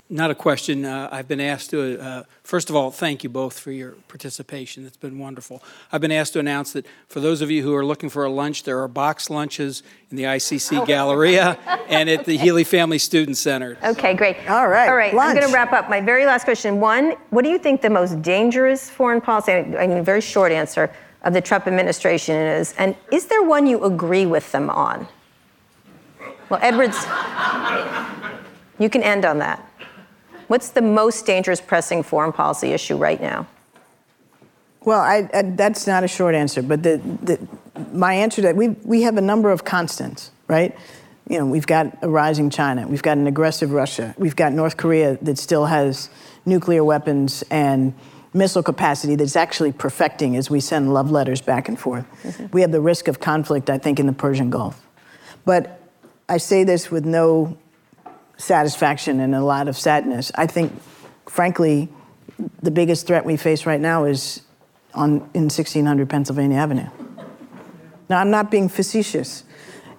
Not 0.09 0.31
a 0.31 0.35
question. 0.35 0.87
Uh, 0.87 1.11
I've 1.13 1.29
been 1.29 1.43
asked 1.43 1.69
to, 1.71 2.01
uh, 2.01 2.23
first 2.43 2.71
of 2.71 2.77
all, 2.77 2.91
thank 2.91 3.23
you 3.23 3.29
both 3.29 3.61
for 3.61 3.71
your 3.71 3.91
participation. 4.09 4.87
It's 4.87 4.97
been 4.97 5.19
wonderful. 5.19 5.63
I've 5.93 6.01
been 6.01 6.13
asked 6.13 6.33
to 6.33 6.39
announce 6.39 6.73
that 6.73 6.87
for 7.07 7.21
those 7.21 7.43
of 7.43 7.51
you 7.51 7.63
who 7.63 7.75
are 7.75 7.85
looking 7.85 8.09
for 8.09 8.25
a 8.25 8.31
lunch, 8.31 8.63
there 8.63 8.81
are 8.83 8.89
box 8.89 9.29
lunches 9.29 9.83
in 10.11 10.17
the 10.17 10.23
ICC 10.23 10.87
Galleria 10.87 11.59
and 11.91 12.09
at 12.09 12.25
the 12.25 12.39
Healy 12.39 12.65
Family 12.65 12.97
Student 12.97 13.37
Center. 13.37 13.77
Okay, 13.85 14.15
great. 14.15 14.39
All 14.49 14.69
right, 14.69 14.89
All 14.89 14.97
right, 14.97 15.13
I'm 15.13 15.37
going 15.37 15.47
to 15.47 15.53
wrap 15.53 15.75
up. 15.75 15.91
My 15.91 16.01
very 16.01 16.25
last 16.25 16.45
question. 16.45 16.81
One, 16.81 17.11
what 17.29 17.45
do 17.45 17.51
you 17.51 17.59
think 17.59 17.83
the 17.83 17.91
most 17.91 18.23
dangerous 18.23 18.89
foreign 18.89 19.21
policy, 19.21 19.53
I 19.53 19.87
mean, 19.87 20.03
very 20.03 20.23
short 20.23 20.51
answer, 20.51 20.91
of 21.23 21.33
the 21.33 21.41
Trump 21.41 21.67
administration 21.67 22.37
is? 22.37 22.75
And 22.79 22.97
is 23.13 23.27
there 23.27 23.43
one 23.43 23.67
you 23.67 23.85
agree 23.85 24.27
with 24.27 24.51
them 24.53 24.71
on? 24.71 25.09
Well, 26.49 26.61
Edwards, 26.63 26.97
you 28.79 28.89
can 28.89 29.03
end 29.03 29.25
on 29.25 29.39
that. 29.39 29.65
What's 30.47 30.71
the 30.71 30.81
most 30.81 31.27
dangerous 31.27 31.61
pressing 31.61 32.03
foreign 32.03 32.33
policy 32.33 32.73
issue 32.73 32.97
right 32.97 33.21
now? 33.21 33.47
Well, 34.81 35.01
I, 35.01 35.29
I, 35.35 35.43
that's 35.43 35.87
not 35.87 36.05
a 36.05 36.09
short 36.09 36.35
answer, 36.35 36.63
but 36.63 36.83
the, 36.83 36.97
the, 37.23 37.39
my 37.93 38.15
answer 38.15 38.37
to 38.37 38.43
that, 38.43 38.57
we, 38.57 38.69
we 38.69 39.03
have 39.03 39.19
a 39.19 39.21
number 39.21 39.51
of 39.51 39.65
constants, 39.65 40.31
right? 40.47 40.75
You 41.29 41.39
know, 41.39 41.47
we've 41.47 41.67
got 41.67 41.99
a 42.01 42.09
rising 42.09 42.49
China, 42.49 42.89
we've 42.89 43.03
got 43.03 43.19
an 43.19 43.27
aggressive 43.27 43.73
Russia, 43.73 44.15
we've 44.17 44.37
got 44.37 44.55
North 44.55 44.79
Korea 44.79 45.19
that 45.21 45.37
still 45.37 45.67
has 45.67 46.09
nuclear 46.47 46.83
weapons 46.83 47.45
and 47.51 47.93
missile 48.33 48.63
capacity 48.63 49.15
that's 49.15 49.37
actually 49.37 49.73
perfecting 49.73 50.37
as 50.37 50.51
we 50.51 50.61
send 50.61 50.93
love 50.93 51.11
letters 51.11 51.41
back 51.41 51.69
and 51.69 51.79
forth. 51.79 52.07
Mm-hmm. 52.23 52.47
We 52.53 52.61
have 52.61 52.73
the 52.73 52.81
risk 52.81 53.09
of 53.09 53.21
conflict, 53.21 53.71
I 53.71 53.79
think, 53.79 53.99
in 53.99 54.07
the 54.07 54.13
Persian 54.13 54.51
Gulf. 54.51 54.87
But 55.45 55.81
I 56.29 56.37
say 56.37 56.65
this 56.65 56.91
with 56.91 57.05
no 57.05 57.57
satisfaction 58.37 59.21
and 59.21 59.35
a 59.35 59.43
lot 59.43 59.69
of 59.69 59.77
sadness. 59.77 60.31
I 60.35 60.47
think, 60.47 60.73
frankly, 61.27 61.89
the 62.63 62.71
biggest 62.71 63.07
threat 63.07 63.25
we 63.25 63.37
face 63.37 63.67
right 63.67 63.81
now 63.81 64.05
is 64.05 64.43
on, 64.95 65.17
in 65.35 65.45
1600 65.45 66.09
Pennsylvania 66.09 66.59
Avenue. 66.59 66.89
Now, 68.09 68.21
I'm 68.21 68.31
not 68.31 68.51
being 68.51 68.69
facetious. 68.69 69.45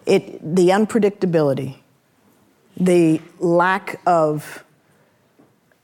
It, 0.06 0.40
the 0.56 0.70
unpredictability, 0.70 1.78
the 2.78 3.22
lack 3.40 4.00
of 4.06 4.64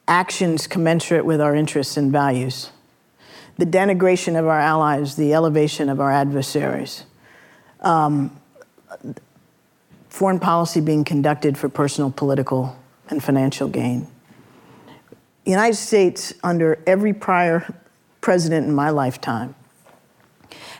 actions 0.07 0.67
commensurate 0.67 1.25
with 1.25 1.41
our 1.41 1.55
interests 1.55 1.97
and 1.97 2.11
values, 2.11 2.71
the 3.57 3.65
denigration 3.65 4.37
of 4.37 4.45
our 4.45 4.59
allies, 4.59 5.15
the 5.15 5.33
elevation 5.33 5.89
of 5.89 5.99
our 5.99 6.11
adversaries, 6.11 7.05
um, 7.81 8.39
foreign 10.09 10.39
policy 10.39 10.79
being 10.79 11.03
conducted 11.03 11.57
for 11.57 11.69
personal, 11.69 12.11
political, 12.11 12.77
and 13.09 13.23
financial 13.23 13.67
gain. 13.67 14.07
The 15.43 15.51
United 15.51 15.75
States, 15.75 16.33
under 16.43 16.81
every 16.87 17.13
prior 17.13 17.73
president 18.21 18.67
in 18.67 18.73
my 18.73 18.89
lifetime, 18.89 19.55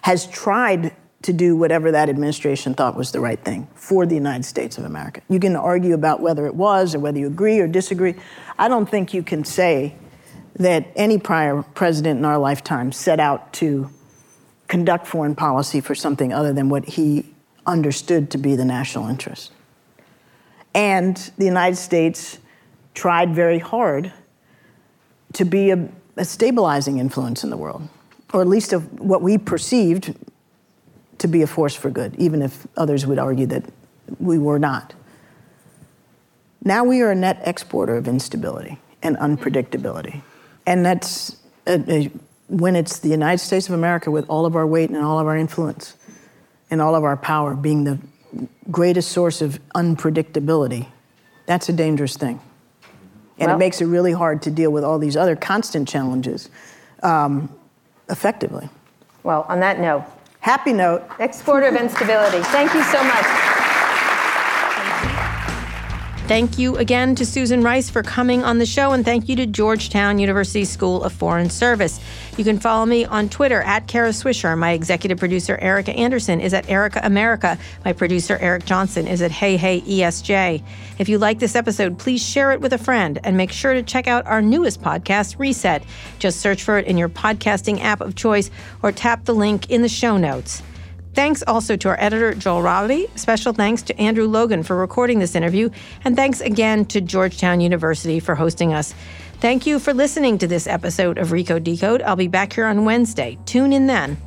has 0.02 0.28
tried 0.28 0.94
to 1.26 1.34
do 1.34 1.56
whatever 1.56 1.92
that 1.92 2.08
administration 2.08 2.76
thought 2.76 2.96
was 2.96 3.12
the 3.12 3.20
right 3.20 3.44
thing 3.44 3.68
for 3.74 4.06
the 4.06 4.14
United 4.14 4.44
States 4.44 4.78
of 4.78 4.86
America. 4.86 5.22
You 5.28 5.40
can 5.40 5.56
argue 5.56 5.96
about 5.96 6.22
whether 6.22 6.46
it 6.46 6.54
was 6.54 6.94
or 6.94 7.00
whether 7.00 7.18
you 7.18 7.26
agree 7.26 7.60
or 7.60 7.68
disagree. 7.68 8.14
I 8.60 8.68
don't 8.68 8.88
think 8.88 9.12
you 9.12 9.24
can 9.24 9.44
say 9.44 9.96
that 10.58 10.88
any 10.96 11.18
prior 11.18 11.64
president 11.64 12.20
in 12.20 12.26
our 12.26 12.38
lifetime 12.38 12.92
set 12.92 13.20
out 13.20 13.52
to 13.54 13.90
conduct 14.68 15.08
foreign 15.08 15.34
policy 15.34 15.82
for 15.82 15.96
something 15.96 16.32
other 16.32 16.54
than 16.54 16.70
what 16.70 16.86
he 16.86 17.26
understood 17.66 18.30
to 18.30 18.38
be 18.38 18.56
the 18.56 18.66
national 18.66 19.08
interest. 19.08 19.52
And 20.76 21.18
the 21.40 21.46
United 21.46 21.78
States 21.78 22.38
tried 22.94 23.34
very 23.34 23.58
hard 23.58 24.14
to 25.34 25.44
be 25.44 25.72
a, 25.72 25.90
a 26.18 26.26
stabilizing 26.26 27.00
influence 27.00 27.44
in 27.44 27.50
the 27.50 27.58
world, 27.58 27.90
or 28.32 28.42
at 28.42 28.48
least 28.48 28.74
of 28.74 29.00
what 29.00 29.24
we 29.24 29.40
perceived 29.40 30.16
to 31.20 31.28
be 31.28 31.42
a 31.42 31.48
force 31.48 31.76
for 31.76 31.90
good, 31.90 32.16
even 32.18 32.42
if 32.42 32.68
others 32.78 33.06
would 33.06 33.20
argue 33.20 33.46
that 33.48 33.64
we 34.20 34.38
were 34.38 34.60
not. 34.60 34.94
Now 36.64 36.84
we 36.84 37.02
are 37.02 37.12
a 37.12 37.16
net 37.16 37.42
exporter 37.46 37.96
of 37.96 38.08
instability 38.08 38.80
and 39.04 39.16
unpredictability. 39.18 40.22
And 40.66 40.86
that's 40.86 41.38
a, 41.68 41.80
a, 41.92 42.12
when 42.48 42.76
it's 42.76 43.00
the 43.00 43.10
United 43.10 43.38
States 43.38 43.68
of 43.68 43.76
America 43.76 44.10
with 44.10 44.28
all 44.30 44.46
of 44.46 44.56
our 44.56 44.66
weight 44.66 44.90
and 44.90 44.98
all 44.98 45.20
of 45.20 45.28
our 45.28 45.38
influence 45.38 45.96
and 46.72 46.82
all 46.82 46.96
of 46.96 47.04
our 47.04 47.16
power 47.18 47.56
being 47.56 47.84
the 47.84 48.00
greatest 48.72 49.12
source 49.12 49.42
of 49.42 49.60
unpredictability, 49.76 50.88
that's 51.46 51.70
a 51.70 51.74
dangerous 51.74 52.18
thing. 52.18 52.40
And 53.38 53.48
Well- 53.48 53.56
it 53.56 53.60
makes 53.60 53.82
it 53.82 53.86
really 53.86 54.14
hard 54.14 54.42
to 54.44 54.52
deal 54.52 54.72
with 54.72 54.84
all 54.84 54.98
these 54.98 55.16
other 55.16 55.36
constant 55.36 55.88
challenges 55.88 56.50
um, 57.04 57.50
effectively. 58.10 58.70
Well, 59.24 59.46
on 59.48 59.60
that 59.60 59.80
note, 59.80 60.04
Happy 60.46 60.74
note. 60.74 61.02
exporter 61.18 61.66
of 61.66 61.76
instability. 61.76 62.40
Thank 62.54 62.72
you 62.76 62.84
so 62.84 63.04
much. 63.04 63.45
Thank 66.28 66.58
you 66.58 66.76
again 66.78 67.14
to 67.16 67.26
Susan 67.26 67.62
Rice 67.62 67.92
for 67.92 68.02
coming 68.02 68.44
on 68.44 68.58
the 68.58 68.66
show, 68.66 68.94
and 68.94 69.06
thank 69.06 69.30
you 69.30 69.36
to 69.36 69.46
Georgetown 69.46 70.18
University 70.18 70.66
School 70.66 71.04
of 71.04 71.14
Foreign 71.14 71.52
Service. 71.52 72.00
You 72.36 72.44
can 72.44 72.58
follow 72.58 72.88
me 72.88 73.06
on 73.06 73.30
Twitter 73.30 73.62
at 73.62 73.86
Kara 73.86 74.10
Swisher. 74.10 74.58
My 74.58 74.72
executive 74.72 75.20
producer, 75.20 75.56
Erica 75.62 75.92
Anderson, 75.92 76.42
is 76.42 76.56
at 76.56 76.68
Erica 76.68 77.00
America. 77.04 77.60
My 77.86 77.94
producer, 77.94 78.40
Eric 78.42 78.66
Johnson, 78.66 79.08
is 79.08 79.22
at 79.22 79.30
Hey 79.30 79.56
Hey 79.56 79.82
ESJ. 79.82 80.64
If 80.98 81.10
you 81.10 81.20
like 81.20 81.38
this 81.38 81.56
episode, 81.56 82.00
please 82.00 82.24
share 82.28 82.52
it 82.54 82.60
with 82.60 82.74
a 82.74 82.80
friend 82.80 83.20
and 83.24 83.38
make 83.38 83.52
sure 83.52 83.76
to 83.76 83.84
check 83.84 84.08
out 84.08 84.26
our 84.26 84.42
newest 84.42 84.82
podcast, 84.82 85.38
Reset. 85.38 85.84
Just 86.18 86.42
search 86.42 86.64
for 86.64 86.80
it 86.80 86.88
in 86.88 86.98
your 86.98 87.08
podcasting 87.08 87.82
app 87.82 88.02
of 88.02 88.16
choice 88.16 88.50
or 88.82 88.92
tap 88.92 89.26
the 89.26 89.36
link 89.36 89.70
in 89.70 89.84
the 89.84 89.90
show 89.90 90.18
notes. 90.18 90.64
Thanks 91.16 91.44
also 91.48 91.78
to 91.78 91.88
our 91.88 92.00
editor, 92.00 92.36
Joel 92.36 92.62
Rowley. 92.62 93.08
Special 93.16 93.54
thanks 93.54 93.82
to 93.84 93.98
Andrew 93.98 94.28
Logan 94.28 94.64
for 94.64 94.76
recording 94.76 95.20
this 95.20 95.34
interview. 95.34 95.70
And 96.04 96.18
thanks 96.18 96.42
again 96.42 96.84
to 96.88 97.00
Georgetown 97.00 97.62
University 97.62 98.20
for 98.20 98.36
hosting 98.36 98.74
us. 98.74 98.94
Thank 99.40 99.66
you 99.66 99.80
for 99.80 99.94
listening 99.94 100.38
to 100.40 100.48
this 100.48 100.68
episode 100.68 101.18
of 101.18 101.30
Recode 101.30 101.64
Decode. 101.64 102.02
I'll 102.02 102.18
be 102.18 102.28
back 102.28 102.52
here 102.52 102.66
on 102.66 102.84
Wednesday. 102.84 103.38
Tune 103.46 103.72
in 103.72 103.88
then. 103.88 104.18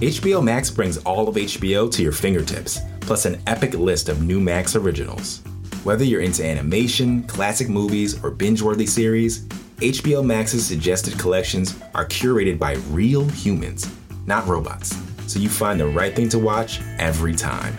HBO 0.00 0.42
Max 0.42 0.70
brings 0.70 0.98
all 0.98 1.28
of 1.28 1.36
HBO 1.36 1.90
to 1.92 2.02
your 2.02 2.12
fingertips, 2.12 2.80
plus 3.00 3.26
an 3.26 3.40
epic 3.46 3.74
list 3.74 4.08
of 4.08 4.22
new 4.22 4.40
Max 4.40 4.74
originals. 4.74 5.42
Whether 5.84 6.04
you're 6.04 6.20
into 6.20 6.44
animation, 6.44 7.22
classic 7.24 7.68
movies, 7.68 8.22
or 8.24 8.30
binge 8.30 8.62
worthy 8.62 8.86
series, 8.86 9.44
HBO 9.78 10.24
Max's 10.24 10.66
suggested 10.66 11.18
collections 11.18 11.78
are 11.94 12.04
curated 12.04 12.58
by 12.58 12.74
real 12.90 13.28
humans, 13.28 13.88
not 14.26 14.46
robots, 14.46 14.96
so 15.26 15.38
you 15.38 15.48
find 15.48 15.78
the 15.78 15.86
right 15.86 16.14
thing 16.14 16.28
to 16.30 16.38
watch 16.38 16.80
every 16.98 17.34
time. 17.34 17.76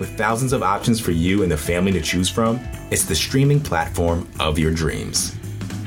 With 0.00 0.16
thousands 0.18 0.52
of 0.52 0.62
options 0.62 1.00
for 1.00 1.12
you 1.12 1.42
and 1.42 1.50
the 1.50 1.56
family 1.56 1.92
to 1.92 2.00
choose 2.00 2.28
from, 2.28 2.60
it's 2.90 3.04
the 3.04 3.14
streaming 3.14 3.60
platform 3.60 4.28
of 4.40 4.58
your 4.58 4.72
dreams. 4.72 5.34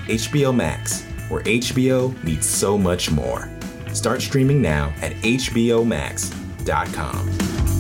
HBO 0.08 0.56
Max, 0.56 1.04
where 1.30 1.44
HBO 1.44 2.22
meets 2.24 2.48
so 2.48 2.78
much 2.78 3.12
more. 3.12 3.50
Start 3.94 4.22
streaming 4.22 4.62
now 4.62 4.94
at 5.02 5.12
HBO 5.16 5.86
HBOMax.com. 5.86 7.71